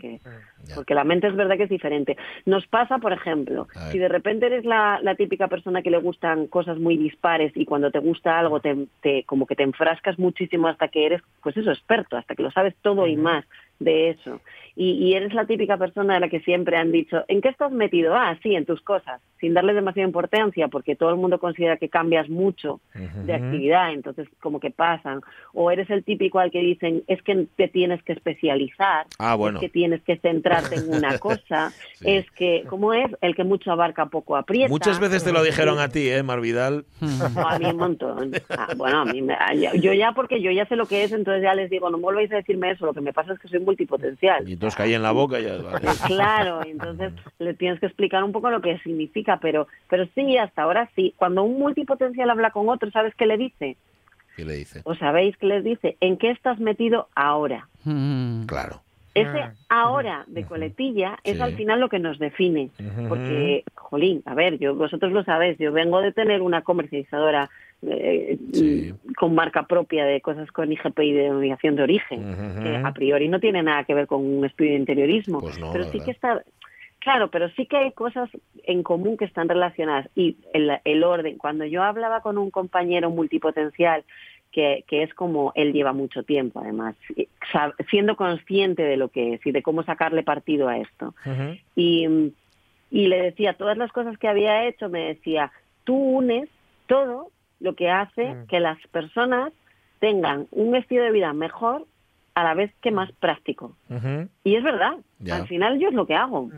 que- 0.00 0.20
porque 0.74 0.94
la 0.94 1.04
mente 1.04 1.26
es 1.26 1.34
verdad 1.36 1.56
que 1.56 1.64
es 1.64 1.68
diferente. 1.70 2.16
Nos 2.46 2.66
pasa, 2.66 2.98
por 2.98 3.12
ejemplo, 3.12 3.66
A 3.74 3.90
si 3.90 3.98
de 3.98 4.08
repente 4.08 4.46
eres 4.46 4.64
la, 4.64 5.00
la 5.02 5.14
típica 5.14 5.48
persona 5.48 5.82
que 5.82 5.90
le 5.90 5.98
gustan 5.98 6.46
cosas 6.46 6.78
muy 6.78 6.96
dispares 6.96 7.52
y 7.56 7.64
cuando 7.64 7.90
te 7.90 7.98
gusta 7.98 8.38
algo 8.38 8.60
te, 8.60 8.86
te- 9.00 9.24
como 9.24 9.46
que 9.46 9.56
te 9.56 9.62
enfrascas 9.64 10.18
muchísimo 10.18 10.68
hasta 10.68 10.88
que 10.88 11.06
eres, 11.06 11.22
pues 11.42 11.56
eso, 11.56 11.70
experto, 11.70 12.16
hasta 12.16 12.34
que 12.34 12.42
lo 12.42 12.50
sabes 12.50 12.74
todo 12.82 13.06
y 13.06 13.16
más 13.16 13.44
de 13.78 14.10
eso. 14.10 14.40
Y, 14.76 14.92
y 14.92 15.14
eres 15.14 15.32
la 15.32 15.46
típica 15.46 15.76
persona 15.78 16.14
de 16.14 16.20
la 16.20 16.28
que 16.28 16.40
siempre 16.40 16.76
han 16.76 16.92
dicho, 16.92 17.24
¿en 17.28 17.40
qué 17.40 17.48
estás 17.48 17.72
metido? 17.72 18.14
Ah, 18.14 18.38
sí, 18.42 18.54
en 18.54 18.66
tus 18.66 18.80
cosas, 18.82 19.20
sin 19.40 19.54
darle 19.54 19.72
demasiada 19.72 20.06
importancia, 20.06 20.68
porque 20.68 20.96
todo 20.96 21.10
el 21.10 21.16
mundo 21.16 21.38
considera 21.40 21.78
que 21.78 21.88
cambias 21.88 22.28
mucho 22.28 22.80
de 23.26 23.32
actividad, 23.34 23.92
entonces 23.92 24.28
como 24.40 24.60
que 24.60 24.70
pasan. 24.70 25.20
O 25.54 25.70
eres 25.70 25.88
el 25.90 26.04
típico 26.04 26.38
al 26.38 26.50
que 26.50 26.60
dicen, 26.60 27.02
es 27.06 27.22
que 27.22 27.46
te 27.56 27.68
tienes 27.68 28.02
que 28.02 28.12
especializar, 28.12 29.06
Ah, 29.18 29.34
bueno. 29.34 29.58
es 29.58 29.60
que 29.62 29.68
tienes 29.70 30.02
que 30.02 30.16
centrarte 30.18 30.49
en 30.58 30.90
una 30.90 31.18
cosa, 31.18 31.72
es 32.00 32.28
que, 32.32 32.64
¿cómo 32.68 32.92
es? 32.92 33.10
El 33.20 33.34
que 33.34 33.44
mucho 33.44 33.70
abarca 33.72 34.06
poco 34.06 34.36
aprieta. 34.36 34.68
Muchas 34.68 34.98
veces 35.00 35.22
te 35.24 35.32
lo 35.32 35.42
dijeron 35.42 35.78
a 35.78 35.88
ti, 35.88 36.08
¿eh, 36.08 36.22
Marvidal? 36.22 36.84
No, 37.00 37.46
a 37.48 37.56
mí 37.58 37.64
un 37.66 37.76
montón. 37.76 38.32
Ah, 38.56 38.68
bueno, 38.76 39.00
a 39.00 39.04
mí 39.04 39.22
me- 39.22 39.36
yo 39.80 39.92
ya 39.92 40.12
porque 40.12 40.40
yo 40.42 40.50
ya 40.50 40.66
sé 40.66 40.76
lo 40.76 40.86
que 40.88 41.04
es, 41.04 41.12
entonces 41.12 41.42
ya 41.42 41.54
les 41.54 41.70
digo, 41.70 41.88
no 41.90 41.96
me 41.98 42.02
volváis 42.04 42.30
a 42.32 42.36
decirme 42.36 42.70
eso, 42.72 42.86
lo 42.86 42.94
que 42.94 43.00
me 43.00 43.12
pasa 43.12 43.32
es 43.32 43.38
que 43.38 43.48
soy 43.48 43.60
multipotencial. 43.60 44.48
Y 44.48 44.54
entonces 44.54 44.76
caí 44.76 44.94
en 44.94 45.02
la 45.02 45.12
boca 45.12 45.38
y 45.40 45.44
ya. 45.44 45.56
vale. 45.58 45.90
Eh, 45.90 45.94
Claro, 46.06 46.60
y 46.66 46.70
entonces 46.70 47.12
le 47.38 47.54
tienes 47.54 47.78
que 47.80 47.86
explicar 47.86 48.24
un 48.24 48.32
poco 48.32 48.50
lo 48.50 48.60
que 48.60 48.78
significa, 48.80 49.38
pero 49.40 49.68
pero 49.88 50.06
sí, 50.14 50.36
hasta 50.36 50.62
ahora 50.62 50.90
sí. 50.96 51.14
Cuando 51.16 51.42
un 51.42 51.58
multipotencial 51.58 52.30
habla 52.30 52.50
con 52.50 52.68
otro, 52.68 52.90
¿sabes 52.90 53.14
qué 53.14 53.26
le 53.26 53.36
dice? 53.36 53.76
¿Qué 54.36 54.44
le 54.44 54.54
dice? 54.54 54.80
¿O 54.84 54.94
sabéis 54.94 55.36
qué 55.36 55.46
les 55.46 55.64
dice? 55.64 55.96
¿En 56.00 56.16
qué 56.16 56.30
estás 56.30 56.58
metido 56.60 57.08
ahora? 57.14 57.68
Claro. 58.46 58.80
Ese 59.14 59.28
Mm. 59.42 59.52
ahora 59.68 60.24
de 60.28 60.44
coletilla 60.44 61.18
es 61.24 61.36
Sí. 61.36 61.42
al 61.42 61.54
final 61.54 61.80
lo 61.80 61.88
que 61.88 61.98
nos 61.98 62.18
define. 62.18 62.70
Porque, 63.08 63.64
jolín, 63.74 64.22
a 64.24 64.34
ver, 64.34 64.58
yo 64.58 64.74
vosotros 64.76 65.10
lo 65.12 65.24
sabéis, 65.24 65.58
yo 65.58 65.72
vengo 65.72 66.00
de 66.00 66.12
tener 66.12 66.42
una 66.42 66.62
comercializadora 66.62 67.50
eh, 67.82 68.92
con 69.16 69.34
marca 69.34 69.62
propia 69.62 70.04
de 70.04 70.20
cosas 70.20 70.52
con 70.52 70.70
IGP 70.70 70.98
y 71.02 71.12
denominación 71.12 71.76
de 71.76 71.82
origen, 71.82 72.62
que 72.62 72.76
a 72.76 72.92
priori 72.92 73.28
no 73.28 73.40
tiene 73.40 73.62
nada 73.62 73.84
que 73.84 73.94
ver 73.94 74.06
con 74.06 74.22
un 74.24 74.44
estudio 74.44 74.72
de 74.72 74.76
interiorismo. 74.78 75.40
Pues 75.40 75.58
no, 75.58 75.72
pero 75.72 75.84
sí 75.84 75.92
verdad. 75.92 76.04
que 76.04 76.10
está. 76.10 76.42
Claro, 76.98 77.30
pero 77.30 77.48
sí 77.56 77.64
que 77.64 77.78
hay 77.78 77.92
cosas 77.92 78.28
en 78.64 78.82
común 78.82 79.16
que 79.16 79.24
están 79.24 79.48
relacionadas. 79.48 80.10
Y 80.14 80.36
el, 80.52 80.70
el 80.84 81.02
orden, 81.02 81.38
cuando 81.38 81.64
yo 81.64 81.82
hablaba 81.82 82.20
con 82.20 82.36
un 82.36 82.50
compañero 82.50 83.08
multipotencial, 83.08 84.04
que, 84.52 84.84
que 84.88 85.02
es 85.02 85.14
como 85.14 85.52
él 85.54 85.72
lleva 85.72 85.92
mucho 85.92 86.22
tiempo, 86.24 86.60
además, 86.60 86.96
siendo 87.90 88.16
consciente 88.16 88.82
de 88.82 88.96
lo 88.96 89.08
que 89.08 89.34
es 89.34 89.46
y 89.46 89.52
de 89.52 89.62
cómo 89.62 89.82
sacarle 89.84 90.22
partido 90.22 90.68
a 90.68 90.78
esto. 90.78 91.14
Y, 91.76 92.32
y 92.90 93.06
le 93.06 93.22
decía 93.22 93.54
todas 93.54 93.76
las 93.78 93.92
cosas 93.92 94.18
que 94.18 94.28
había 94.28 94.66
hecho, 94.66 94.88
me 94.88 95.06
decía, 95.14 95.52
tú 95.84 95.94
unes 95.96 96.48
todo 96.86 97.30
lo 97.60 97.74
que 97.76 97.90
hace 97.90 98.34
Mm. 98.34 98.46
que 98.46 98.58
las 98.60 98.78
personas 98.88 99.52
tengan 100.00 100.46
un 100.50 100.74
estilo 100.74 101.02
de 101.04 101.12
vida 101.12 101.32
mejor 101.32 101.86
a 102.34 102.42
la 102.42 102.54
vez 102.54 102.72
que 102.80 102.90
más 102.90 103.12
práctico. 103.12 103.76
Y 104.44 104.54
es 104.56 104.62
verdad, 104.64 104.94
Ya. 105.18 105.36
al 105.36 105.46
final 105.46 105.78
yo 105.78 105.88
es 105.88 105.94
lo 105.94 106.06
que 106.06 106.14
hago. 106.14 106.48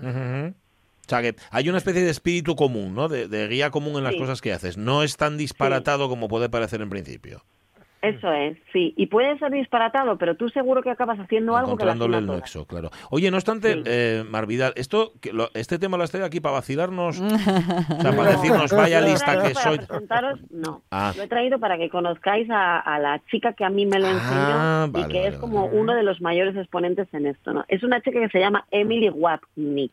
O 1.04 1.08
sea, 1.08 1.20
que 1.20 1.34
hay 1.50 1.68
una 1.68 1.78
especie 1.78 2.02
de 2.02 2.10
espíritu 2.10 2.54
común, 2.54 2.94
¿no? 2.94 3.08
De, 3.08 3.26
de 3.26 3.48
guía 3.48 3.70
común 3.70 3.96
en 3.96 4.04
las 4.04 4.12
Sí. 4.14 4.18
cosas 4.20 4.40
que 4.40 4.52
haces. 4.52 4.78
No 4.78 5.02
es 5.02 5.16
tan 5.16 5.36
disparatado 5.36 6.08
como 6.08 6.28
puede 6.28 6.48
parecer 6.48 6.80
en 6.80 6.88
principio. 6.90 7.42
Eso 8.02 8.32
es, 8.32 8.58
sí. 8.72 8.92
Y 8.96 9.06
puede 9.06 9.38
ser 9.38 9.52
disparatado, 9.52 10.18
pero 10.18 10.34
tú 10.36 10.48
seguro 10.48 10.82
que 10.82 10.90
acabas 10.90 11.18
haciendo 11.20 11.56
algo 11.56 11.76
que 11.76 11.84
la 11.84 11.92
el 11.92 12.26
nexo, 12.26 12.66
claro. 12.66 12.90
Oye, 13.10 13.30
no 13.30 13.36
obstante, 13.36 13.80
eh, 13.86 14.24
Marvidal, 14.28 14.72
esto, 14.74 15.12
que 15.20 15.32
lo- 15.32 15.50
este 15.54 15.78
tema 15.78 15.96
lo 15.96 16.02
has 16.02 16.10
traído 16.10 16.26
aquí 16.26 16.40
para 16.40 16.54
vacilarnos, 16.54 17.20
o 17.20 17.28
sea, 18.00 18.12
para 18.16 18.32
decirnos, 18.32 18.72
vaya 18.72 19.00
lista 19.00 19.32
que 19.42 19.54
para 19.54 19.64
soy. 19.68 19.78
presentaros, 19.78 20.40
no. 20.50 20.82
Ah. 20.90 21.12
Lo 21.16 21.22
he 21.22 21.28
traído 21.28 21.60
para 21.60 21.78
que 21.78 21.88
conozcáis 21.90 22.50
a, 22.50 22.80
a 22.80 22.98
la 22.98 23.20
chica 23.30 23.52
que 23.52 23.64
a 23.64 23.70
mí 23.70 23.86
me 23.86 24.00
lo 24.00 24.08
enseñó 24.08 24.20
Ah, 24.34 24.86
y 24.88 24.92
vale, 24.92 25.08
que 25.08 25.18
vale, 25.20 25.28
es 25.28 25.36
como 25.36 25.66
uno 25.66 25.94
de 25.94 26.02
los 26.02 26.20
mayores 26.20 26.56
exponentes 26.56 27.06
en 27.14 27.26
esto. 27.26 27.52
¿no? 27.52 27.64
Es 27.68 27.84
una 27.84 28.00
chica 28.02 28.18
que 28.20 28.28
se 28.30 28.40
llama 28.40 28.66
Emily 28.72 29.10
Wapnick. 29.10 29.92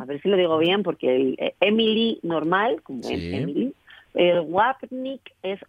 A 0.00 0.04
ver 0.04 0.20
si 0.22 0.28
lo 0.28 0.36
digo 0.36 0.58
bien, 0.58 0.82
porque 0.82 1.14
el, 1.14 1.36
eh, 1.38 1.54
Emily 1.60 2.18
normal, 2.24 2.80
como 2.82 3.02
Sí. 3.04 3.14
es 3.14 3.40
Emily, 3.42 3.74
el 4.14 4.40
Wapnick 4.40 5.32
es 5.42 5.60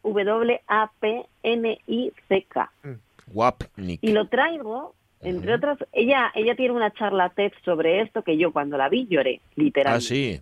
W-A-P-N-I-C-K. 1.44 2.72
Wapnik. 3.34 4.00
Y 4.04 4.12
lo 4.12 4.28
traigo, 4.28 4.94
entre 5.22 5.54
otras, 5.54 5.78
ella 5.94 6.32
ella 6.36 6.56
tiene 6.56 6.74
una 6.74 6.92
charla 6.92 7.30
TED 7.30 7.54
sobre 7.64 8.02
esto 8.02 8.22
que 8.24 8.38
yo 8.38 8.52
cuando 8.52 8.78
la 8.78 8.90
vi 8.90 9.08
lloré, 9.08 9.40
Ah, 9.44 9.50
literalmente. 9.56 10.06
sí. 10.06 10.42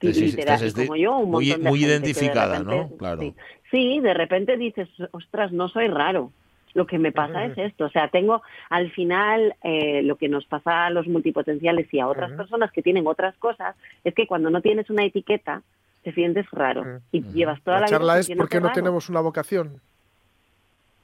Sí, 0.00 0.12
literal, 0.26 0.62
estás 0.62 0.84
como 0.86 0.96
yo, 0.96 1.16
un 1.16 1.30
muy, 1.30 1.46
montón 1.48 1.62
de 1.64 1.68
muy 1.70 1.78
gente 1.80 1.92
de 1.92 1.96
identificada, 1.98 2.58
repente- 2.58 2.76
¿no? 2.90 2.96
Claro. 2.98 3.20
Sí. 3.22 3.34
Sí, 3.70 4.00
de 4.00 4.12
repente 4.14 4.56
dices, 4.58 4.88
ostras, 5.12 5.50
no 5.52 5.68
soy 5.68 5.88
raro. 5.88 6.30
Lo 6.74 6.86
que 6.86 6.98
me 6.98 7.12
pasa 7.12 7.44
es 7.46 7.56
esto. 7.56 7.84
O 7.86 7.88
sea, 7.90 8.08
tengo 8.08 8.42
al 8.68 8.90
final 8.90 9.54
eh, 9.62 10.02
lo 10.02 10.16
que 10.16 10.28
nos 10.28 10.44
pasa 10.44 10.86
a 10.86 10.90
los 10.90 11.06
multipotenciales 11.06 11.86
y 11.94 12.00
a 12.00 12.08
otras 12.08 12.32
personas 12.32 12.70
que 12.72 12.82
tienen 12.82 13.06
otras 13.06 13.34
cosas, 13.36 13.76
es 14.02 14.12
que 14.14 14.26
cuando 14.26 14.50
no 14.50 14.60
tienes 14.60 14.90
una 14.90 15.04
etiqueta, 15.04 15.62
te 16.04 16.12
sientes 16.12 16.46
raro. 16.52 17.00
Y 17.10 17.22
llevas 17.32 17.60
toda 17.62 17.78
la, 17.78 17.80
La 17.82 17.86
charla 17.88 18.12
vida 18.14 18.20
es 18.20 18.26
sintiéndote 18.26 18.42
¿por 18.44 18.48
qué 18.50 18.60
no 18.60 18.68
raro. 18.68 18.74
tenemos 18.74 19.08
una 19.08 19.20
vocación? 19.20 19.80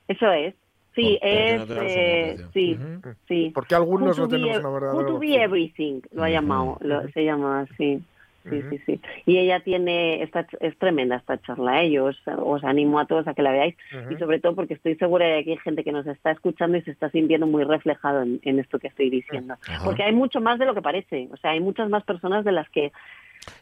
Eso 0.09 0.31
es. 0.33 0.55
Sí, 0.95 1.19
¿Por 1.21 1.31
qué 1.31 1.55
es. 1.55 1.69
no 1.69 1.75
una 1.75 1.83
eh, 1.87 2.31
vocación? 2.37 2.51
sí, 2.53 2.79
sí. 3.29 3.51
Porque 3.55 3.75
algunos 3.75 4.19
Who 4.19 4.25
no 4.25 4.29
tenemos 4.29 4.59
una 4.59 4.71
verdadera 4.71 4.95
Who 4.99 5.07
to 5.07 5.19
be 5.19 5.27
vocación. 5.29 5.43
everything, 5.43 6.01
lo 6.13 6.23
ha 6.25 6.31
llamado, 6.31 6.79
lo- 6.81 7.09
se 7.11 7.25
llama 7.25 7.61
así. 7.61 8.03
Sí, 8.49 8.63
sí, 8.71 8.79
sí. 8.87 9.01
Y 9.27 9.37
ella 9.37 9.61
tiene, 9.61 10.23
esta, 10.23 10.47
es 10.61 10.77
tremenda 10.79 11.17
esta 11.17 11.39
charla, 11.43 11.83
¿eh? 11.83 11.91
yo 11.91 12.07
os, 12.07 12.19
os 12.27 12.65
animo 12.65 12.99
a 12.99 13.05
todos 13.05 13.29
a 13.29 13.35
que 13.35 13.43
la 13.43 13.53
veáis 13.53 13.77
y 14.11 14.17
sobre 14.17 14.41
todo 14.41 14.55
porque 14.55 14.73
estoy 14.73 14.97
segura 14.97 15.27
de 15.27 15.45
que 15.45 15.51
hay 15.53 15.57
gente 15.59 15.85
que 15.85 15.93
nos 15.93 16.07
está 16.07 16.31
escuchando 16.31 16.79
y 16.79 16.83
se 16.83 16.91
está 16.91 17.11
sintiendo 17.11 17.47
muy 17.47 17.65
reflejado 17.65 18.23
en, 18.23 18.41
en 18.43 18.59
esto 18.59 18.79
que 18.79 18.89
estoy 18.89 19.11
diciendo. 19.11 19.57
Porque 19.85 20.05
hay 20.05 20.15
mucho 20.15 20.41
más 20.41 20.59
de 20.59 20.65
lo 20.65 20.73
que 20.75 20.81
parece, 20.81 21.29
o 21.31 21.37
sea, 21.37 21.51
hay 21.51 21.61
muchas 21.61 21.91
más 21.91 22.03
personas 22.05 22.43
de 22.47 22.53
las 22.53 22.67
que, 22.71 22.93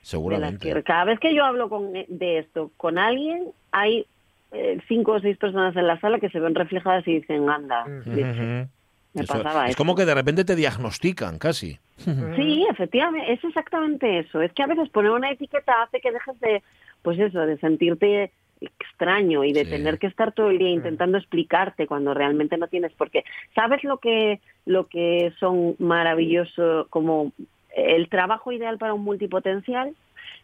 Seguramente. 0.02 0.72
que 0.72 0.82
cada 0.82 1.04
vez 1.04 1.18
que 1.20 1.34
yo 1.34 1.44
hablo 1.44 1.68
con, 1.68 1.92
de 1.92 2.38
esto 2.38 2.70
con 2.76 2.98
alguien, 2.98 3.44
hay 3.72 4.06
eh, 4.52 4.78
cinco 4.88 5.12
o 5.12 5.20
seis 5.20 5.36
personas 5.36 5.76
en 5.76 5.86
la 5.86 6.00
sala 6.00 6.18
que 6.20 6.30
se 6.30 6.40
ven 6.40 6.54
reflejadas 6.54 7.06
y 7.06 7.14
dicen, 7.20 7.48
anda, 7.50 7.84
Ujú. 7.84 8.10
me 8.10 9.22
Eso- 9.22 9.32
pasaba 9.34 9.64
es 9.66 9.70
eso. 9.70 9.76
como 9.78 9.94
que 9.94 10.04
de 10.04 10.14
repente 10.14 10.44
te 10.44 10.56
diagnostican, 10.56 11.38
casi. 11.38 11.78
Sí, 12.36 12.66
efectivamente, 12.70 13.32
es 13.32 13.42
exactamente 13.44 14.18
eso. 14.20 14.40
Es 14.40 14.52
que 14.52 14.62
a 14.62 14.66
veces 14.66 14.88
poner 14.90 15.10
una 15.10 15.30
etiqueta 15.30 15.82
hace 15.82 16.00
que 16.00 16.12
dejes 16.12 16.38
de, 16.40 16.62
pues 17.02 17.18
eso, 17.18 17.40
de 17.40 17.58
sentirte 17.58 18.30
extraño 18.60 19.44
y 19.44 19.52
de 19.52 19.64
tener 19.64 19.98
que 20.00 20.08
estar 20.08 20.32
todo 20.32 20.50
el 20.50 20.58
día 20.58 20.70
intentando 20.70 21.16
explicarte 21.16 21.86
cuando 21.86 22.12
realmente 22.12 22.56
no 22.56 22.66
tienes 22.66 22.92
por 22.94 23.08
qué. 23.10 23.24
¿Sabes 23.54 23.84
lo 23.84 23.98
que 23.98 24.40
lo 24.66 24.86
que 24.88 25.32
son 25.38 25.76
maravilloso 25.78 26.86
como 26.90 27.30
el 27.74 28.08
trabajo 28.08 28.52
ideal 28.52 28.78
para 28.78 28.94
un 28.94 29.04
multipotencial 29.04 29.94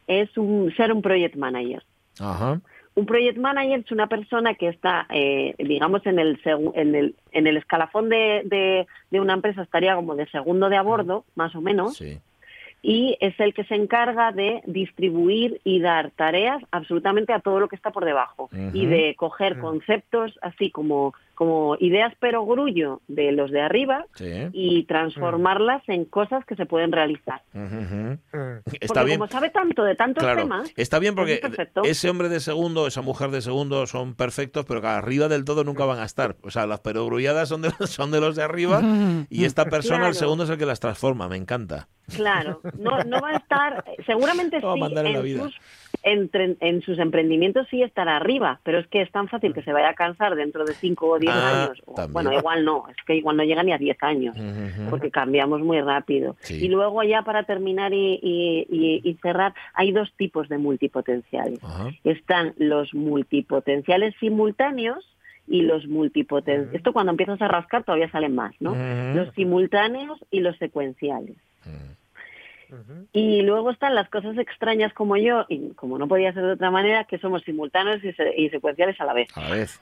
es 0.06 0.36
un 0.36 0.72
ser 0.76 0.92
un 0.92 1.02
project 1.02 1.36
manager. 1.36 1.82
Ajá. 2.20 2.60
Un 2.96 3.06
project 3.06 3.38
manager 3.38 3.80
es 3.80 3.90
una 3.90 4.06
persona 4.06 4.54
que 4.54 4.68
está, 4.68 5.06
eh, 5.10 5.54
digamos, 5.58 6.06
en 6.06 6.18
el, 6.20 6.38
en 6.74 6.94
el 6.94 7.14
en 7.32 7.46
el 7.48 7.56
escalafón 7.56 8.08
de, 8.08 8.42
de, 8.44 8.86
de 9.10 9.20
una 9.20 9.32
empresa, 9.34 9.62
estaría 9.62 9.96
como 9.96 10.14
de 10.14 10.26
segundo 10.28 10.68
de 10.68 10.76
a 10.76 10.82
bordo, 10.82 11.24
más 11.34 11.54
o 11.56 11.60
menos, 11.60 11.96
Sí. 11.96 12.20
y 12.82 13.16
es 13.18 13.34
el 13.40 13.52
que 13.52 13.64
se 13.64 13.74
encarga 13.74 14.30
de 14.30 14.62
distribuir 14.66 15.60
y 15.64 15.80
dar 15.80 16.12
tareas 16.12 16.62
absolutamente 16.70 17.32
a 17.32 17.40
todo 17.40 17.58
lo 17.58 17.66
que 17.68 17.74
está 17.74 17.90
por 17.90 18.04
debajo 18.04 18.48
y 18.72 18.86
de 18.86 19.16
coger 19.16 19.58
conceptos 19.58 20.38
así 20.42 20.70
como, 20.70 21.14
como 21.34 21.76
ideas 21.80 22.12
pero 22.20 22.44
grullo 22.46 23.00
de 23.08 23.32
los 23.32 23.50
de 23.50 23.60
arriba 23.60 24.06
Sí. 24.14 24.48
y 24.52 24.84
transformarlas 24.84 25.82
en 25.88 26.04
cosas 26.04 26.44
que 26.44 26.56
se 26.56 26.66
pueden 26.66 26.92
realizar. 26.92 27.42
Ujú. 27.54 28.18
Está 28.80 28.86
Porque 28.94 29.04
bien. 29.04 29.18
como 29.18 29.28
sabe 29.30 29.50
tanto 29.50 29.84
de 29.84 29.94
tantos 29.94 30.22
Claro, 30.22 30.40
temas, 30.42 30.72
está 30.76 30.98
bien 30.98 31.14
porque 31.14 31.40
es 31.42 31.98
ese 31.98 32.10
hombre 32.10 32.28
de 32.28 32.40
segundo, 32.40 32.86
esa 32.86 33.02
mujer 33.02 33.30
de 33.30 33.40
segundo 33.42 33.86
son 33.86 34.14
perfectos, 34.14 34.64
pero 34.66 34.80
que 34.80 34.86
arriba 34.86 35.28
del 35.28 35.44
todo 35.44 35.64
nunca 35.64 35.84
van 35.84 35.98
a 35.98 36.04
estar. 36.04 36.36
O 36.42 36.50
sea, 36.50 36.66
las 36.66 36.80
perogrulladas 36.80 37.48
son 37.48 37.62
de, 37.62 37.70
son 37.86 38.10
de 38.10 38.20
los 38.20 38.36
de 38.36 38.42
arriba 38.42 38.80
y 39.30 39.44
esta 39.44 39.64
persona, 39.70 39.98
Claro. 39.98 40.08
el 40.10 40.14
segundo, 40.14 40.44
es 40.44 40.50
el 40.50 40.58
que 40.58 40.66
las 40.66 40.80
transforma. 40.80 41.28
Me 41.28 41.36
encanta. 41.36 41.88
Claro, 42.16 42.60
no, 42.78 43.02
no 43.04 43.20
va 43.20 43.30
a 43.30 43.36
estar, 43.36 43.82
seguramente 44.04 44.60
No 44.60 44.74
sí, 44.74 44.80
en 44.82 44.94
la 44.94 45.00
en 45.10 45.22
vida. 45.22 45.42
sus, 45.44 45.54
entre- 46.02 46.56
en 46.60 46.82
sus 46.82 46.98
emprendimientos 46.98 47.66
sí 47.70 47.82
estará 47.82 48.16
arriba, 48.16 48.60
pero 48.62 48.78
es 48.78 48.86
que 48.88 49.00
es 49.00 49.10
tan 49.10 49.26
fácil 49.28 49.54
que 49.54 49.62
se 49.62 49.72
vaya 49.72 49.88
a 49.88 49.94
cansar 49.94 50.34
dentro 50.34 50.66
de 50.66 50.74
5 50.74 51.06
o 51.08 51.18
10 51.18 51.23
Ah, 51.28 51.64
años. 51.64 51.82
También. 51.96 52.12
Bueno, 52.12 52.32
igual 52.32 52.64
no, 52.64 52.84
es 52.88 52.96
que 53.06 53.16
igual 53.16 53.36
no 53.36 53.44
llega 53.44 53.62
ni 53.62 53.72
a 53.72 53.78
10 53.78 53.96
años, 54.02 54.36
porque 54.90 55.10
cambiamos 55.10 55.60
muy 55.60 55.80
rápido. 55.80 56.36
Sí. 56.40 56.64
Y 56.64 56.68
luego 56.68 57.02
ya 57.02 57.22
para 57.22 57.44
terminar 57.44 57.92
y, 57.92 58.18
y- 58.22 58.66
y- 58.70 59.00
y 59.08 59.14
cerrar, 59.22 59.54
hay 59.74 59.92
dos 59.92 60.12
tipos 60.16 60.48
de 60.48 60.58
multipotenciales. 60.58 61.60
Están 62.04 62.54
los 62.58 62.92
multipotenciales 62.94 64.14
simultáneos 64.20 65.04
y 65.46 65.62
los 65.62 65.86
multipotenciales. 65.86 66.74
Esto 66.74 66.92
cuando 66.92 67.10
empiezas 67.12 67.40
a 67.42 67.48
rascar 67.48 67.84
todavía 67.84 68.10
salen 68.10 68.34
más, 68.34 68.54
¿no? 68.60 68.74
Los 69.14 69.34
simultáneos 69.34 70.18
y 70.30 70.40
los 70.40 70.56
secuenciales. 70.58 71.36
Y 73.12 73.42
luego 73.42 73.70
están 73.70 73.94
las 73.94 74.08
cosas 74.08 74.36
extrañas 74.38 74.92
como 74.94 75.16
yo, 75.16 75.44
y 75.48 75.68
como 75.74 75.96
no 75.98 76.08
podía 76.08 76.32
ser 76.32 76.42
de 76.44 76.52
otra 76.52 76.70
manera, 76.72 77.04
que 77.04 77.18
somos 77.18 77.42
simultáneos 77.42 78.02
y, 78.02 78.12
se- 78.14 78.34
y 78.36 78.48
secuenciales 78.50 79.00
a 79.00 79.04
la 79.04 79.12
vez. 79.12 79.28
A 79.36 79.42
la 79.42 79.50
vez. 79.50 79.80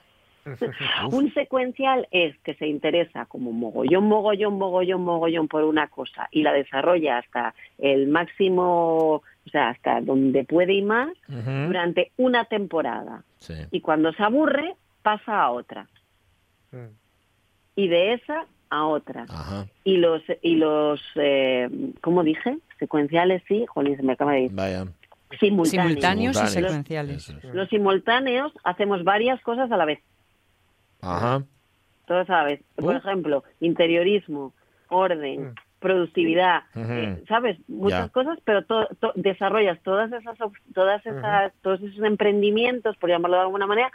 Un 1.11 1.33
secuencial 1.33 2.07
es 2.11 2.37
que 2.39 2.53
se 2.55 2.67
interesa 2.67 3.25
como 3.25 3.51
mogollón, 3.51 4.05
mogollón, 4.07 4.57
mogollón, 4.57 5.01
mogollón 5.01 5.47
por 5.47 5.63
una 5.63 5.87
cosa 5.87 6.27
y 6.31 6.43
la 6.43 6.51
desarrolla 6.53 7.19
hasta 7.19 7.53
el 7.77 8.07
máximo, 8.07 9.15
o 9.15 9.49
sea, 9.51 9.69
hasta 9.69 10.01
donde 10.01 10.43
puede 10.43 10.73
y 10.73 10.81
más, 10.81 11.09
durante 11.27 12.11
una 12.17 12.45
temporada. 12.45 13.23
Sí. 13.39 13.53
Y 13.71 13.81
cuando 13.81 14.11
se 14.13 14.23
aburre, 14.23 14.75
pasa 15.01 15.41
a 15.43 15.51
otra. 15.51 15.87
Y 17.75 17.87
de 17.87 18.13
esa 18.13 18.45
a 18.69 18.85
otra. 18.85 19.25
Ajá. 19.29 19.67
Y 19.83 19.97
los, 19.97 20.21
y 20.41 20.55
los 20.55 20.99
eh, 21.15 21.69
¿cómo 22.01 22.23
dije? 22.23 22.57
Secuenciales, 22.79 23.43
sí, 23.47 23.65
jolín, 23.67 23.95
se 23.95 24.03
me 24.03 24.13
acaba 24.13 24.33
de 24.33 24.41
ir. 24.41 24.51
Vaya. 24.51 24.85
Simultáneos. 25.39 25.69
Simultáneos 25.89 26.35
y 26.35 26.39
Los- 26.41 26.51
secuenciales. 26.51 27.33
Los 27.53 27.69
simultáneos 27.69 28.51
hacemos 28.63 29.03
varias 29.03 29.41
cosas 29.41 29.71
a 29.71 29.77
la 29.77 29.85
vez, 29.85 29.99
Ajá. 31.03 31.43
la 32.07 32.43
vez. 32.43 32.61
Por 32.75 32.95
Uh. 32.95 32.97
ejemplo, 32.97 33.43
interiorismo, 33.59 34.53
orden, 34.89 35.53
productividad, 35.79 36.61
Ujú. 36.75 36.91
eh, 36.93 37.23
¿sabes? 37.27 37.57
Muchas 37.67 38.09
cosas, 38.11 38.39
pero 38.45 38.63
to- 38.63 38.87
to- 39.01 39.11
desarrollas 39.15 39.77
todas 39.83 40.11
esas, 40.13 40.37
todas 40.73 41.05
esas, 41.05 41.51
todos 41.61 41.81
esos 41.81 42.01
emprendimientos, 42.05 42.95
por 42.97 43.09
llamarlo 43.09 43.35
de 43.37 43.43
alguna 43.43 43.67
manera, 43.67 43.91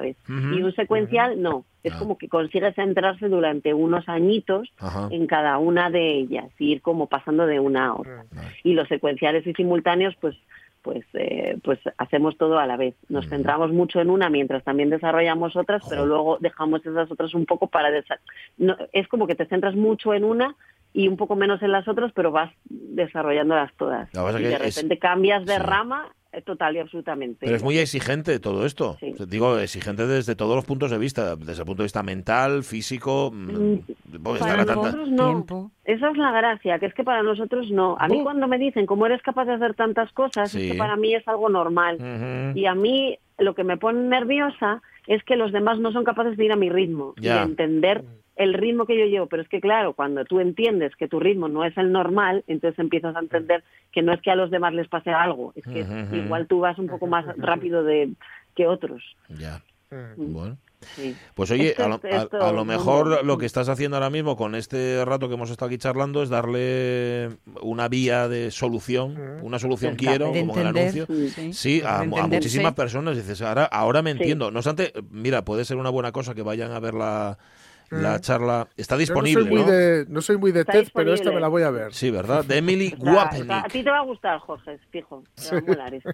vez. 0.00 0.16
Ujú. 0.28 0.54
Y 0.54 0.62
un 0.62 0.74
secuencial 0.74 1.40
no, 1.40 1.64
es 1.82 1.94
como 1.94 2.18
que 2.18 2.28
consigues 2.28 2.74
centrarse 2.74 3.28
durante 3.28 3.72
unos 3.72 4.08
añitos 4.10 4.68
en 5.10 5.26
cada 5.26 5.56
una 5.58 5.88
de 5.88 6.10
ellas, 6.18 6.50
y 6.58 6.72
ir 6.72 6.82
como 6.82 7.06
pasando 7.06 7.46
de 7.46 7.60
una 7.60 7.86
a 7.86 7.94
otra. 7.94 8.24
Y 8.62 8.74
los 8.74 8.88
secuenciales 8.88 9.46
y 9.46 9.54
simultáneos, 9.54 10.14
pues 10.20 10.36
pues 10.82 11.04
eh, 11.14 11.58
pues 11.62 11.78
hacemos 11.98 12.36
todo 12.36 12.58
a 12.58 12.66
la 12.66 12.76
vez. 12.76 12.94
Nos 13.08 13.28
centramos 13.28 13.72
mucho 13.72 14.00
en 14.00 14.10
una 14.10 14.28
mientras 14.28 14.62
también 14.64 14.90
desarrollamos 14.90 15.56
otras, 15.56 15.82
pero 15.88 16.06
luego 16.06 16.38
dejamos 16.40 16.84
esas 16.84 17.10
otras 17.10 17.34
un 17.34 17.46
poco 17.46 17.68
para 17.68 17.90
no, 18.58 18.76
es 18.92 19.08
como 19.08 19.26
que 19.26 19.34
te 19.34 19.46
centras 19.46 19.74
mucho 19.74 20.12
en 20.14 20.24
una 20.24 20.54
y 20.92 21.08
un 21.08 21.16
poco 21.16 21.36
menos 21.36 21.62
en 21.62 21.72
las 21.72 21.88
otras, 21.88 22.12
pero 22.12 22.32
vas 22.32 22.52
desarrollándolas 22.68 23.72
todas. 23.76 24.08
Y 24.12 24.42
de 24.42 24.54
es- 24.54 24.76
repente 24.76 24.98
cambias 24.98 25.44
de 25.46 25.54
sí. 25.56 25.62
rama 25.62 26.12
total 26.44 26.76
y 26.76 26.78
absolutamente. 26.78 27.38
Pero 27.44 27.56
es 27.56 27.62
muy 27.62 27.76
exigente 27.78 28.38
todo 28.40 28.64
esto. 28.64 28.96
Sí. 29.00 29.12
Digo, 29.28 29.58
exigente 29.58 30.06
desde 30.06 30.34
todos 30.34 30.56
los 30.56 30.64
puntos 30.64 30.90
de 30.90 30.98
vista, 30.98 31.36
desde 31.36 31.60
el 31.62 31.66
punto 31.66 31.82
de 31.82 31.86
vista 31.86 32.02
mental, 32.02 32.64
físico. 32.64 33.30
mm, 33.32 33.76
pues 34.22 34.40
Para 34.40 34.52
estar 34.52 34.60
a 34.60 34.64
tanta- 34.64 34.74
nosotros 34.74 35.10
no. 35.10 35.70
Esa 35.84 36.10
es 36.10 36.16
la 36.16 36.30
gracia, 36.32 36.78
que 36.78 36.86
es 36.86 36.94
que 36.94 37.04
para 37.04 37.22
nosotros 37.22 37.70
no. 37.70 37.96
A 37.98 38.08
mí 38.08 38.18
Bu. 38.18 38.24
cuando 38.24 38.48
me 38.48 38.56
dicen 38.58 38.86
cómo 38.86 39.04
eres 39.06 39.20
capaz 39.22 39.44
de 39.44 39.52
hacer 39.54 39.74
tantas 39.74 40.10
cosas, 40.12 40.50
Sí. 40.50 40.66
es 40.66 40.72
que 40.72 40.78
para 40.78 40.96
mí 40.96 41.14
es 41.14 41.26
algo 41.28 41.48
normal. 41.48 41.98
Y 42.54 42.66
a 42.66 42.74
mí 42.74 43.18
lo 43.38 43.54
que 43.54 43.64
me 43.64 43.76
pone 43.76 44.00
nerviosa 44.08 44.80
es 45.06 45.22
que 45.24 45.36
los 45.36 45.52
demás 45.52 45.78
no 45.80 45.92
son 45.92 46.04
capaces 46.04 46.36
de 46.36 46.44
ir 46.44 46.52
a 46.52 46.56
mi 46.56 46.70
ritmo 46.70 47.14
y 47.18 47.22
de 47.22 47.36
entender 47.42 48.04
el 48.36 48.54
ritmo 48.54 48.86
que 48.86 48.98
yo 48.98 49.04
llevo. 49.06 49.26
Pero 49.26 49.42
es 49.42 49.48
que 49.48 49.60
claro, 49.60 49.92
cuando 49.94 50.24
tú 50.24 50.40
entiendes 50.40 50.94
que 50.96 51.08
tu 51.08 51.20
ritmo 51.20 51.48
no 51.48 51.64
es 51.64 51.76
el 51.76 51.92
normal, 51.92 52.44
entonces 52.46 52.78
empiezas 52.78 53.14
a 53.16 53.20
entender 53.20 53.62
que 53.92 54.02
no 54.02 54.12
es 54.12 54.20
que 54.22 54.30
a 54.30 54.36
los 54.36 54.50
demás 54.50 54.72
les 54.74 54.88
pase 54.88 55.10
algo, 55.10 55.52
es 55.56 55.64
que 55.64 55.84
igual 56.16 56.46
tú 56.46 56.60
vas 56.60 56.78
un 56.78 56.86
poco 56.88 57.06
más 57.06 57.24
rápido 57.36 57.84
de 57.84 58.12
que 58.56 58.66
otros. 58.66 59.02
Ya. 59.28 59.62
Mm. 59.90 60.32
Bueno. 60.32 60.56
Sí. 60.96 61.14
Pues 61.36 61.48
oye, 61.52 61.68
Esto 61.68 61.84
a 61.84 61.88
lo, 61.88 61.94
es- 62.02 62.22
esto 62.24 62.42
a- 62.42 62.48
a 62.48 62.52
lo 62.52 62.62
es 62.62 62.66
mejor 62.66 63.24
lo 63.24 63.38
que 63.38 63.46
estás 63.46 63.68
haciendo 63.68 63.96
ahora 63.96 64.10
mismo 64.10 64.34
con 64.36 64.56
este 64.56 65.04
rato 65.04 65.28
que 65.28 65.34
hemos 65.34 65.48
estado 65.50 65.68
aquí 65.68 65.78
charlando 65.78 66.24
es 66.24 66.28
darle 66.28 67.28
una 67.60 67.86
vía 67.88 68.26
de 68.28 68.50
solución, 68.50 69.16
una 69.42 69.60
solución 69.60 69.94
quiero, 69.94 70.32
como 70.32 70.54
en 70.54 70.60
el 70.60 70.66
anuncio. 70.76 71.06
sí. 71.06 71.52
Sí, 71.52 71.82
a, 71.86 72.02
muchísimas 72.04 72.72
personas. 72.74 73.16
Dices, 73.16 73.42
ahora, 73.42 73.64
ahora 73.66 74.02
me 74.02 74.10
Sí. 74.12 74.18
entiendo. 74.18 74.50
No 74.50 74.58
obstante, 74.58 74.92
mira, 75.10 75.44
puede 75.44 75.64
ser 75.64 75.76
una 75.76 75.90
buena 75.90 76.10
cosa 76.10 76.34
que 76.34 76.42
vayan 76.42 76.72
a 76.72 76.80
ver 76.80 76.94
la, 76.94 77.38
la 77.92 78.16
Mm. 78.16 78.20
charla. 78.20 78.68
Está 78.76 78.94
Yo 78.94 78.98
disponible, 79.00 79.42
no 79.44 79.48
soy 79.48 79.54
muy 79.54 79.62
¿no? 79.64 79.70
de, 79.70 80.06
no 80.08 80.22
soy 80.22 80.36
muy 80.38 80.52
de 80.52 80.64
TED, 80.64 80.88
pero 80.94 81.12
esta 81.14 81.30
me 81.30 81.40
la 81.40 81.48
voy 81.48 81.62
a 81.62 81.70
ver. 81.70 81.92
Sí, 81.92 82.10
¿verdad? 82.10 82.44
De 82.44 82.56
Emily 82.58 82.90
Guapenick. 82.98 83.50
a 83.50 83.62
ti 83.64 83.82
te 83.84 83.90
va 83.90 83.98
a 83.98 84.02
gustar, 84.02 84.38
Jorge, 84.40 84.78
fijo. 84.90 85.22
Te 85.34 85.50
va 85.54 85.58
a 85.58 85.60
molar 85.62 85.94
esto. 85.94 86.10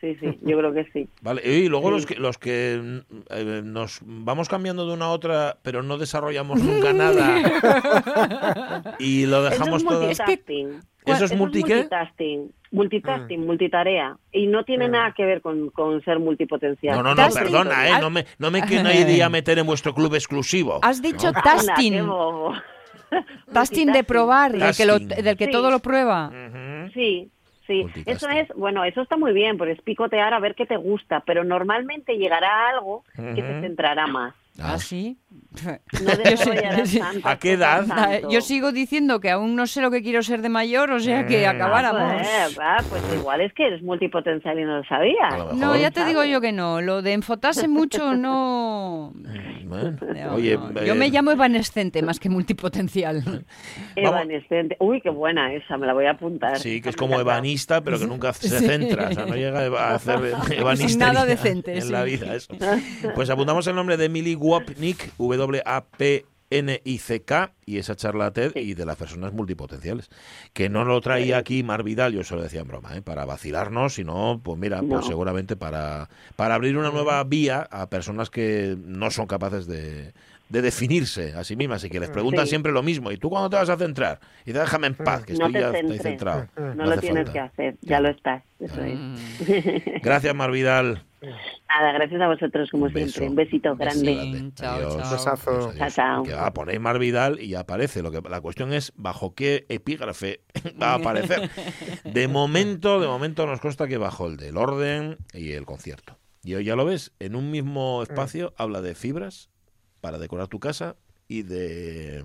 Sí, 0.00 0.14
sí, 0.20 0.38
yo 0.42 0.58
creo 0.58 0.72
que 0.74 0.84
sí. 0.92 1.08
Vale, 1.22 1.42
y 1.44 1.68
luego 1.68 1.88
Sí. 1.88 1.94
los 1.94 2.06
que, 2.06 2.14
los 2.16 2.38
que 2.38 3.02
eh, 3.30 3.62
nos 3.64 4.00
vamos 4.02 4.48
cambiando 4.48 4.86
de 4.86 4.92
una 4.92 5.06
a 5.06 5.10
otra, 5.10 5.58
pero 5.62 5.82
no 5.82 5.98
desarrollamos 5.98 6.60
nunca 6.62 6.92
nada 6.92 8.94
y 8.98 9.26
lo 9.26 9.42
dejamos 9.42 9.68
eso 9.68 9.76
es 9.76 9.84
todo. 9.84 10.00
multitasking. 10.02 10.80
¿Eso 11.06 11.24
es 11.26 11.36
multi 11.36 11.62
qué? 11.62 11.74
multitasking. 11.76 12.52
Multitasking, 12.72 13.46
multitarea. 13.46 14.16
Y 14.32 14.46
no 14.48 14.64
tiene 14.64 14.88
nada 14.88 15.12
que 15.16 15.24
ver 15.24 15.40
con, 15.40 15.70
con 15.70 16.02
ser 16.04 16.18
multipotencial. 16.18 16.96
No, 16.96 17.02
no, 17.02 17.14
no, 17.14 17.28
perdona, 17.32 17.88
¿eh? 17.88 18.00
No 18.00 18.10
me, 18.10 18.26
no 18.38 18.50
me 18.50 18.60
quería 18.62 19.28
meter 19.28 19.58
en 19.58 19.66
vuestro 19.66 19.94
club 19.94 20.14
exclusivo. 20.14 20.80
Has 20.82 21.00
dicho 21.00 21.30
No. 21.32 21.42
tasting. 21.42 22.06
Tasting 23.52 23.92
de 23.92 24.02
probar, 24.04 24.52
del 24.52 24.74
que, 24.76 24.84
lo- 24.84 24.98
del 24.98 25.36
que 25.36 25.46
Sí. 25.46 25.50
todo 25.52 25.70
lo 25.70 25.78
prueba. 25.78 26.30
Sí, 26.92 27.30
sí. 27.66 27.86
Eso 28.04 28.28
es, 28.28 28.48
bueno, 28.56 28.84
eso 28.84 29.00
está 29.02 29.16
muy 29.16 29.32
bien, 29.32 29.56
porque 29.58 29.72
es 29.74 29.82
picotear 29.82 30.34
a 30.34 30.40
ver 30.40 30.54
qué 30.56 30.66
te 30.66 30.76
gusta, 30.76 31.20
pero 31.20 31.44
normalmente 31.44 32.16
llegará 32.18 32.48
a 32.48 32.70
algo 32.70 33.04
que 33.14 33.42
te 33.42 33.60
centrará 33.60 34.06
más. 34.08 34.34
¿Ah, 34.58 34.78
sí? 34.78 35.18
No 36.02 36.16
desarrollarás 36.24 36.92
tantas 36.98 37.26
¿A 37.26 37.38
qué 37.38 37.52
edad? 37.52 37.84
Ah, 37.90 38.08
tanto. 38.12 38.30
Yo 38.30 38.40
sigo 38.40 38.72
diciendo 38.72 39.20
que 39.20 39.30
aún 39.30 39.54
no 39.56 39.66
sé 39.66 39.80
lo 39.82 39.90
que 39.90 40.02
quiero 40.02 40.22
ser 40.22 40.40
de 40.42 40.48
mayor, 40.48 40.90
o 40.90 41.00
sea 41.00 41.26
que 41.26 41.46
Mm. 41.46 41.48
acabáramos. 41.50 42.12
Pues, 42.22 42.58
ah, 42.60 42.76
pues 42.88 43.02
igual 43.14 43.40
es 43.42 43.52
que 43.54 43.66
eres 43.66 43.82
multipotencial 43.82 44.58
y 44.58 44.64
no 44.64 44.78
lo 44.78 44.84
sabías. 44.84 45.54
No, 45.54 45.76
ya 45.76 45.90
te 45.90 46.04
digo 46.04 46.24
yo 46.24 46.40
que 46.40 46.52
no. 46.52 46.80
Lo 46.80 47.02
de 47.02 47.12
enfotarse 47.12 47.68
mucho 47.68 48.14
no. 48.16 49.12
Bueno, 49.64 49.96
no, 50.00 50.34
oye, 50.34 50.56
no. 50.56 50.80
eh, 50.80 50.86
Yo 50.86 50.94
me 50.94 51.08
llamo 51.10 51.32
evanescente 51.32 52.00
más 52.02 52.20
que 52.20 52.28
multipotencial. 52.30 53.44
Evanescente. 53.96 54.76
Uy, 54.80 55.00
qué 55.00 55.10
buena 55.10 55.52
esa, 55.52 55.76
me 55.76 55.86
la 55.86 55.92
voy 55.92 56.06
a 56.06 56.12
apuntar. 56.12 56.58
Sí, 56.58 56.80
que 56.80 56.90
es 56.90 56.96
como 56.96 57.18
evanista, 57.18 57.80
pero 57.82 57.98
que 57.98 58.06
nunca 58.06 58.32
se 58.32 58.48
centra, 58.60 59.08
o 59.08 59.12
sea, 59.12 59.26
no 59.26 59.34
llega 59.34 59.66
a 59.66 59.94
hacer 59.94 60.32
ebanistería 60.56 61.12
nada 61.12 61.24
decente, 61.26 61.76
en 61.78 61.92
la 61.92 62.04
sí. 62.04 62.10
vida. 62.10 62.34
Eso. 62.34 62.54
Pues 63.14 63.30
apuntamos 63.30 63.66
el 63.66 63.74
nombre 63.74 63.96
de 63.96 64.04
Emily 64.06 64.34
Wapnick, 64.50 65.12
W-A-P-N-I-C-K, 66.50 67.52
y 67.66 67.78
esa 67.78 67.96
charla 67.96 68.30
TED 68.32 68.54
y 68.56 68.74
de 68.74 68.86
las 68.86 68.96
personas 68.96 69.32
multipotenciales. 69.32 70.08
Que 70.52 70.68
no 70.68 70.84
lo 70.84 71.00
traía 71.00 71.38
aquí 71.38 71.62
Mar 71.62 71.82
Vidal, 71.82 72.12
yo 72.12 72.22
se 72.24 72.34
lo 72.36 72.42
decía 72.42 72.60
en 72.60 72.68
broma, 72.68 72.96
¿eh? 72.96 73.02
para 73.02 73.24
vacilarnos, 73.24 73.94
sino, 73.94 74.40
pues 74.42 74.58
mira, 74.58 74.82
No. 74.82 74.88
pues 74.88 75.06
seguramente 75.06 75.56
para, 75.56 76.08
para 76.36 76.54
abrir 76.54 76.76
una 76.78 76.90
nueva 76.90 77.22
vía 77.24 77.66
a 77.70 77.88
personas 77.90 78.30
que 78.30 78.76
no 78.84 79.10
son 79.10 79.26
capaces 79.26 79.66
de, 79.66 80.12
de 80.48 80.62
definirse 80.62 81.34
a 81.34 81.42
sí 81.42 81.56
mismas 81.56 81.82
y 81.82 81.90
que 81.90 81.98
les 81.98 82.10
preguntan 82.10 82.44
Sí. 82.46 82.50
siempre 82.50 82.70
lo 82.70 82.82
mismo. 82.84 83.10
¿Y 83.10 83.16
tú 83.16 83.28
cuándo 83.30 83.50
te 83.50 83.56
vas 83.56 83.68
a 83.68 83.76
centrar? 83.76 84.20
Y 84.44 84.52
te 84.52 84.60
déjame 84.60 84.86
en 84.86 84.94
paz, 84.94 85.24
que 85.24 85.32
estoy 85.32 85.52
ya 85.52 85.70
estoy 85.70 85.98
centrado. 85.98 86.46
No, 86.56 86.84
lo 86.86 86.96
tienes 86.98 87.24
falta. 87.26 87.32
que 87.32 87.40
hacer, 87.40 87.76
ya 87.82 87.98
lo 88.00 88.08
estás. 88.10 88.44
Eso 88.60 88.80
Mm. 88.80 89.14
es. 89.48 90.02
Gracias, 90.02 90.34
Mar 90.34 90.52
Vidal. 90.52 91.02
Nada, 91.22 91.92
gracias 91.92 92.20
a 92.20 92.26
vosotros 92.28 92.70
como 92.70 92.88
beso. 92.90 93.20
siempre. 93.20 93.28
Un 93.28 93.34
besito 93.36 93.76
grande. 93.76 94.14
Grande. 94.14 94.52
chao, 94.54 94.74
Adiós. 94.76 94.96
chao. 94.96 95.10
Besazo. 95.12 95.72
Chao, 95.76 95.90
chao. 95.90 96.22
Que 96.22 96.34
va, 96.34 96.52
ponéis 96.52 96.80
Mar 96.80 96.98
Vidal 96.98 97.40
y 97.40 97.54
aparece. 97.54 98.02
Lo 98.02 98.10
que, 98.10 98.20
la 98.28 98.40
cuestión 98.40 98.72
es 98.72 98.92
bajo 98.96 99.34
qué 99.34 99.66
epígrafe 99.68 100.40
va 100.80 100.92
a 100.92 100.94
aparecer. 100.94 101.50
De 102.04 102.28
momento, 102.28 103.00
de 103.00 103.06
momento 103.06 103.46
nos 103.46 103.60
consta 103.60 103.88
que 103.88 103.96
bajo 103.96 104.26
el 104.26 104.36
del 104.36 104.56
orden 104.56 105.16
y 105.32 105.52
el 105.52 105.64
concierto. 105.64 106.18
Y 106.44 106.54
hoy 106.54 106.64
ya 106.64 106.76
lo 106.76 106.84
ves, 106.84 107.12
en 107.18 107.34
un 107.34 107.50
mismo 107.50 108.02
espacio 108.02 108.54
habla 108.56 108.80
de 108.80 108.94
fibras 108.94 109.50
para 110.00 110.18
decorar 110.18 110.46
tu 110.46 110.60
casa 110.60 110.96
y 111.26 111.42
de 111.42 112.24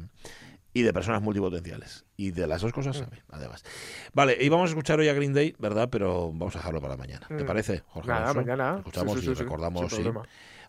y 0.74 0.84
de 0.84 0.94
personas 0.94 1.22
multipotenciales. 1.22 2.06
Y 2.22 2.30
de 2.32 2.46
las 2.46 2.62
dos 2.62 2.72
cosas 2.72 2.98
sabe, 2.98 3.24
además. 3.32 3.64
Vale, 4.14 4.38
y 4.40 4.48
vamos 4.50 4.70
a 4.70 4.74
escuchar 4.74 5.00
hoy 5.00 5.08
a 5.10 5.14
Green 5.14 5.34
Day, 5.34 5.56
¿verdad? 5.58 5.90
Pero 5.92 6.28
vamos 6.32 6.56
a 6.56 6.60
dejarlo 6.60 6.80
para 6.80 6.96
mañana. 6.96 7.26
¿Te 7.28 7.44
Mm. 7.44 7.48
parece, 7.48 7.82
Jorge? 7.88 8.10
Nada, 8.10 8.34
mañana. 8.36 8.76
Escuchamos 8.78 9.14
Sí, 9.16 9.20
sí, 9.22 9.26
sí, 9.26 9.32
y 9.32 9.36
sí, 9.36 9.42
recordamos 9.44 9.92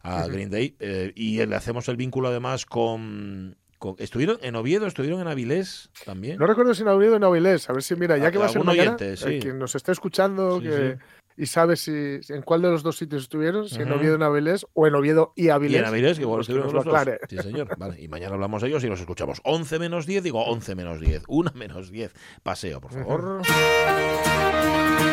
a. 0.02 0.26
Green 0.28 0.50
Day. 0.50 0.74
eh, 0.80 1.12
y 1.14 1.44
le 1.44 1.54
hacemos 1.54 1.88
el 1.88 1.96
vínculo 1.96 2.28
además 2.28 2.64
con, 2.64 3.56
¿Estuvieron 3.98 4.38
en 4.42 4.54
Oviedo? 4.56 4.86
¿Estuvieron 4.86 5.20
en 5.20 5.26
Avilés 5.26 5.90
también? 6.06 6.38
No 6.38 6.46
recuerdo 6.46 6.72
si 6.72 6.82
en 6.82 6.88
Oviedo 6.88 7.14
o 7.14 7.16
en 7.16 7.24
Avilés. 7.24 7.68
A 7.68 7.72
ver 7.72 7.82
si, 7.82 7.96
mira, 7.96 8.16
ya 8.16 8.30
que 8.30 8.38
va 8.38 8.46
a 8.46 8.48
ser 8.48 8.62
mañana, 8.64 8.94
oyente, 8.94 9.12
eh, 9.14 9.16
sí. 9.16 9.40
quien 9.40 9.58
nos 9.58 9.74
esté 9.74 9.90
escuchando 9.92 10.58
Sí, 10.60 10.68
que, 10.68 10.98
y 11.36 11.46
sabe 11.46 11.76
si 11.76 12.20
en 12.28 12.42
cuál 12.42 12.62
de 12.62 12.70
los 12.70 12.82
dos 12.82 12.96
sitios 12.96 13.22
estuvieron, 13.22 13.68
si 13.68 13.80
en 13.80 13.90
Ujú. 13.90 13.98
Oviedo 14.00 14.14
o 14.14 14.16
en 14.16 14.22
Avilés 14.22 14.66
o 14.74 14.86
en 14.86 14.94
Oviedo 14.94 15.32
y 15.36 15.46
Y 15.46 15.48
Avilés. 15.50 15.80
en 15.80 15.86
Avilés, 15.86 16.16
que 16.18 16.22
igual 16.22 16.38
pues 16.38 16.46
que 16.46 16.52
estuvieron 16.52 16.74
nos 16.74 16.84
los 16.84 17.06
lo 17.06 17.10
dos. 17.10 17.18
Sí, 17.28 17.38
señor. 17.38 17.68
Vale, 17.78 18.00
y 18.00 18.08
mañana 18.08 18.34
hablamos 18.34 18.62
de 18.62 18.68
ellos 18.68 18.84
y 18.84 18.88
los 18.88 19.00
escuchamos. 19.00 19.40
11 19.44 19.78
menos 19.78 20.06
10, 20.06 20.22
digo 20.22 20.42
11 20.44 20.74
menos 20.74 21.00
10. 21.00 21.24
1 21.28 21.50
menos 21.54 21.90
10. 21.90 22.12
Paseo, 22.42 22.80
por 22.80 22.92
favor. 22.92 23.42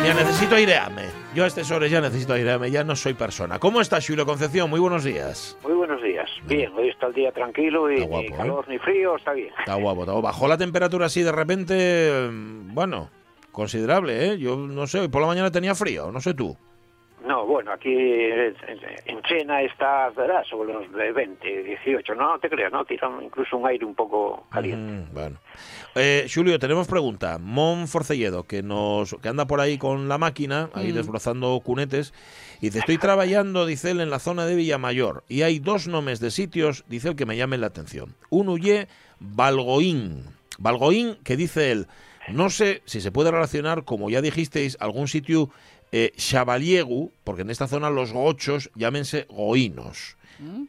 Ya 0.04 0.14
necesito 0.14 0.54
airearme. 0.54 1.02
Yo 1.34 1.44
a 1.44 1.46
estas 1.46 1.70
horas 1.70 1.90
ya 1.90 2.00
necesito 2.00 2.32
airearme, 2.32 2.70
ya 2.70 2.82
no 2.84 2.96
soy 2.96 3.12
persona. 3.14 3.58
¿Cómo 3.58 3.80
está 3.80 3.98
Julio 4.00 4.24
Concepción? 4.24 4.70
Muy 4.70 4.80
buenos 4.80 5.04
días. 5.04 5.58
Muy 5.62 5.74
buenos 5.74 6.02
días. 6.02 6.28
Bien, 6.46 6.72
hoy 6.74 6.88
está 6.88 7.06
el 7.08 7.12
día 7.14 7.32
tranquilo 7.32 7.90
y 7.90 8.00
guapo, 8.00 8.22
ni 8.22 8.26
¿eh? 8.28 8.36
calor 8.36 8.68
ni 8.68 8.78
frío, 8.78 9.16
está 9.16 9.32
bien. 9.32 9.52
Está 9.58 9.74
guapo, 9.74 10.00
está 10.02 10.12
guapo. 10.12 10.26
Bajó 10.26 10.48
la 10.48 10.56
temperatura 10.56 11.06
así 11.06 11.22
de 11.22 11.32
repente, 11.32 12.28
mm, 12.32 12.74
bueno, 12.74 13.10
considerable, 13.52 14.32
¿eh? 14.32 14.38
Yo 14.38 14.56
no 14.56 14.86
sé, 14.86 15.00
hoy 15.00 15.08
por 15.08 15.20
la 15.20 15.28
mañana 15.28 15.50
tenía 15.50 15.74
frío, 15.74 16.10
no 16.10 16.20
sé 16.20 16.34
tú. 16.34 16.56
No, 17.26 17.44
bueno, 17.46 17.70
aquí 17.72 17.94
en 17.94 19.20
China 19.28 19.60
está 19.60 20.08
¿verdad? 20.16 20.42
sobre 20.48 20.72
los 20.72 20.90
de 20.90 21.12
20, 21.12 21.62
18. 21.64 22.14
No, 22.14 22.38
te 22.38 22.48
creas, 22.48 22.72
¿no? 22.72 22.84
Tiran 22.86 23.22
incluso 23.22 23.58
un 23.58 23.66
aire 23.68 23.84
un 23.84 23.94
poco 23.94 24.46
caliente. 24.50 24.92
Mm, 25.10 25.14
bueno. 25.14 25.36
Eh, 25.94 26.26
Julio, 26.32 26.58
tenemos 26.58 26.88
pregunta. 26.88 27.36
Mon 27.38 27.88
Forcelledo, 27.88 28.44
que 28.44 28.62
nos 28.62 29.14
que 29.20 29.28
anda 29.28 29.46
por 29.46 29.60
ahí 29.60 29.76
con 29.76 30.08
la 30.08 30.16
máquina, 30.16 30.70
ahí 30.72 30.92
Mm. 30.92 30.94
desbrozando 30.96 31.60
cunetes, 31.62 32.14
y 32.62 32.66
dice, 32.66 32.78
estoy 32.78 32.96
trabajando, 32.96 33.66
dice 33.66 33.90
él, 33.90 34.00
en 34.00 34.08
la 34.08 34.18
zona 34.18 34.46
de 34.46 34.54
Villamayor, 34.54 35.22
y 35.28 35.42
hay 35.42 35.58
dos 35.58 35.88
nombres 35.88 36.20
de 36.20 36.30
sitios, 36.30 36.84
dice 36.88 37.10
él, 37.10 37.16
que 37.16 37.26
me 37.26 37.36
llamen 37.36 37.60
la 37.60 37.66
atención. 37.66 38.14
Uno 38.30 38.56
y 38.56 38.86
Valgoín. 39.20 40.24
Valgoín, 40.58 41.16
que 41.22 41.36
dice 41.36 41.70
él, 41.70 41.86
no 42.28 42.50
sé 42.50 42.82
si 42.84 43.00
se 43.00 43.10
puede 43.12 43.30
relacionar, 43.30 43.84
como 43.84 44.10
ya 44.10 44.20
dijisteis, 44.20 44.76
algún 44.80 45.08
sitio 45.08 45.50
eh, 45.92 46.12
Xabaliegu, 46.16 47.10
porque 47.24 47.42
en 47.42 47.50
esta 47.50 47.66
zona 47.66 47.90
los 47.90 48.12
gochos 48.12 48.70
llámense 48.74 49.26
goínos. 49.28 50.16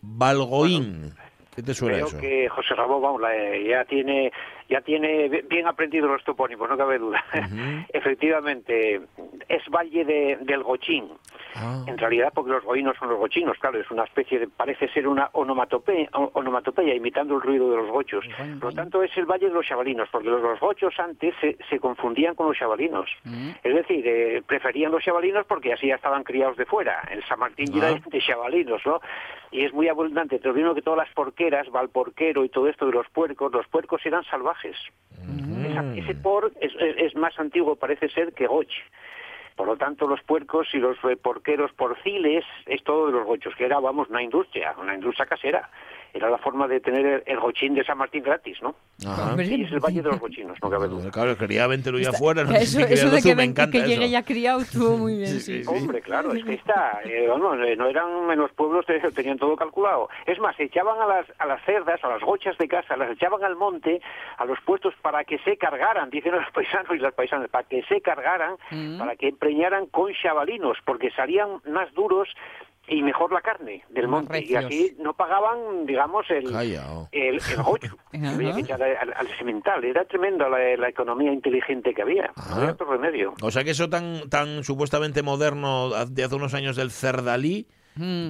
Valgoín. 0.02 1.14
¿Qué 1.56 1.62
te 1.64 1.74
suena 1.74 1.98
eso? 2.00 2.18
que 2.18 2.48
José 2.50 2.76
Ramón, 2.76 3.02
vamos, 3.02 3.22
la- 3.22 3.30
ya 3.68 3.84
tiene 3.86 4.32
ya 4.72 4.82
tiene 4.82 5.28
bien 5.50 5.68
aprendido 5.68 6.08
los 6.08 6.24
topónimos, 6.24 6.68
no 6.70 6.78
cabe 6.78 6.98
duda. 6.98 7.24
Efectivamente, 7.94 9.02
es 9.48 9.64
Valle 9.70 10.06
de- 10.06 10.38
del 10.42 10.64
Gochín. 10.64 11.10
Ah. 11.54 11.84
En 11.86 11.98
realidad, 11.98 12.32
porque 12.34 12.52
los 12.52 12.64
goinos 12.64 12.96
son 12.98 13.10
los 13.10 13.20
gochinos, 13.20 13.58
claro, 13.60 13.78
es 13.78 13.92
una 13.92 14.06
especie 14.06 14.40
de, 14.40 14.48
parece 14.48 14.88
ser 14.90 15.06
una 15.06 15.30
onomatopeya, 15.34 16.08
onomatopeya 16.14 16.96
imitando 16.96 17.36
el 17.36 17.42
ruido 17.42 17.70
de 17.70 17.76
los 17.78 17.90
gochos. 17.90 18.24
Por 18.62 18.70
lo 18.70 18.72
tanto, 18.72 19.04
es 19.04 19.16
el 19.18 19.26
Valle 19.26 19.48
de 19.50 19.54
los 19.54 19.66
Chavalinos, 19.66 20.08
porque 20.10 20.30
los, 20.30 20.42
los 20.42 20.60
gochos 20.62 20.98
antes 20.98 21.36
se, 21.42 21.58
se 21.70 21.80
confundían 21.80 22.36
con 22.36 22.48
los 22.48 22.58
chavalinos. 22.58 23.10
Es 23.64 23.76
decir, 23.76 24.02
eh, 24.08 24.42
preferían 24.48 24.92
los 24.94 25.04
chavalinos 25.04 25.46
porque 25.46 25.74
así 25.74 25.88
ya 25.88 25.96
estaban 25.96 26.24
criados 26.24 26.56
de 26.56 26.66
fuera. 26.66 27.02
El 27.12 27.22
San 27.26 27.40
Martín 27.40 27.68
Ah. 27.82 28.00
de 28.10 28.22
chavalinos, 28.22 28.82
¿no? 28.86 29.02
Y 29.52 29.66
es 29.66 29.74
muy 29.74 29.90
abundante. 29.90 30.40
Te 30.40 30.48
olvido 30.50 30.74
que 30.74 30.82
todas 30.82 31.00
las 31.06 31.14
porqueras, 31.14 31.70
Valporquero 31.70 32.46
y 32.46 32.50
todo 32.50 32.70
esto 32.70 32.86
de 32.86 32.94
los 32.94 33.10
puercos, 33.10 33.52
los 33.52 33.68
puercos 33.68 34.06
eran 34.06 34.24
salvajes. 34.24 34.61
Esa- 35.72 35.86
ese 35.96 36.16
por 36.16 36.52
es, 36.62 36.74
es- 36.80 37.16
más 37.16 37.38
antiguo, 37.40 37.76
parece 37.76 38.10
ser, 38.10 38.34
que 38.34 38.48
goch. 38.48 38.72
Por 39.56 39.68
lo 39.68 39.78
tanto, 39.78 40.08
los 40.08 40.22
puercos 40.24 40.68
y 40.74 40.78
los 40.78 40.98
eh, 41.04 41.18
porqueros 41.18 41.72
porciles 41.74 42.44
es 42.66 42.84
todo 42.84 43.08
de 43.08 43.12
los 43.14 43.26
gochos, 43.26 43.54
que 43.56 43.66
era, 43.66 43.80
vamos, 43.80 44.10
una 44.10 44.24
industria, 44.24 44.74
una 44.80 44.96
industria 44.96 45.26
casera. 45.26 45.70
Era 46.14 46.30
la 46.30 46.38
forma 46.38 46.68
de 46.68 46.80
tener 46.80 47.24
el, 47.26 47.40
gochín 47.40 47.74
de 47.74 47.84
San 47.84 47.98
Martín 47.98 48.24
gratis, 48.24 48.58
¿no? 48.62 48.76
Ajá. 49.08 49.42
Y 49.42 49.64
es 49.64 49.72
el 49.72 49.80
Valle 49.80 50.02
de 50.02 50.10
los 50.10 50.20
Gochinos, 50.20 50.58
no 50.62 50.70
cabe 50.70 50.88
duda. 50.88 51.10
Claro, 51.10 51.38
quería 51.38 51.66
vértelo 51.68 52.00
ya 52.00 52.10
afuera. 52.10 52.44
No 52.44 52.52
Eso, 52.52 52.80
sé 52.80 52.88
qué 52.88 52.94
eso 52.94 53.06
quería 53.06 53.16
de 53.16 53.22
que, 53.22 53.36
me 53.36 53.44
encanta 53.44 53.72
que 53.72 53.88
llegue 53.88 54.06
eso. 54.06 54.12
ya 54.12 54.24
criado 54.24 54.60
estuvo 54.62 54.98
muy 54.98 55.18
bien, 55.18 55.40
sí. 55.40 55.62
Hombre, 55.66 56.02
claro, 56.02 56.34
es 56.34 56.44
que 56.44 56.54
está, 56.54 57.00
eh, 57.06 57.28
vamos, 57.28 57.58
eh, 57.66 57.76
no 57.76 57.88
eran 57.88 58.30
en 58.30 58.40
los 58.40 58.52
pueblos, 58.52 58.86
eh, 58.90 59.02
tenían 59.16 59.38
todo 59.38 59.56
calculado. 59.56 60.10
Es 60.26 60.40
más, 60.40 60.60
echaban 60.60 61.00
a 61.02 61.06
las, 61.06 61.26
a 61.40 61.46
las 61.46 61.64
cerdas, 61.66 62.04
a 62.04 62.10
las 62.10 62.22
gochas 62.22 62.58
de 62.58 62.68
casa, 62.68 62.98
las 62.98 63.12
echaban 63.12 63.44
al 63.44 63.56
monte, 63.56 64.02
a 64.38 64.46
los 64.46 64.60
puestos 64.62 64.94
para 65.02 65.24
que 65.24 65.40
se 65.40 65.58
cargaran, 65.58 66.10
dicen 66.10 66.34
los 66.34 66.52
paisanos 66.54 66.96
y 66.96 67.00
las 67.00 67.14
paisanas, 67.14 67.50
para 67.50 67.68
que 67.68 67.84
se 67.84 68.02
cargaran, 68.02 68.56
para 68.98 69.16
que 69.16 69.30
empreñaran 69.30 69.88
con 69.88 70.12
chavalinos, 70.14 70.78
porque 70.86 71.10
salían 71.12 71.62
más 71.66 71.94
duros 71.94 72.28
y 72.92 73.02
mejor 73.02 73.32
la 73.32 73.40
carne 73.42 73.84
del 73.90 74.08
Más 74.10 74.24
monte. 74.24 74.44
Y 74.46 74.54
así 74.56 74.96
no 75.00 75.14
pagaban, 75.14 75.86
digamos, 75.86 76.30
el, 76.30 76.52
Callao. 76.52 77.08
el, 77.14 77.36
el 77.36 77.64
gocho. 77.64 77.98
que 78.12 78.28
había 78.28 78.54
que 78.54 78.62
echar 78.62 78.84
al, 78.84 79.14
al 79.16 79.28
semental. 79.38 79.84
Era 79.86 80.04
tremenda 80.04 80.50
la, 80.50 80.76
la 80.76 80.90
economía 80.90 81.32
inteligente 81.32 81.94
que 81.94 82.02
había. 82.02 82.32
No 82.50 82.56
había 82.56 82.72
otro 82.74 82.92
remedio. 82.92 83.34
O 83.42 83.50
sea 83.50 83.64
que 83.64 83.72
eso 83.72 83.90
tan, 83.90 84.30
tan 84.30 84.66
supuestamente 84.66 85.24
moderno 85.24 85.92
de 86.06 86.24
hace 86.24 86.36
unos 86.36 86.54
años 86.54 86.76
del 86.76 86.92
cerdalí, 86.92 87.68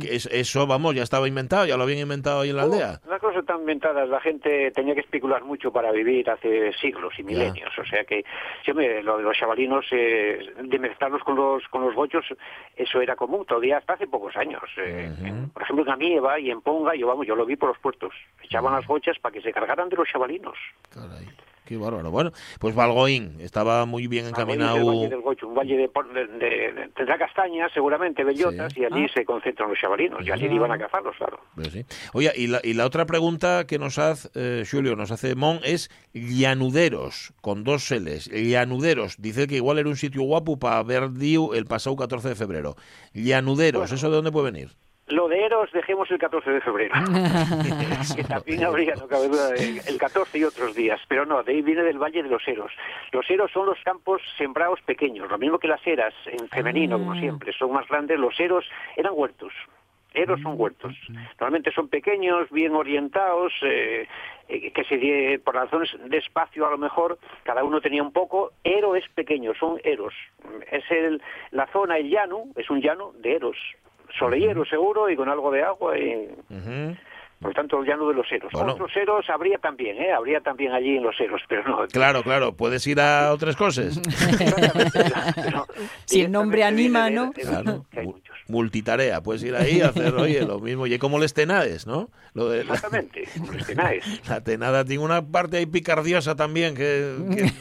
es- 0.04 0.26
eso, 0.32 0.66
vamos, 0.68 0.96
ya 0.96 1.04
estaba 1.04 1.28
inventado, 1.28 1.66
ya 1.66 1.78
lo 1.78 1.84
habían 1.84 2.00
inventado 2.00 2.42
ahí 2.42 2.50
en 2.50 2.56
la 2.58 2.64
aldea. 2.64 3.00
Las 3.10 3.20
cosas 3.22 3.42
están 3.42 3.60
inventadas, 3.62 4.10
la 4.10 4.20
gente 4.20 4.72
tenía 4.72 4.94
que 4.96 5.02
especular 5.02 5.44
mucho 5.44 5.72
para 5.72 5.92
vivir 5.92 6.30
hace 6.30 6.74
siglos 6.74 7.14
y 7.20 7.24
milenios, 7.24 7.72
o 7.78 7.86
sea 7.86 8.04
que 8.06 8.24
siempre 8.64 9.04
lo 9.04 9.18
de 9.18 9.24
los 9.24 9.38
chavalinos, 9.38 9.86
eh, 9.92 10.54
de 10.64 10.80
mezclarlos 10.80 11.24
con 11.24 11.36
los 11.36 11.68
con 11.70 11.82
los 11.86 11.94
gochos, 11.96 12.26
eso 12.76 13.02
era 13.02 13.16
común, 13.16 13.46
todavía 13.46 13.78
hasta 13.78 13.94
hace 13.94 14.08
pocos 14.08 14.36
años. 14.36 14.62
eh, 14.78 15.10
por 15.54 15.62
ejemplo, 15.64 15.86
en 15.86 15.92
Amieva 15.92 16.40
y 16.40 16.50
en 16.52 16.62
Ponga, 16.62 16.96
yo 16.96 17.08
vamos, 17.08 17.28
yo 17.28 17.36
lo 17.36 17.46
vi 17.46 17.56
por 17.56 17.70
los 17.70 17.78
puertos, 17.80 18.14
echaban 18.44 18.74
las 18.74 18.88
gochas 18.88 19.18
para 19.20 19.34
que 19.34 19.42
se 19.42 19.52
cargaran 19.54 19.90
de 19.90 19.96
los 19.96 20.08
chavalinos. 20.08 20.58
Qué 21.66 21.78
bárbaro. 21.78 22.12
Bueno, 22.12 22.32
pues 22.60 22.76
Valgoín 22.76 23.38
estaba 23.40 23.86
muy 23.86 24.08
bien 24.08 24.26
encaminado. 24.28 24.76
es 24.78 24.82
el 24.82 24.88
Valle 24.88 25.10
del 25.10 25.22
Gocho, 25.22 25.48
un 25.48 25.56
valle 25.56 25.78
de, 25.78 25.90
de- 26.14 26.74
de- 26.74 26.88
tendrá 26.96 27.18
castañas, 27.18 27.72
seguramente 27.74 28.24
bellotas, 28.26 28.76
y 28.76 28.84
allí 28.84 29.08
se 29.14 29.24
concentran 29.24 29.70
los 29.70 29.80
chavalinos, 29.80 30.26
y 30.28 30.32
allí 30.32 30.48
Ah. 30.50 30.54
iban 30.54 30.72
a 30.72 30.78
cazarlos, 30.78 31.16
claro. 31.16 31.40
Pues 31.56 31.70
sí. 31.72 31.86
Oye, 32.14 32.32
y 32.36 32.48
la, 32.48 32.60
y 32.64 32.74
la 32.74 32.86
otra 32.86 33.06
pregunta 33.06 33.66
que 33.68 33.80
nos 33.80 34.00
hace 34.00 34.30
eh, 34.36 34.66
Julio, 34.70 34.96
nos 34.98 35.12
hace 35.12 35.36
Mon, 35.36 35.60
es 35.64 35.90
llanuderos, 36.14 37.34
con 37.42 37.64
dos 37.64 37.90
L's. 37.92 38.26
Llanuderos. 38.32 39.16
Dice 39.20 39.48
que 39.48 39.56
igual 39.56 39.78
era 39.80 39.88
un 39.88 39.96
sitio 39.96 40.24
guapo 40.24 40.58
para 40.58 40.82
ver 40.84 41.12
Diu 41.14 41.54
el 41.54 41.66
pasado 41.66 41.96
14 41.96 42.30
de 42.30 42.36
febrero. 42.36 42.76
Llanuderos, 43.14 43.92
¿eso 43.92 44.10
de 44.10 44.16
dónde 44.16 44.32
puede 44.32 44.52
venir? 44.52 44.72
Lo 45.12 45.28
de 45.28 45.46
Eros 45.46 45.72
dejemos 45.72 46.10
el 46.12 46.18
14 46.18 46.50
de 46.52 46.62
febrero. 46.62 46.94
que 48.16 48.24
también 48.24 48.64
habría, 48.64 48.96
no 48.96 49.08
cabe 49.08 49.28
duda, 49.28 49.54
el, 49.56 49.82
el 49.86 49.98
14 49.98 50.38
y 50.38 50.44
otros 50.44 50.76
días. 50.76 51.00
Pero 51.08 51.26
no, 51.26 51.44
de 51.44 51.54
ahí 51.54 51.62
viene 51.62 51.84
del 51.84 51.98
Valle 51.98 52.24
de 52.24 52.30
los 52.30 52.48
Eros. 52.48 52.72
Los 53.12 53.30
Eros 53.30 53.52
son 53.52 53.66
los 53.66 53.78
campos 53.84 54.22
sembrados 54.38 54.82
pequeños, 54.82 55.30
lo 55.30 55.38
mismo 55.38 55.60
que 55.60 55.68
las 55.68 55.86
eras, 55.86 56.14
en 56.26 56.48
femenino, 56.50 56.98
como 56.98 57.16
siempre, 57.16 57.54
son 57.54 57.74
más 57.74 57.88
grandes. 57.88 58.20
Los 58.20 58.40
Eros 58.40 58.66
eran 58.96 59.14
huertos. 59.16 59.54
Eros 60.14 60.42
son 60.42 60.60
huertos. 60.60 60.94
Normalmente 61.40 61.72
son 61.72 61.88
pequeños, 61.88 62.50
bien 62.50 62.76
orientados, 62.76 63.54
eh, 63.62 64.08
eh, 64.50 64.72
que 64.72 64.84
se 64.84 65.40
por 65.40 65.56
razones 65.56 65.90
de 66.06 66.18
espacio 66.18 66.68
a 66.68 66.72
lo 66.72 66.78
mejor, 66.78 67.18
cada 67.44 67.64
uno 67.64 67.80
tenía 67.80 68.04
un 68.04 68.12
poco. 68.12 68.52
Ero 68.64 68.96
es 68.96 69.08
pequeño, 69.10 69.54
son 69.56 69.80
Eros. 69.84 70.14
Es 70.70 70.84
el, 70.92 71.22
la 71.52 71.68
zona, 71.68 71.98
el 71.98 72.10
llano, 72.10 72.44
es 72.58 72.70
un 72.70 72.82
llano 72.82 73.14
de 73.20 73.36
Eros. 73.36 73.58
Soleyero 74.18 74.66
seguro 74.66 75.10
y 75.10 75.16
con 75.16 75.30
algo 75.30 75.52
de 75.52 75.64
agua 75.64 75.98
y 75.98 76.30
por 77.42 77.54
tanto 77.54 77.80
el 77.82 77.88
llano 77.88 78.08
de 78.08 78.14
los 78.14 78.32
Eros. 78.32 78.52
Bueno. 78.54 78.74
Otros 78.74 78.96
Eros 78.96 79.26
habría 79.30 79.58
también, 79.58 79.98
¿eh? 79.98 80.12
Habría 80.12 80.42
también 80.42 80.74
allí 80.74 80.98
en 80.98 81.04
los 81.04 81.20
Eros, 81.20 81.42
pero 81.50 81.64
no. 81.64 81.88
Claro, 81.88 82.22
claro, 82.22 82.54
puedes 82.56 82.86
ir 82.86 83.02
a 83.02 83.34
otras 83.34 83.56
cosas. 83.56 84.00
Si 86.06 86.22
el 86.22 86.32
nombre 86.32 86.64
anima, 86.64 87.10
¿no? 87.10 87.32
Claro, 87.32 87.86
multitarea, 88.48 89.22
puedes 89.22 89.44
ir 89.44 89.56
ahí 89.56 89.82
a 89.82 89.88
hacer, 89.88 90.14
oye, 90.16 90.46
lo 90.46 90.60
mismo. 90.60 90.86
Y 90.86 90.98
como 91.00 91.18
les 91.18 91.34
tenades, 91.34 91.88
¿no? 91.88 92.10
Lo 92.34 92.50
de 92.50 92.64
la, 92.64 92.74
Exactamente, 92.74 93.24
los 93.52 93.66
tenades. 93.66 94.22
la 94.30 94.42
tenada 94.44 94.86
tiene 94.86 95.04
una 95.04 95.26
parte 95.26 95.58
ahí 95.58 95.66
picardiosa 95.66 96.36
también 96.36 96.76
que, 96.76 97.16
que, 97.36 97.52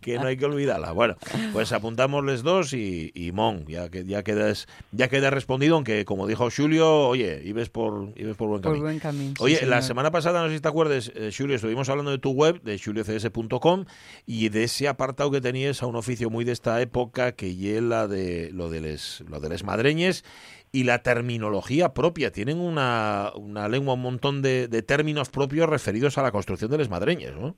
que 0.00 0.18
no 0.18 0.26
hay 0.26 0.36
que 0.36 0.44
olvidarla. 0.46 0.92
Bueno, 0.92 1.16
pues 1.52 1.72
apuntámosles 1.72 2.42
dos 2.42 2.72
y, 2.72 3.10
y 3.14 3.32
Mon, 3.32 3.66
ya 3.66 3.90
que 3.90 4.04
ya 4.04 4.22
quedas, 4.22 4.68
ya 4.92 5.08
queda 5.08 5.30
respondido, 5.30 5.74
aunque 5.74 6.04
como 6.04 6.26
dijo 6.26 6.48
Julio, 6.54 7.08
oye, 7.08 7.42
ibes 7.44 7.68
por, 7.68 8.12
por 8.36 8.48
buen 8.48 8.60
Por 8.62 8.70
camino. 8.72 8.82
buen 8.84 8.98
camino. 8.98 9.34
sí, 9.36 9.42
Oye, 9.42 9.54
la 9.54 9.60
señor. 9.60 9.82
semana 9.82 10.10
pasada, 10.10 10.42
no 10.42 10.48
sé 10.48 10.54
si 10.56 10.60
te 10.60 10.68
acuerdes, 10.68 11.12
eh, 11.14 11.30
Julio, 11.36 11.56
estuvimos 11.56 11.88
hablando 11.88 12.10
de 12.10 12.18
tu 12.18 12.30
web, 12.32 12.60
de 12.62 12.78
juliocs.com, 12.78 13.84
y 14.26 14.48
de 14.48 14.64
ese 14.64 14.88
apartado 14.88 15.30
que 15.30 15.40
tenías 15.40 15.82
a 15.82 15.86
un 15.86 15.96
oficio 15.96 16.30
muy 16.30 16.44
de 16.44 16.52
esta 16.52 16.80
época, 16.80 17.32
que 17.32 17.48
y 17.48 17.68
es 17.70 17.82
la 17.82 18.08
de 18.08 18.50
lo 18.52 18.70
de 18.70 18.80
les, 18.80 19.22
lo 19.28 19.40
de 19.40 19.48
les 19.50 19.64
madreñes 19.64 20.24
y 20.72 20.84
la 20.84 21.02
terminología 21.02 21.92
propia. 21.92 22.32
Tienen 22.32 22.58
una, 22.58 23.30
una 23.34 23.68
lengua, 23.68 23.94
un 23.94 24.02
montón 24.02 24.40
de, 24.42 24.68
de 24.68 24.82
términos 24.82 25.28
propios 25.28 25.68
referidos 25.68 26.16
a 26.18 26.22
la 26.22 26.32
construcción 26.32 26.70
de 26.70 26.78
les 26.78 26.88
madreñes, 26.88 27.34
¿no? 27.34 27.54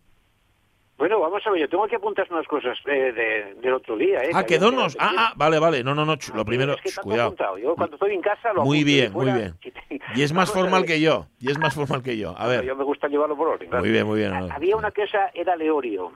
Bueno, 0.97 1.19
vamos 1.19 1.43
a 1.45 1.51
ver, 1.51 1.61
yo 1.62 1.69
tengo 1.69 1.89
que 1.89 1.97
apuntar 1.97 2.25
unas 2.31 2.47
cosas 2.47 2.79
eh, 2.87 3.12
de- 3.12 3.55
del 3.61 3.75
otro 3.75 3.97
día. 3.97 4.21
¿eh? 4.23 4.31
Ah, 4.33 4.45
que 4.47 4.61
donos. 4.61 4.97
Ah, 5.01 5.12
ah, 5.19 5.33
vale, 5.37 5.59
vale. 5.59 5.83
No, 5.83 5.93
no, 5.93 6.05
no. 6.07 6.15
ch- 6.17 6.33
Lo 6.33 6.45
primero, 6.45 6.75
Es 6.75 6.83
que 6.83 6.91
ch, 6.91 6.95
tanto 6.95 7.09
cuidado. 7.11 7.27
apuntado. 7.31 7.59
Yo 7.59 7.75
cuando 7.75 7.97
estoy 7.97 8.15
en 8.15 8.21
casa 8.23 8.53
lo 8.53 8.62
Muy 8.65 8.85
bien, 8.85 9.12
muy 9.12 9.25
bien. 9.33 9.55
Y 10.15 10.23
es 10.23 10.33
más 10.33 10.51
formal 10.53 10.85
que 10.85 11.01
yo. 11.01 11.27
Y 11.41 11.51
es 11.51 11.59
más 11.59 11.75
formal 11.75 12.03
que 12.03 12.17
yo. 12.17 12.35
A 12.39 12.47
ver. 12.47 12.65
Yo 12.65 12.75
me 12.77 12.85
gusta 12.85 13.09
llevarlo 13.09 13.37
por 13.37 13.49
orden. 13.49 13.69
Muy 13.71 13.91
bien, 13.91 14.07
muy 14.07 14.19
bien. 14.21 14.33
Ha- 14.33 14.55
Había 14.55 14.77
una 14.77 14.91
que 14.91 15.03
esa 15.05 15.31
era 15.35 15.57
Leorio. 15.57 16.12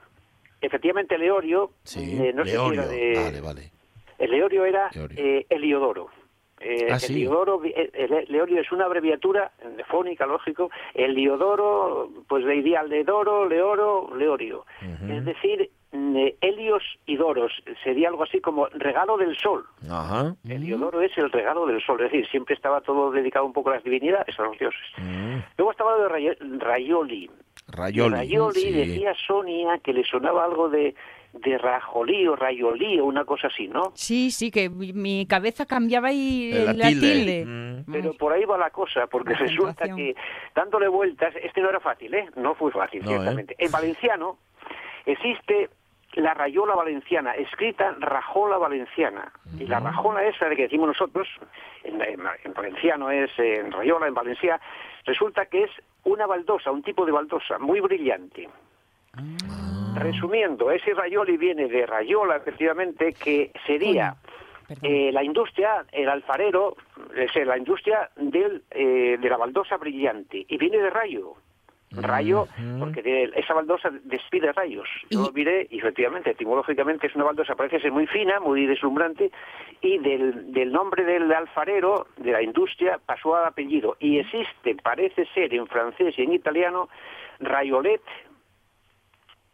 Efectivamente, 0.61 1.17
Leorio, 1.19 1.71
Sí, 1.85 2.19
eh, 2.21 2.33
no 2.35 2.45
sé 2.45 2.51
si 2.51 2.57
Leorio. 2.57 2.83
era 2.83 2.91
de... 2.91 3.15
Vale, 3.15 3.41
vale. 3.41 3.73
El 4.19 4.31
Leorio 4.33 4.65
era 4.65 4.91
Leorio. 4.93 5.17
eh, 5.19 5.47
Heliodoro. 5.49 6.09
Eh, 6.61 6.89
Ah, 6.91 6.99
sí. 6.99 7.13
Heliodoro, 7.15 7.63
eh, 7.65 7.91
el 7.95 8.25
Leorio 8.29 8.61
es 8.61 8.73
una 8.73 8.87
abreviatura 8.87 9.53
fónica, 9.89 10.27
lógico. 10.27 10.71
Heliodoro, 10.95 12.11
pues 12.29 12.45
de 12.45 12.57
ideal 12.57 12.89
de 12.89 13.05
Doro, 13.05 13.47
Leoro, 13.49 14.11
Leorio. 14.17 14.65
Es 15.09 15.25
decir, 15.25 15.71
Helios 15.93 16.83
y 17.07 17.17
Doros 17.17 17.53
sería 17.83 18.09
algo 18.09 18.23
así 18.23 18.41
como 18.41 18.67
regalo 18.69 19.17
del 19.17 19.37
sol. 19.39 19.65
Ajá. 19.91 20.35
Heliodoro 20.49 21.01
es 21.01 21.17
el 21.17 21.31
regalo 21.33 21.67
del 21.67 21.83
sol, 21.83 22.01
es 22.05 22.13
decir, 22.13 22.29
siempre 22.29 22.55
estaba 22.55 22.81
todo 22.83 23.11
dedicado 23.11 23.47
un 23.47 23.53
poco 23.53 23.71
a 23.71 23.75
las 23.77 23.85
divinidades, 23.85 24.39
a 24.39 24.43
los 24.43 24.59
dioses. 24.59 24.81
Luego 25.57 25.71
estaba 25.71 25.97
lo 25.97 26.03
de 26.03 26.09
Ray- 26.09 26.37
Rayoli. 26.59 27.31
Rayoli. 27.69 28.15
Rayoli 28.15 28.61
sí. 28.61 28.73
decía 28.73 29.15
Sonia 29.27 29.79
que 29.83 29.93
le 29.93 30.05
sonaba 30.05 30.45
algo 30.45 30.69
de, 30.69 30.95
de 31.33 31.59
Rajolí 31.59 32.27
o 32.27 32.37
Rayolí 32.37 32.99
o 33.01 33.05
una 33.05 33.25
cosa 33.25 33.49
así, 33.49 33.69
¿no? 33.69 33.93
Sí, 33.95 34.31
sí, 34.31 34.51
que 34.51 34.69
mi- 34.71 34.93
mi 34.93 35.27
cabeza 35.27 35.67
cambiaba 35.67 36.13
y 36.13 36.53
la 36.53 36.73
la 36.73 36.89
tilde. 36.89 37.13
tilde. 37.15 37.45
Mm. 37.47 37.93
Pero 37.93 38.13
por 38.15 38.33
ahí 38.33 38.45
va 38.45 38.57
la 38.59 38.71
cosa, 38.71 39.07
porque 39.07 39.33
La 39.33 39.39
resulta 39.41 39.85
que 39.95 40.15
dándole 40.55 40.89
vueltas, 40.89 41.35
este 41.43 41.61
no 41.61 41.69
era 41.71 41.81
fácil, 41.81 42.13
¿eh? 42.15 42.29
No 42.37 42.55
fue 42.55 42.71
fácil, 42.73 43.03
No, 43.05 43.11
¿eh? 43.11 43.15
ciertamente. 43.15 43.55
En 43.59 43.71
valenciano 43.71 44.39
existe 45.07 45.71
la 46.15 46.35
rayola 46.35 46.75
valenciana, 46.75 47.35
escrita 47.35 47.95
rajola 48.01 48.59
valenciana. 48.59 49.31
Y 49.59 49.67
la 49.67 49.79
rajola 49.81 50.25
esa 50.27 50.49
de 50.49 50.57
que 50.57 50.63
decimos 50.63 50.89
nosotros, 50.89 51.29
en, 51.85 52.01
en- 52.01 52.21
en 52.45 52.53
valenciano 52.55 53.11
es 53.11 53.31
en 53.39 53.71
rayola, 53.73 54.07
en 54.09 54.15
valencia, 54.15 54.61
resulta 55.05 55.47
que 55.47 55.65
es 55.65 55.71
una 56.05 56.27
baldosa, 56.27 56.71
un 56.71 56.83
tipo 56.83 57.05
de 57.07 57.13
baldosa 57.13 57.59
muy 57.59 57.81
brillante. 57.81 58.49
Resumiendo, 59.97 60.71
ese 60.71 60.95
rayoli 60.95 61.37
viene 61.37 61.67
de 61.69 61.85
rayola, 61.87 62.37
efectivamente, 62.37 63.13
que 63.15 63.51
sería 63.67 64.15
eh, 64.83 65.11
la 65.13 65.23
industria, 65.25 65.85
el 65.93 66.09
alfarero, 66.09 66.77
es 67.17 67.35
la 67.47 67.57
industria 67.59 68.11
del, 68.17 68.63
eh, 68.71 69.17
de 69.21 69.29
la 69.31 69.37
baldosa 69.37 69.77
brillante, 69.77 70.45
y 70.49 70.57
viene 70.59 70.79
de 70.79 70.91
rayo. 70.91 71.35
Rayo, 71.91 72.47
porque 72.79 73.03
tiene- 73.03 73.31
esa 73.35 73.55
baldosa 73.55 73.91
despide 74.05 74.53
rayos. 74.53 74.87
Yo 75.11 75.23
lo 75.23 75.33
miré 75.33 75.67
y 75.71 75.79
efectivamente, 75.79 76.31
etimológicamente 76.33 77.07
es 77.07 77.15
una 77.15 77.25
baldosa, 77.25 77.55
parece 77.55 77.81
ser 77.81 77.93
muy 77.93 78.07
fina, 78.07 78.41
muy 78.41 78.67
deslumbrante, 78.67 79.31
y 79.81 79.97
del, 79.99 80.53
del 80.53 80.71
nombre 80.71 81.05
del 81.05 81.33
alfarero, 81.33 82.09
de 82.19 82.33
la 82.33 82.43
industria, 82.43 82.99
pasó 83.05 83.37
al 83.37 83.47
apellido. 83.47 83.97
Y 84.01 84.19
existe, 84.19 84.75
parece 84.83 85.25
ser, 85.33 85.55
en 85.55 85.67
francés 85.67 86.15
y 86.19 86.23
en 86.23 86.35
italiano, 86.35 86.89
rayolet 87.41 88.03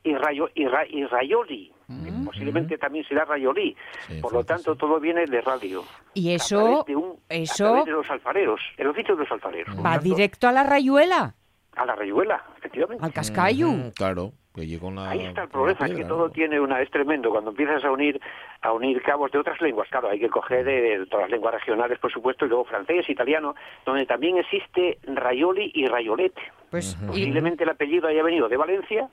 y, 0.03 0.15
rayo, 0.17 0.49
y, 0.55 0.67
ra- 0.67 0.87
y 0.87 1.05
rayoli. 1.07 1.73
que 1.87 2.11
Posiblemente 2.25 2.79
también 2.79 3.05
será 3.07 3.25
rayolí. 3.27 3.77
Por 4.23 4.33
lo 4.33 4.43
tanto, 4.45 4.75
todo 4.75 4.99
viene 4.99 5.25
de 5.27 5.41
radio. 5.43 5.85
Y 6.15 6.33
a 6.33 6.37
eso, 6.37 6.59
través 6.59 6.87
de 6.87 6.97
un- 6.97 7.17
a 7.31 7.35
eso 7.35 7.85
de 7.85 7.91
los 7.93 8.11
alfareros, 8.11 8.61
el 8.79 8.87
oficio 8.89 9.15
de 9.15 9.23
los 9.23 9.31
alfareros. 9.31 9.77
Va 9.79 9.83
tanto, 9.93 10.03
directo 10.05 10.49
a 10.49 10.53
la 10.53 10.65
rayuela, 10.65 11.35
a 11.77 11.85
la 11.87 11.95
rayuela, 11.95 12.43
efectivamente. 12.59 13.05
al 13.05 13.13
cascayu. 13.13 13.69
Ujú, 13.69 13.93
claro, 13.95 14.33
que 14.55 14.67
llegó 14.67 14.87
con 14.87 14.97
la. 14.97 15.11
Ahí 15.11 15.21
está 15.25 15.43
el 15.43 15.49
problema, 15.49 15.73
es 15.81 15.91
que 15.91 15.95
piedra, 15.97 16.09
todo 16.09 16.27
¿no? 16.29 16.31
tiene 16.33 16.61
una, 16.61 16.81
es 16.81 16.91
tremendo. 16.91 17.31
Cuando 17.31 17.51
empiezas 17.51 17.85
a 17.85 17.91
unir, 17.91 18.21
a 18.63 18.73
unir 18.73 19.03
cabos 19.03 19.31
de 19.33 19.39
otras 19.39 19.61
lenguas, 19.61 19.89
claro, 19.89 20.09
hay 20.11 20.21
que 20.21 20.29
coger 20.29 20.65
de 20.65 21.07
todas 21.07 21.25
las 21.25 21.31
lenguas 21.31 21.55
regionales, 21.55 21.99
por 21.99 22.13
supuesto, 22.13 22.47
y 22.47 22.49
luego 22.49 22.65
francés, 22.65 23.09
italiano, 23.09 23.55
donde 23.85 24.07
también 24.07 24.39
existe 24.39 24.99
rayoli 25.05 25.71
y 25.75 25.87
rayolete. 25.87 26.41
Pues, 26.71 26.97
y- 27.03 27.07
Posiblemente 27.07 27.65
el 27.65 27.71
apellido 27.71 28.09
haya 28.09 28.23
venido 28.23 28.49
de 28.49 28.57
Valencia, 28.57 29.09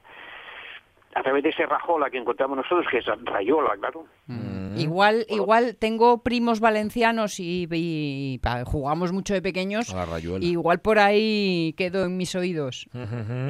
a 1.14 1.24
través 1.24 1.44
de 1.44 1.50
ese 1.50 1.66
rajola 1.66 2.10
que 2.10 2.18
encontramos 2.18 2.58
nosotros, 2.58 2.86
que 2.90 3.00
es 3.00 3.06
rayola, 3.26 3.72
claro. 3.80 4.06
Igual, 4.78 5.26
igual 5.30 5.76
tengo 5.78 6.24
primos 6.24 6.60
valencianos 6.62 7.40
y, 7.40 7.68
y 7.70 8.38
pa- 8.40 8.64
jugamos 8.64 9.12
mucho 9.12 9.34
de 9.34 9.42
pequeños. 9.42 9.94
A 9.94 10.06
la. 10.06 10.44
Igual 10.44 10.80
por 10.80 10.98
ahí 11.00 11.74
quedó 11.78 12.06
en 12.06 12.16
mis 12.18 12.34
oídos. 12.36 12.88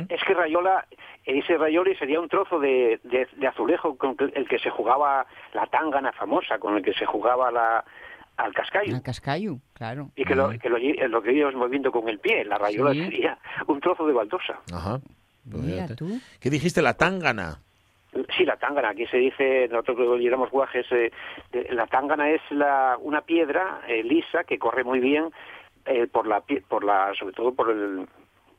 Es 0.10 0.24
que 0.26 0.34
rayola, 0.34 0.88
ese 1.24 1.58
rayoli 1.58 1.96
sería 1.96 2.20
un 2.20 2.28
trozo 2.28 2.60
de, 2.60 3.00
de- 3.04 3.28
de 3.38 3.48
azulejo 3.48 3.96
con 3.98 4.16
el 4.34 4.48
que 4.48 4.58
se 4.60 4.72
jugaba 4.72 5.26
la 5.54 5.68
tangana 5.68 6.12
famosa, 6.14 6.58
con 6.58 6.76
el 6.78 6.84
que 6.84 6.94
se 6.94 7.06
jugaba 7.06 7.52
la, 7.52 7.86
al 8.38 8.54
cascayo. 8.54 8.96
Al 8.96 9.04
cascayu, 9.04 9.60
claro. 9.74 10.10
Y 10.16 10.26
que, 10.26 10.34
lo, 10.36 10.50
que 10.50 10.70
lo, 10.70 10.78
lo 11.08 11.22
que 11.22 11.34
ibas 11.34 11.54
moviendo 11.54 11.92
con 11.92 12.10
el 12.10 12.18
pie, 12.20 12.44
la 12.46 12.58
rayola 12.58 12.94
Sí. 12.94 13.04
sería 13.04 13.38
un 13.68 13.80
trozo 13.80 14.08
de 14.08 14.14
baldosa. 14.14 14.60
Ajá. 14.74 15.00
Mira 15.46 15.88
tú. 15.96 16.20
¿Qué 16.40 16.50
dijiste? 16.50 16.82
La 16.82 16.94
tángana. 16.96 17.60
Sí, 18.38 18.44
la 18.44 18.58
tángana, 18.58 18.90
aquí 18.90 19.06
se 19.08 19.18
dice, 19.18 19.68
nosotros 19.70 19.98
que 19.98 20.24
llamamos 20.24 20.52
guajes, 20.52 20.86
eh, 20.92 21.12
la 21.70 21.88
tángana 21.88 22.30
es 22.30 22.42
la, 22.50 22.98
una 23.00 23.22
piedra 23.22 23.82
eh, 23.88 24.04
lisa 24.04 24.44
que 24.44 24.60
corre 24.60 24.84
muy 24.84 25.00
bien 25.00 25.32
eh, 25.86 26.08
por 26.08 26.28
la, 26.28 26.42
pie- 26.42 26.62
por 26.68 26.84
la, 26.84 27.14
sobre 27.18 27.34
todo 27.34 27.54
por 27.54 27.70
el, 27.72 28.06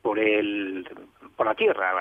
por 0.01 0.17
el, 0.17 0.87
por 1.35 1.45
la 1.45 1.53
tierra. 1.53 1.91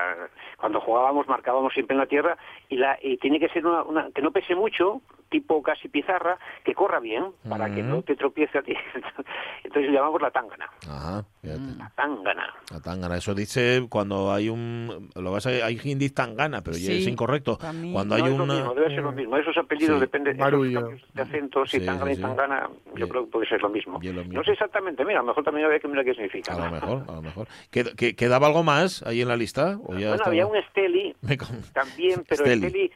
Cuando 0.57 0.81
jugábamos 0.81 1.29
marcábamos 1.29 1.75
siempre 1.75 1.93
en 1.95 2.01
la 2.01 2.07
tierra 2.07 2.39
y 2.71 2.77
la, 2.77 2.99
y 3.03 3.19
tiene 3.19 3.39
que 3.39 3.51
ser 3.51 3.67
una, 3.67 3.83
una- 3.83 4.11
que 4.13 4.23
no 4.23 4.31
pese 4.31 4.55
mucho, 4.55 5.03
tipo 5.29 5.63
casi 5.63 5.89
pizarra, 5.89 6.39
que 6.65 6.75
corra 6.75 7.01
bien 7.01 7.33
para 7.51 7.67
que 7.75 7.83
no 7.83 8.01
te 8.03 8.17
tropiece 8.17 8.57
a 8.59 8.63
ti. 8.63 8.75
Entonces 9.65 9.93
llamamos 9.93 10.23
la 10.23 10.31
tángana, 10.31 10.71
Ajá, 10.89 11.25
fíjate. 11.43 11.79
la 11.79 11.91
tángana. 11.97 12.55
La 12.71 12.81
tangana, 12.81 13.17
eso 13.17 13.35
dice 13.35 13.85
cuando 13.89 14.33
hay 14.33 14.49
un. 14.49 15.11
Lo 15.17 15.33
vas 15.33 15.47
a, 15.47 15.51
hay 15.51 15.79
hindi 15.85 16.11
tangana, 16.11 16.63
pero 16.63 16.75
Sí, 16.77 16.99
es 16.99 17.07
incorrecto. 17.07 17.59
Cuando 17.59 18.17
No 18.17 18.25
hay 18.25 18.31
una. 18.33 18.55
mismo, 18.55 18.75
debe 18.75 18.89
ser 18.91 19.03
lo 19.03 19.13
mismo. 19.13 19.37
Esos 19.37 19.57
apellidos 19.59 19.97
Sí. 19.97 20.01
dependen 20.01 20.37
de 20.37 21.23
acentos 21.23 21.75
y 21.75 21.81
Sí, 21.81 21.87
tangana 21.87 22.07
sí, 22.07 22.13
y 22.13 22.17
sí. 22.17 22.23
tangana, 22.23 22.69
yo 22.87 22.95
Bien. 22.95 23.09
creo 23.09 23.25
que 23.25 23.31
puede 23.31 23.47
ser 23.49 23.61
lo 23.61 23.69
mismo. 23.69 23.99
Lo 24.03 24.13
mismo. 24.13 24.33
No 24.33 24.45
sé 24.45 24.53
exactamente, 24.53 25.05
mira, 25.05 25.19
a 25.19 25.23
lo 25.23 25.29
mejor 25.29 25.45
también 25.45 25.65
habría 25.67 25.81
que 25.81 25.89
mirar 25.89 26.05
qué 26.05 26.15
significa. 26.15 26.55
A 26.55 26.59
¿no? 26.59 26.65
lo 26.67 26.71
mejor, 26.71 27.05
a 27.09 27.13
lo 27.17 27.23
mejor. 27.23 27.49
¿Qued- 27.73 27.95
que- 27.97 28.15
¿Quedaba 28.15 28.47
algo 28.47 28.63
más 28.63 29.03
ahí 29.03 29.21
en 29.21 29.29
la 29.29 29.37
lista? 29.37 29.79
¿O 29.85 29.93
ya 29.95 29.99
Bueno, 29.99 30.15
estaba? 30.15 30.29
había 30.31 30.47
un 30.47 30.57
esteli 30.57 31.15
también, 31.75 32.25
pero 32.29 32.45
Esteli. 32.45 32.67
esteli, 32.67 32.91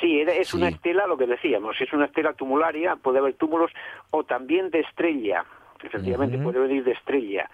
sí, 0.00 0.20
era- 0.20 0.32
es 0.34 0.54
una 0.54 0.68
estela, 0.68 1.06
lo 1.06 1.16
que 1.18 1.26
decíamos, 1.26 1.76
es 1.80 1.92
una 1.92 2.06
estela 2.06 2.32
tumularia, 2.34 2.96
puede 2.96 3.18
haber 3.18 3.34
túmulos, 3.34 3.70
o 4.10 4.24
también 4.24 4.70
de 4.70 4.80
estrella, 4.80 5.44
efectivamente 5.82 6.36
Ujú. 6.36 6.44
puede 6.52 6.60
venir 6.60 6.84
de 6.84 6.92
estrella. 6.92 7.50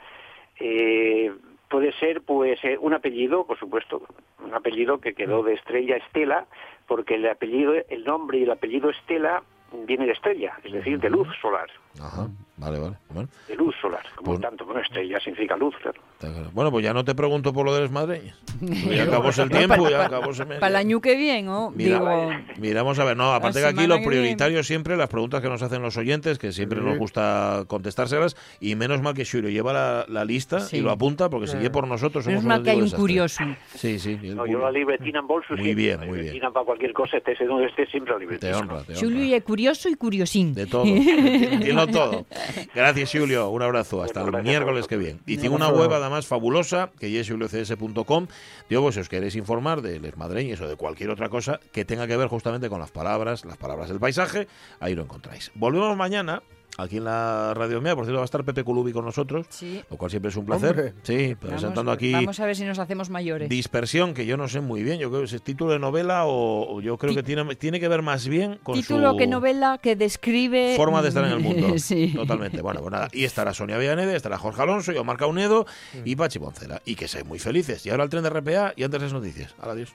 Eh, 0.60 1.32
puede 1.68 1.92
ser, 1.92 2.22
pues, 2.22 2.60
un 2.80 2.94
apellido, 2.94 3.46
por 3.46 3.58
supuesto, 3.58 4.02
un 4.44 4.54
apellido 4.54 4.98
que 4.98 5.14
quedó 5.14 5.42
de 5.42 5.54
estrella 5.54 5.96
Estela, 5.96 6.46
porque 6.86 7.16
el 7.16 7.28
apellido, 7.28 7.74
el 7.88 8.04
nombre 8.04 8.38
y 8.38 8.42
el 8.44 8.50
apellido 8.50 8.90
Estela 8.90 9.42
viene 9.86 10.06
de 10.06 10.12
estrella, 10.12 10.58
es 10.64 10.72
decir, 10.72 11.00
de 11.00 11.10
luz 11.10 11.28
solar, 11.40 11.68
Ajá, 12.00 12.28
vale, 12.58 12.78
vale. 12.78 12.96
Bueno, 13.10 13.28
de 13.48 13.54
luz 13.56 13.74
solar, 13.80 14.02
como 14.16 14.32
Pues- 14.32 14.40
tanto, 14.42 14.64
bueno, 14.66 14.80
estrella 14.80 15.18
significa 15.20 15.56
luz, 15.56 15.74
claro. 15.82 16.00
claro. 16.18 16.50
Bueno, 16.52 16.70
pues 16.70 16.84
ya 16.84 16.92
no 16.92 17.04
te 17.04 17.14
pregunto 17.14 17.52
por 17.52 17.64
lo 17.64 17.74
de 17.74 17.80
las 17.82 17.90
madreñas. 17.90 18.36
Ya 18.60 19.04
acabóse 19.04 19.42
el 19.42 19.50
tiempo, 19.50 19.88
ya 19.88 20.04
acabóse 20.06 20.42
el 20.42 20.48
mes. 20.48 20.58
Para 20.58 20.70
el 20.70 20.76
año 20.76 21.00
que 21.00 21.16
viene, 21.16 21.48
¿o? 21.48 21.70
Mira, 21.70 21.98
Digo, 21.98 22.30
Miramos 22.58 22.98
a 22.98 23.04
ver, 23.04 23.16
no, 23.16 23.32
aparte 23.32 23.60
que 23.60 23.66
aquí 23.66 23.86
lo 23.86 24.02
prioritario 24.02 24.62
siempre, 24.62 24.96
las 24.96 25.08
preguntas 25.08 25.40
que 25.40 25.48
nos 25.48 25.62
hacen 25.62 25.80
los 25.82 25.96
oyentes, 25.96 26.38
que 26.38 26.52
siempre 26.52 26.80
nos 26.80 26.98
gusta 26.98 27.64
contestárselas, 27.66 28.36
y 28.60 28.74
menos 28.74 29.00
mal 29.00 29.14
que 29.14 29.24
Shuro 29.24 29.48
lleva 29.48 29.72
la, 29.72 30.04
la 30.08 30.24
lista 30.24 30.60
Sí. 30.60 30.78
y 30.78 30.80
lo 30.80 30.90
apunta, 30.90 31.30
porque 31.30 31.46
si 31.46 31.56
es 31.56 31.70
por 31.70 31.86
nosotros 31.88 32.26
menos 32.26 32.42
somos 32.42 32.48
mal 32.48 32.58
un 32.60 32.64
que 32.64 32.70
hay 32.70 32.80
un 32.82 32.90
curioso. 32.90 33.42
Sí, 33.74 33.98
sí. 33.98 34.18
No, 34.34 34.46
yo 34.46 34.58
la 34.58 34.70
libretina 34.70 35.20
en 35.20 35.26
bolso 35.26 35.54
Muy 35.56 35.74
bien, 35.74 36.00
la 36.00 36.06
muy 36.06 36.14
bien. 36.14 36.24
libretina 36.26 36.50
para 36.50 36.64
cualquier 36.66 36.92
cosa, 36.92 37.16
estés 37.18 37.38
donde 37.46 37.66
estés, 37.66 37.88
siempre 37.90 38.12
la 38.12 38.18
Te 38.18 38.24
libretina. 38.24 38.58
honra, 38.58 38.82
te 38.82 38.92
honra. 38.92 39.00
Julio 39.00 39.36
y 39.36 39.40
curioso 39.40 39.88
y 39.88 39.94
curiosín. 39.94 40.54
De 40.54 40.66
todo. 40.66 40.84
Todo. 41.86 42.26
Gracias, 42.74 43.12
Julio. 43.12 43.48
Un 43.50 43.62
abrazo. 43.62 44.02
Hasta 44.02 44.22
el 44.22 44.42
miércoles 44.42 44.86
que 44.86 44.96
viene. 44.96 45.20
Y 45.26 45.36
tiene 45.38 45.54
una 45.54 45.68
web 45.68 45.92
además 45.92 46.26
fabulosa, 46.26 46.90
que 46.98 47.18
es 47.18 47.28
juliocds.com. 47.28 48.26
Digo, 48.68 48.82
pues 48.82 48.94
si 48.94 49.00
os 49.00 49.08
queréis 49.08 49.36
informar 49.36 49.82
de 49.82 50.00
les 50.00 50.16
madreñes 50.16 50.60
o 50.60 50.68
de 50.68 50.76
cualquier 50.76 51.10
otra 51.10 51.28
cosa 51.28 51.60
que 51.72 51.84
tenga 51.84 52.06
que 52.06 52.16
ver 52.16 52.28
justamente 52.28 52.68
con 52.68 52.80
las 52.80 52.90
palabras, 52.90 53.44
las 53.44 53.56
palabras 53.56 53.88
del 53.88 54.00
paisaje, 54.00 54.48
ahí 54.80 54.94
lo 54.94 55.02
encontráis. 55.02 55.50
Volvemos 55.54 55.96
mañana. 55.96 56.42
Aquí 56.78 56.98
en 56.98 57.04
la 57.04 57.54
Radio 57.54 57.80
Mía, 57.80 57.94
por 57.96 58.04
cierto, 58.04 58.18
va 58.18 58.22
a 58.22 58.26
estar 58.26 58.44
Pepe 58.44 58.62
Culubi 58.62 58.92
con 58.92 59.04
nosotros, 59.04 59.46
Sí. 59.48 59.82
lo 59.90 59.96
cual 59.96 60.10
siempre 60.10 60.28
es 60.30 60.36
un 60.36 60.44
placer. 60.44 60.70
Hombre. 60.70 60.94
Sí, 61.04 61.34
presentando 61.34 61.82
Vamos, 61.84 61.94
aquí 61.94 62.12
vamos 62.12 62.38
a 62.40 62.44
ver 62.46 62.54
si 62.56 62.64
nos 62.64 62.78
hacemos 62.78 63.08
mayores. 63.08 63.48
Dispersión, 63.48 64.12
que 64.12 64.26
yo 64.26 64.36
no 64.36 64.46
sé 64.48 64.60
muy 64.60 64.82
bien, 64.82 64.98
yo 64.98 65.08
creo 65.10 65.24
que 65.26 65.34
es 65.34 65.42
título 65.42 65.72
de 65.72 65.78
novela 65.78 66.26
o, 66.26 66.76
o 66.76 66.80
yo 66.82 66.98
creo 66.98 67.14
que 67.14 67.22
tiene, 67.22 67.54
tiene 67.56 67.80
que 67.80 67.88
ver 67.88 68.02
más 68.02 68.28
bien 68.28 68.58
con 68.62 68.74
Título 68.74 69.12
su 69.12 69.16
que 69.16 69.26
novela 69.26 69.78
que 69.82 69.96
describe... 69.96 70.74
forma 70.76 71.00
de 71.02 71.08
estar 71.08 71.24
en 71.24 71.32
el 71.32 71.40
mundo. 71.40 71.78
sí. 71.78 72.12
Totalmente. 72.14 72.60
Bueno, 72.60 72.80
pues 72.80 72.92
nada. 72.92 73.08
Y 73.12 73.24
estará 73.24 73.54
Sonia 73.54 73.78
Villanede, 73.78 74.14
estará 74.14 74.36
Jorge 74.38 74.60
Alonso, 74.62 74.92
y 74.92 74.96
Omar 74.98 75.16
Caunedo 75.16 75.66
y 76.04 76.14
Pachi 76.16 76.38
Poncela. 76.38 76.82
Y 76.84 76.94
que 76.94 77.08
seáis 77.08 77.26
muy 77.26 77.38
felices. 77.38 77.86
Y 77.86 77.90
ahora 77.90 78.04
el 78.04 78.10
tren 78.10 78.22
de 78.22 78.30
RPA 78.30 78.74
y 78.76 78.82
antes 78.84 79.00
las 79.00 79.12
noticias. 79.12 79.54
Adiós. 79.60 79.94